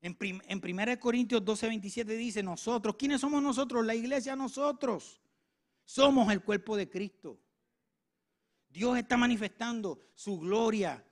En, 0.00 0.18
en 0.20 0.60
1 0.60 0.98
Corintios 0.98 1.44
12, 1.44 1.68
27 1.68 2.16
dice, 2.16 2.42
nosotros, 2.42 2.96
¿quiénes 2.98 3.20
somos 3.20 3.40
nosotros? 3.40 3.86
La 3.86 3.94
iglesia, 3.94 4.34
nosotros. 4.34 5.21
Somos 5.94 6.32
el 6.32 6.42
cuerpo 6.42 6.76
de 6.76 6.88
Cristo. 6.88 7.38
Dios 8.68 8.96
está 8.96 9.16
manifestando 9.16 9.98
su 10.14 10.38
gloria 10.38 11.04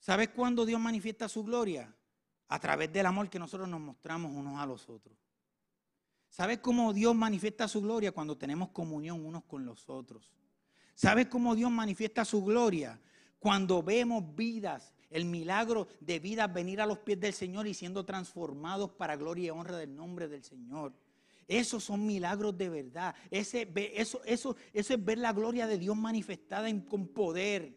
¿Sabes 0.00 0.30
cuándo 0.30 0.64
Dios 0.64 0.80
manifiesta 0.80 1.28
su 1.28 1.44
gloria? 1.44 1.94
A 2.48 2.58
través 2.58 2.90
del 2.90 3.06
amor 3.06 3.28
que 3.28 3.38
nosotros 3.38 3.68
nos 3.68 3.80
mostramos 3.80 4.32
unos 4.34 4.58
a 4.58 4.66
los 4.66 4.88
otros. 4.88 5.16
¿Sabes 6.30 6.58
cómo 6.58 6.92
Dios 6.94 7.14
manifiesta 7.14 7.68
su 7.68 7.82
gloria? 7.82 8.10
Cuando 8.10 8.36
tenemos 8.36 8.70
comunión 8.70 9.24
unos 9.24 9.44
con 9.44 9.66
los 9.66 9.88
otros. 9.90 10.32
¿Sabes 10.94 11.26
cómo 11.26 11.54
Dios 11.54 11.70
manifiesta 11.70 12.24
su 12.24 12.42
gloria? 12.42 12.98
Cuando 13.38 13.82
vemos 13.82 14.34
vidas, 14.34 14.94
el 15.10 15.26
milagro 15.26 15.86
de 16.00 16.18
vidas 16.18 16.52
venir 16.52 16.80
a 16.80 16.86
los 16.86 16.98
pies 17.00 17.20
del 17.20 17.34
Señor 17.34 17.66
y 17.66 17.74
siendo 17.74 18.04
transformados 18.04 18.92
para 18.92 19.16
gloria 19.16 19.48
y 19.48 19.50
honra 19.50 19.76
del 19.76 19.94
nombre 19.94 20.28
del 20.28 20.42
Señor. 20.42 20.94
Esos 21.50 21.82
son 21.82 22.06
milagros 22.06 22.56
de 22.56 22.68
verdad. 22.68 23.12
Ese, 23.28 23.68
eso, 23.96 24.22
eso, 24.24 24.54
eso 24.72 24.94
es 24.94 25.04
ver 25.04 25.18
la 25.18 25.32
gloria 25.32 25.66
de 25.66 25.78
Dios 25.78 25.96
manifestada 25.96 26.68
con 26.84 27.08
poder. 27.08 27.76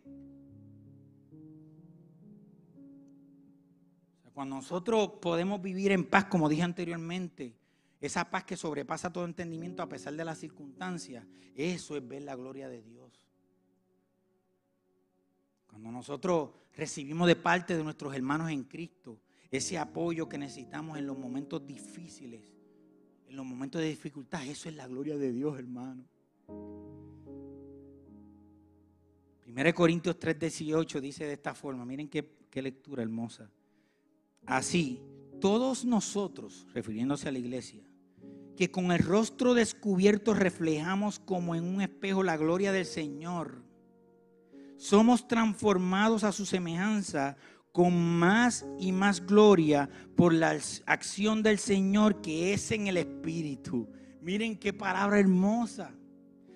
Cuando 4.31 4.57
nosotros 4.57 5.13
podemos 5.19 5.59
vivir 5.59 5.91
en 5.91 6.07
paz, 6.07 6.25
como 6.25 6.49
dije 6.49 6.61
anteriormente, 6.61 7.55
esa 7.99 8.29
paz 8.29 8.43
que 8.43 8.55
sobrepasa 8.55 9.11
todo 9.11 9.25
entendimiento 9.25 9.81
a 9.81 9.89
pesar 9.89 10.13
de 10.13 10.23
las 10.23 10.37
circunstancias, 10.37 11.25
eso 11.55 11.97
es 11.97 12.07
ver 12.07 12.21
la 12.21 12.35
gloria 12.35 12.69
de 12.69 12.83
Dios. 12.83 13.27
Cuando 15.65 15.91
nosotros 15.91 16.51
recibimos 16.75 17.27
de 17.27 17.37
parte 17.37 17.75
de 17.75 17.83
nuestros 17.83 18.13
hermanos 18.13 18.51
en 18.51 18.65
Cristo 18.65 19.19
ese 19.49 19.79
apoyo 19.79 20.29
que 20.29 20.37
necesitamos 20.37 20.99
en 20.99 21.07
los 21.07 21.17
momentos 21.17 21.65
difíciles, 21.65 22.52
en 23.27 23.35
los 23.35 23.45
momentos 23.45 23.81
de 23.81 23.89
dificultad, 23.89 24.45
eso 24.45 24.69
es 24.69 24.75
la 24.75 24.87
gloria 24.87 25.17
de 25.17 25.31
Dios, 25.31 25.57
hermano. 25.57 26.03
1 29.45 29.73
Corintios 29.73 30.19
3:18 30.19 31.01
dice 31.01 31.25
de 31.25 31.33
esta 31.33 31.53
forma, 31.53 31.85
miren 31.85 32.07
qué, 32.07 32.27
qué 32.49 32.61
lectura 32.61 33.03
hermosa. 33.03 33.49
Así, 34.45 34.99
todos 35.39 35.85
nosotros, 35.85 36.65
refiriéndose 36.73 37.29
a 37.29 37.31
la 37.31 37.39
iglesia, 37.39 37.83
que 38.55 38.71
con 38.71 38.91
el 38.91 38.99
rostro 38.99 39.53
descubierto 39.53 40.33
reflejamos 40.33 41.19
como 41.19 41.55
en 41.55 41.63
un 41.63 41.81
espejo 41.81 42.23
la 42.23 42.37
gloria 42.37 42.71
del 42.71 42.85
Señor, 42.85 43.63
somos 44.77 45.27
transformados 45.27 46.23
a 46.23 46.31
su 46.31 46.45
semejanza 46.45 47.37
con 47.73 47.99
más 48.19 48.65
y 48.79 48.91
más 48.91 49.25
gloria 49.25 49.89
por 50.15 50.31
la 50.31 50.57
acción 50.85 51.41
del 51.41 51.57
Señor 51.57 52.21
que 52.21 52.53
es 52.53 52.71
en 52.71 52.87
el 52.87 52.97
Espíritu. 52.97 53.89
Miren 54.21 54.57
qué 54.57 54.71
palabra 54.71 55.19
hermosa. 55.19 55.91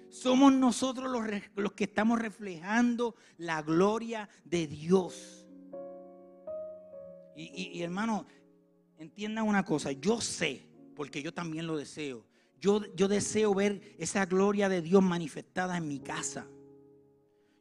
Somos 0.10 0.54
nosotros 0.54 1.12
los, 1.56 1.74
que 1.74 1.84
estamos 1.86 2.20
reflejando 2.20 3.16
la 3.38 3.64
gloria 3.64 4.30
de 4.46 4.68
Dios. 4.68 5.48
Y, 7.36 7.82
hermano, 7.82 8.26
entiendan 8.98 9.48
una 9.48 9.64
cosa, 9.66 9.92
yo 9.92 10.22
sé, 10.22 10.68
porque 10.96 11.22
yo 11.22 11.34
también 11.34 11.68
lo 11.68 11.78
deseo, 11.78 12.26
yo, 12.60 12.82
yo 12.96 13.08
deseo 13.08 13.54
ver 13.54 13.96
esa 14.00 14.26
gloria 14.26 14.70
de 14.70 14.82
Dios 14.82 15.04
manifestada 15.04 15.78
en 15.78 15.88
mi 15.88 16.00
casa. 16.00 16.48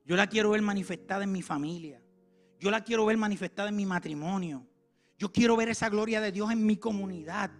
Yo 0.06 0.16
la 0.16 0.28
quiero 0.28 0.50
ver 0.50 0.62
manifestada 0.62 1.24
en 1.24 1.32
mi 1.32 1.42
familia. 1.42 2.00
Yo 2.58 2.70
la 2.70 2.82
quiero 2.82 3.06
ver 3.06 3.16
manifestada 3.16 3.68
en 3.68 3.76
mi 3.76 3.86
matrimonio. 3.86 4.66
Yo 5.18 5.32
quiero 5.32 5.56
ver 5.56 5.68
esa 5.68 5.88
gloria 5.88 6.20
de 6.20 6.32
Dios 6.32 6.50
en 6.50 6.64
mi 6.64 6.76
comunidad. 6.76 7.50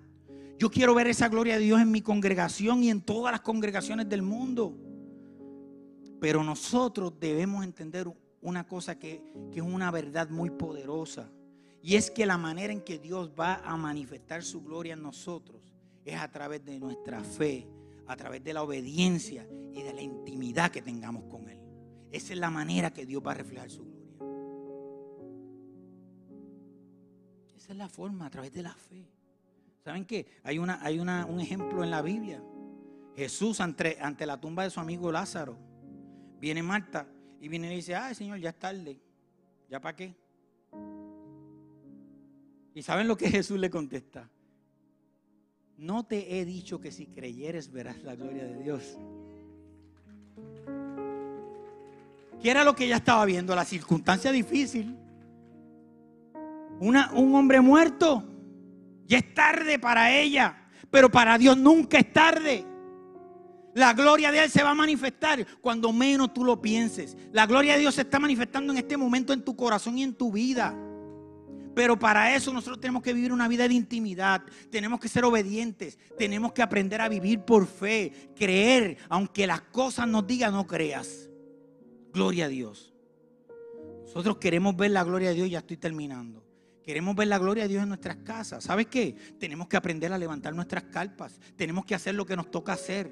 Yo 0.58 0.70
quiero 0.70 0.94
ver 0.94 1.06
esa 1.06 1.28
gloria 1.28 1.58
de 1.58 1.64
Dios 1.64 1.80
en 1.80 1.90
mi 1.90 2.00
congregación 2.00 2.82
y 2.82 2.90
en 2.90 3.02
todas 3.02 3.32
las 3.32 3.42
congregaciones 3.42 4.08
del 4.08 4.22
mundo. 4.22 4.74
Pero 6.20 6.42
nosotros 6.42 7.12
debemos 7.20 7.62
entender 7.64 8.10
una 8.40 8.66
cosa 8.66 8.98
que, 8.98 9.22
es 9.52 9.62
una 9.62 9.90
verdad 9.90 10.30
muy 10.30 10.50
poderosa. 10.50 11.30
Y 11.82 11.96
es 11.96 12.10
que 12.10 12.26
la 12.26 12.38
manera 12.38 12.72
en 12.72 12.80
que 12.80 12.98
Dios 12.98 13.32
va 13.38 13.56
a 13.56 13.76
manifestar 13.76 14.42
su 14.42 14.62
gloria 14.62 14.94
en 14.94 15.02
nosotros 15.02 15.74
es 16.04 16.18
a 16.18 16.30
través 16.30 16.64
de 16.64 16.78
nuestra 16.78 17.22
fe, 17.22 17.68
a 18.06 18.16
través 18.16 18.42
de 18.42 18.54
la 18.54 18.62
obediencia 18.62 19.46
y 19.72 19.82
de 19.82 19.92
la 19.92 20.00
intimidad 20.00 20.70
que 20.70 20.82
tengamos 20.82 21.24
con 21.24 21.48
Él. 21.48 21.60
Esa 22.10 22.32
es 22.32 22.38
la 22.38 22.50
manera 22.50 22.92
que 22.92 23.04
Dios 23.04 23.22
va 23.24 23.32
a 23.32 23.34
reflejar 23.34 23.70
su 23.70 23.82
gloria. 23.84 23.95
Esa 27.66 27.72
es 27.72 27.78
la 27.78 27.88
forma, 27.88 28.26
a 28.26 28.30
través 28.30 28.52
de 28.52 28.62
la 28.62 28.72
fe. 28.72 29.04
¿Saben 29.84 30.04
qué? 30.04 30.24
Hay, 30.44 30.56
una, 30.56 30.78
hay 30.84 31.00
una, 31.00 31.26
un 31.26 31.40
ejemplo 31.40 31.82
en 31.82 31.90
la 31.90 32.00
Biblia. 32.00 32.40
Jesús 33.16 33.60
ante, 33.60 33.98
ante 34.00 34.24
la 34.24 34.40
tumba 34.40 34.62
de 34.62 34.70
su 34.70 34.78
amigo 34.78 35.10
Lázaro. 35.10 35.58
Viene 36.38 36.62
Marta 36.62 37.08
y 37.40 37.48
viene 37.48 37.72
y 37.72 37.74
dice, 37.74 37.96
ay 37.96 38.14
Señor, 38.14 38.38
ya 38.38 38.50
es 38.50 38.58
tarde. 38.60 39.00
¿Ya 39.68 39.80
para 39.80 39.96
qué? 39.96 40.14
¿Y 42.72 42.82
saben 42.82 43.08
lo 43.08 43.16
que 43.16 43.30
Jesús 43.32 43.58
le 43.58 43.68
contesta? 43.68 44.30
No 45.76 46.06
te 46.06 46.38
he 46.38 46.44
dicho 46.44 46.80
que 46.80 46.92
si 46.92 47.06
creyeres 47.06 47.72
verás 47.72 48.00
la 48.04 48.14
gloria 48.14 48.44
de 48.44 48.62
Dios. 48.62 48.96
¿Qué 52.40 52.48
era 52.48 52.62
lo 52.62 52.76
que 52.76 52.84
ella 52.84 52.98
estaba 52.98 53.24
viendo? 53.24 53.56
La 53.56 53.64
circunstancia 53.64 54.30
difícil. 54.30 54.96
Una, 56.80 57.10
un 57.12 57.34
hombre 57.34 57.60
muerto. 57.60 58.24
Ya 59.06 59.18
es 59.18 59.34
tarde 59.34 59.78
para 59.78 60.14
ella. 60.16 60.68
Pero 60.90 61.10
para 61.10 61.38
Dios 61.38 61.56
nunca 61.56 61.98
es 61.98 62.12
tarde. 62.12 62.64
La 63.74 63.92
gloria 63.92 64.32
de 64.32 64.42
Él 64.42 64.50
se 64.50 64.62
va 64.62 64.70
a 64.70 64.74
manifestar 64.74 65.46
cuando 65.60 65.92
menos 65.92 66.32
tú 66.32 66.44
lo 66.44 66.62
pienses. 66.62 67.16
La 67.32 67.46
gloria 67.46 67.74
de 67.74 67.80
Dios 67.80 67.94
se 67.94 68.02
está 68.02 68.18
manifestando 68.18 68.72
en 68.72 68.78
este 68.78 68.96
momento 68.96 69.34
en 69.34 69.44
tu 69.44 69.54
corazón 69.54 69.98
y 69.98 70.02
en 70.02 70.14
tu 70.14 70.32
vida. 70.32 70.74
Pero 71.74 71.98
para 71.98 72.34
eso 72.34 72.54
nosotros 72.54 72.80
tenemos 72.80 73.02
que 73.02 73.12
vivir 73.12 73.34
una 73.34 73.48
vida 73.48 73.68
de 73.68 73.74
intimidad. 73.74 74.42
Tenemos 74.70 74.98
que 74.98 75.10
ser 75.10 75.26
obedientes. 75.26 75.98
Tenemos 76.16 76.54
que 76.54 76.62
aprender 76.62 77.02
a 77.02 77.08
vivir 77.10 77.40
por 77.40 77.66
fe. 77.66 78.30
Creer, 78.34 78.96
aunque 79.10 79.46
las 79.46 79.60
cosas 79.60 80.08
nos 80.08 80.26
digan 80.26 80.54
no 80.54 80.66
creas. 80.66 81.28
Gloria 82.14 82.46
a 82.46 82.48
Dios. 82.48 82.94
Nosotros 84.04 84.38
queremos 84.38 84.74
ver 84.74 84.92
la 84.92 85.04
gloria 85.04 85.28
de 85.28 85.34
Dios, 85.34 85.50
ya 85.50 85.58
estoy 85.58 85.76
terminando. 85.76 86.45
Queremos 86.86 87.16
ver 87.16 87.26
la 87.26 87.38
gloria 87.38 87.64
de 87.64 87.70
Dios 87.70 87.82
en 87.82 87.88
nuestras 87.88 88.18
casas. 88.18 88.62
¿Sabes 88.62 88.86
qué? 88.86 89.16
Tenemos 89.40 89.66
que 89.66 89.76
aprender 89.76 90.12
a 90.12 90.18
levantar 90.18 90.54
nuestras 90.54 90.84
carpas. 90.84 91.40
Tenemos 91.56 91.84
que 91.84 91.96
hacer 91.96 92.14
lo 92.14 92.24
que 92.24 92.36
nos 92.36 92.48
toca 92.48 92.74
hacer. 92.74 93.10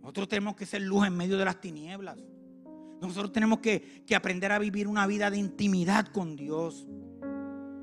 Nosotros 0.00 0.28
tenemos 0.28 0.54
que 0.54 0.64
ser 0.64 0.82
luz 0.82 1.04
en 1.08 1.16
medio 1.16 1.36
de 1.36 1.44
las 1.44 1.60
tinieblas. 1.60 2.22
Nosotros 3.00 3.32
tenemos 3.32 3.58
que, 3.58 4.04
que 4.06 4.14
aprender 4.14 4.52
a 4.52 4.60
vivir 4.60 4.86
una 4.86 5.08
vida 5.08 5.28
de 5.28 5.38
intimidad 5.38 6.06
con 6.06 6.36
Dios. 6.36 6.86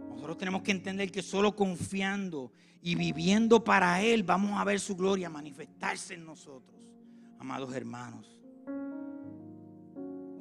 Nosotros 0.09 0.37
tenemos 0.37 0.61
que 0.61 0.71
entender 0.71 1.11
que 1.11 1.21
solo 1.21 1.53
confiando 1.53 2.53
y 2.81 2.95
viviendo 2.95 3.65
para 3.65 4.01
Él 4.01 4.23
vamos 4.23 4.57
a 4.61 4.63
ver 4.63 4.79
su 4.79 4.95
gloria 4.95 5.29
manifestarse 5.29 6.13
en 6.13 6.25
nosotros, 6.25 6.89
amados 7.37 7.75
hermanos. 7.75 8.39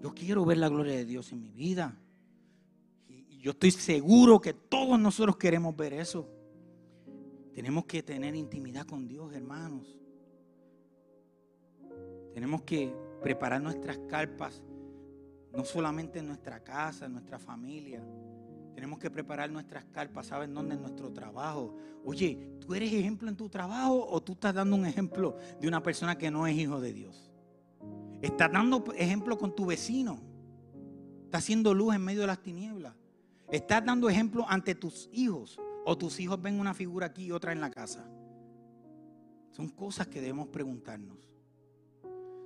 Yo 0.00 0.14
quiero 0.14 0.44
ver 0.44 0.58
la 0.58 0.68
gloria 0.68 0.94
de 0.94 1.04
Dios 1.04 1.32
en 1.32 1.42
mi 1.42 1.50
vida. 1.50 1.98
Yo 3.40 3.52
estoy 3.52 3.70
seguro 3.70 4.38
que 4.38 4.52
todos 4.52 5.00
nosotros 5.00 5.36
queremos 5.36 5.74
ver 5.74 5.94
eso. 5.94 6.28
Tenemos 7.54 7.86
que 7.86 8.02
tener 8.02 8.34
intimidad 8.34 8.86
con 8.86 9.08
Dios, 9.08 9.32
hermanos. 9.32 9.98
Tenemos 12.34 12.62
que 12.62 12.94
preparar 13.22 13.62
nuestras 13.62 13.98
carpas, 14.08 14.62
no 15.52 15.64
solamente 15.64 16.18
en 16.18 16.26
nuestra 16.26 16.62
casa, 16.62 17.06
en 17.06 17.12
nuestra 17.12 17.38
familia. 17.38 18.04
Tenemos 18.74 18.98
que 18.98 19.10
preparar 19.10 19.50
nuestras 19.50 19.86
carpas, 19.86 20.26
¿saben 20.26 20.52
dónde? 20.52 20.74
En 20.74 20.82
nuestro 20.82 21.10
trabajo. 21.10 21.74
Oye, 22.04 22.56
¿tú 22.60 22.74
eres 22.74 22.92
ejemplo 22.92 23.28
en 23.28 23.36
tu 23.36 23.48
trabajo 23.48 24.06
o 24.06 24.22
tú 24.22 24.32
estás 24.32 24.54
dando 24.54 24.76
un 24.76 24.84
ejemplo 24.84 25.36
de 25.58 25.66
una 25.66 25.82
persona 25.82 26.16
que 26.16 26.30
no 26.30 26.46
es 26.46 26.56
hijo 26.56 26.78
de 26.78 26.92
Dios? 26.92 27.30
Estás 28.20 28.52
dando 28.52 28.84
ejemplo 28.94 29.38
con 29.38 29.54
tu 29.54 29.64
vecino. 29.64 30.20
Estás 31.24 31.44
haciendo 31.44 31.72
luz 31.72 31.94
en 31.94 32.04
medio 32.04 32.20
de 32.20 32.26
las 32.26 32.42
tinieblas. 32.42 32.94
Estás 33.52 33.84
dando 33.84 34.08
ejemplo 34.08 34.44
ante 34.48 34.74
tus 34.74 35.08
hijos. 35.12 35.58
O 35.84 35.96
tus 35.96 36.20
hijos 36.20 36.40
ven 36.40 36.60
una 36.60 36.74
figura 36.74 37.06
aquí 37.06 37.24
y 37.24 37.32
otra 37.32 37.52
en 37.52 37.60
la 37.60 37.70
casa. 37.70 38.06
Son 39.50 39.68
cosas 39.68 40.06
que 40.08 40.20
debemos 40.20 40.48
preguntarnos. 40.48 41.30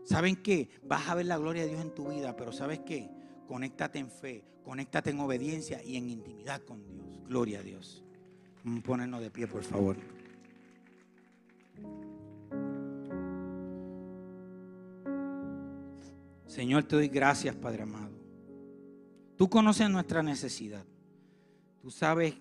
¿Saben 0.05 0.37
qué? 0.37 0.69
Vas 0.85 1.09
a 1.09 1.15
ver 1.15 1.27
la 1.27 1.39
gloria 1.39 1.63
de 1.63 1.71
Dios 1.71 1.81
en 1.83 1.95
tu 1.95 2.09
vida, 2.09 2.37
pero 2.37 2.53
¿sabes 2.53 2.81
qué? 2.81 3.11
Conéctate 3.47 3.99
en 3.99 4.11
fe, 4.11 4.45
conéctate 4.63 5.11
en 5.11 5.21
obediencia 5.21 5.83
y 5.83 5.97
en 5.97 6.11
intimidad 6.11 6.63
con 6.63 6.87
Dios. 6.87 7.21
Gloria 7.27 7.61
a 7.61 7.63
Dios. 7.63 8.03
Ponernos 8.85 9.21
de 9.21 9.31
pie, 9.31 9.47
por 9.47 9.63
favor. 9.63 9.97
Señor, 16.47 16.85
te 16.85 16.97
doy 16.97 17.09
gracias, 17.09 17.55
Padre 17.57 17.83
amado. 17.83 18.15
Tú 19.37 19.49
conoces 19.51 19.91
nuestra 19.91 20.23
necesidad. 20.23 20.85
Tú 21.85 21.91
sabes 21.91 22.33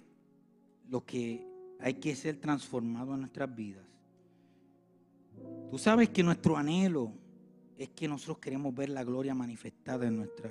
lo 0.90 1.06
que 1.06 1.46
hay 1.82 1.96
que 1.96 2.16
ser 2.16 2.38
transformado 2.38 3.14
en 3.14 3.20
nuestras 3.20 3.54
vidas. 3.54 3.84
Tú 5.70 5.78
sabes 5.78 6.08
que 6.12 6.24
nuestro 6.24 6.56
anhelo 6.56 7.12
es 7.78 7.90
que 7.90 8.08
nosotros 8.08 8.38
queremos 8.38 8.74
ver 8.74 8.88
la 8.88 9.04
gloria 9.04 9.36
manifestada 9.36 10.08
en 10.08 10.16
nuestra, 10.16 10.50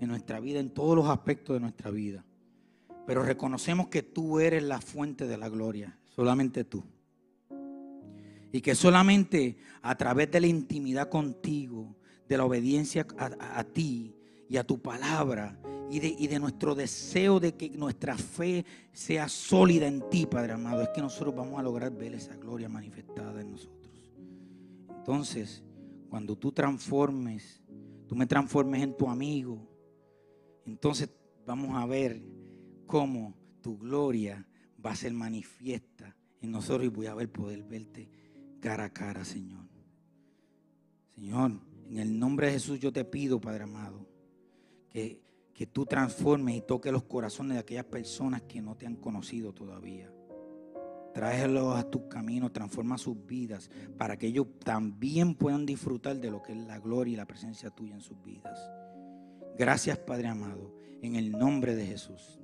en 0.00 0.08
nuestra 0.08 0.40
vida, 0.40 0.58
en 0.58 0.70
todos 0.70 0.96
los 0.96 1.06
aspectos 1.06 1.54
de 1.54 1.60
nuestra 1.60 1.92
vida. 1.92 2.24
Pero 3.06 3.22
reconocemos 3.22 3.86
que 3.86 4.02
tú 4.02 4.40
eres 4.40 4.64
la 4.64 4.80
fuente 4.80 5.28
de 5.28 5.38
la 5.38 5.48
gloria, 5.48 5.96
solamente 6.08 6.64
tú. 6.64 6.82
Y 8.50 8.60
que 8.60 8.74
solamente 8.74 9.56
a 9.82 9.96
través 9.96 10.32
de 10.32 10.40
la 10.40 10.48
intimidad 10.48 11.08
contigo, 11.08 11.94
de 12.28 12.38
la 12.38 12.44
obediencia 12.44 13.06
a, 13.16 13.62
ti 13.62 14.16
y 14.48 14.56
a 14.56 14.64
tu 14.64 14.82
palabra 14.82 15.56
y 15.92 16.00
de, 16.00 16.16
y 16.18 16.26
de 16.26 16.38
nuestro 16.38 16.74
deseo 16.74 17.38
de 17.38 17.54
que 17.54 17.68
nuestra 17.68 18.16
fe 18.16 18.64
sea 18.94 19.28
sólida 19.28 19.86
en 19.86 20.08
ti, 20.08 20.24
Padre 20.24 20.54
amado, 20.54 20.80
es 20.80 20.88
que 20.88 21.02
nosotros 21.02 21.34
vamos 21.34 21.60
a 21.60 21.62
lograr 21.62 21.94
ver 21.94 22.14
esa 22.14 22.34
gloria 22.34 22.66
manifestada 22.66 23.42
en 23.42 23.50
nosotros. 23.50 24.10
Entonces, 24.88 25.62
cuando 26.08 26.34
tú 26.34 26.50
transformes, 26.50 27.62
tú 28.06 28.16
me 28.16 28.26
transformes 28.26 28.82
en 28.82 28.96
tu 28.96 29.06
amigo, 29.06 29.68
entonces 30.64 31.10
vamos 31.44 31.76
a 31.76 31.84
ver 31.84 32.22
cómo 32.86 33.34
tu 33.60 33.76
gloria 33.76 34.46
va 34.82 34.92
a 34.92 34.96
ser 34.96 35.12
manifiesta 35.12 36.16
en 36.40 36.52
nosotros 36.52 36.86
y 36.86 36.88
voy 36.88 37.04
a 37.04 37.14
ver 37.14 37.30
poder 37.30 37.64
verte 37.64 38.08
cara 38.60 38.84
a 38.86 38.92
cara, 38.94 39.26
Señor. 39.26 39.66
Señor, 41.14 41.60
en 41.86 41.98
el 41.98 42.18
nombre 42.18 42.46
de 42.46 42.54
Jesús 42.54 42.80
yo 42.80 42.90
te 42.94 43.04
pido, 43.04 43.38
Padre 43.38 43.64
amado, 43.64 44.08
que, 44.88 45.20
que 45.54 45.66
tú 45.66 45.86
transformes 45.86 46.56
y 46.56 46.60
toques 46.62 46.92
los 46.92 47.04
corazones 47.04 47.54
de 47.54 47.60
aquellas 47.60 47.84
personas 47.84 48.42
que 48.42 48.60
no 48.60 48.74
te 48.76 48.86
han 48.86 48.96
conocido 48.96 49.52
todavía. 49.52 50.10
Tráelos 51.12 51.76
a 51.76 51.84
tus 51.84 52.02
caminos, 52.04 52.52
transforma 52.52 52.96
sus 52.96 53.26
vidas 53.26 53.70
para 53.98 54.16
que 54.16 54.28
ellos 54.28 54.46
también 54.64 55.34
puedan 55.34 55.66
disfrutar 55.66 56.16
de 56.16 56.30
lo 56.30 56.42
que 56.42 56.52
es 56.52 56.58
la 56.58 56.78
gloria 56.78 57.12
y 57.12 57.16
la 57.16 57.26
presencia 57.26 57.70
tuya 57.70 57.94
en 57.94 58.00
sus 58.00 58.22
vidas. 58.22 58.58
Gracias, 59.58 59.98
Padre 59.98 60.28
amado, 60.28 60.74
en 61.02 61.16
el 61.16 61.30
nombre 61.32 61.74
de 61.74 61.86
Jesús. 61.86 62.38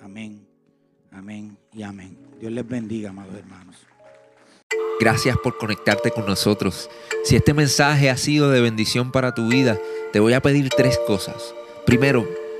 Amén, 0.00 0.46
amén 1.10 1.58
y 1.72 1.82
amén. 1.82 2.18
Dios 2.40 2.50
les 2.50 2.66
bendiga, 2.66 3.10
amados 3.10 3.34
hermanos. 3.34 3.76
Gracias 4.98 5.36
por 5.36 5.58
conectarte 5.58 6.10
con 6.10 6.24
nosotros. 6.24 6.88
Si 7.24 7.36
este 7.36 7.52
mensaje 7.52 8.08
ha 8.08 8.16
sido 8.16 8.50
de 8.50 8.62
bendición 8.62 9.12
para 9.12 9.34
tu 9.34 9.48
vida, 9.48 9.78
te 10.12 10.20
voy 10.20 10.32
a 10.32 10.40
pedir 10.40 10.70
tres 10.70 10.98
cosas. 11.06 11.54
Primero, 11.84 12.26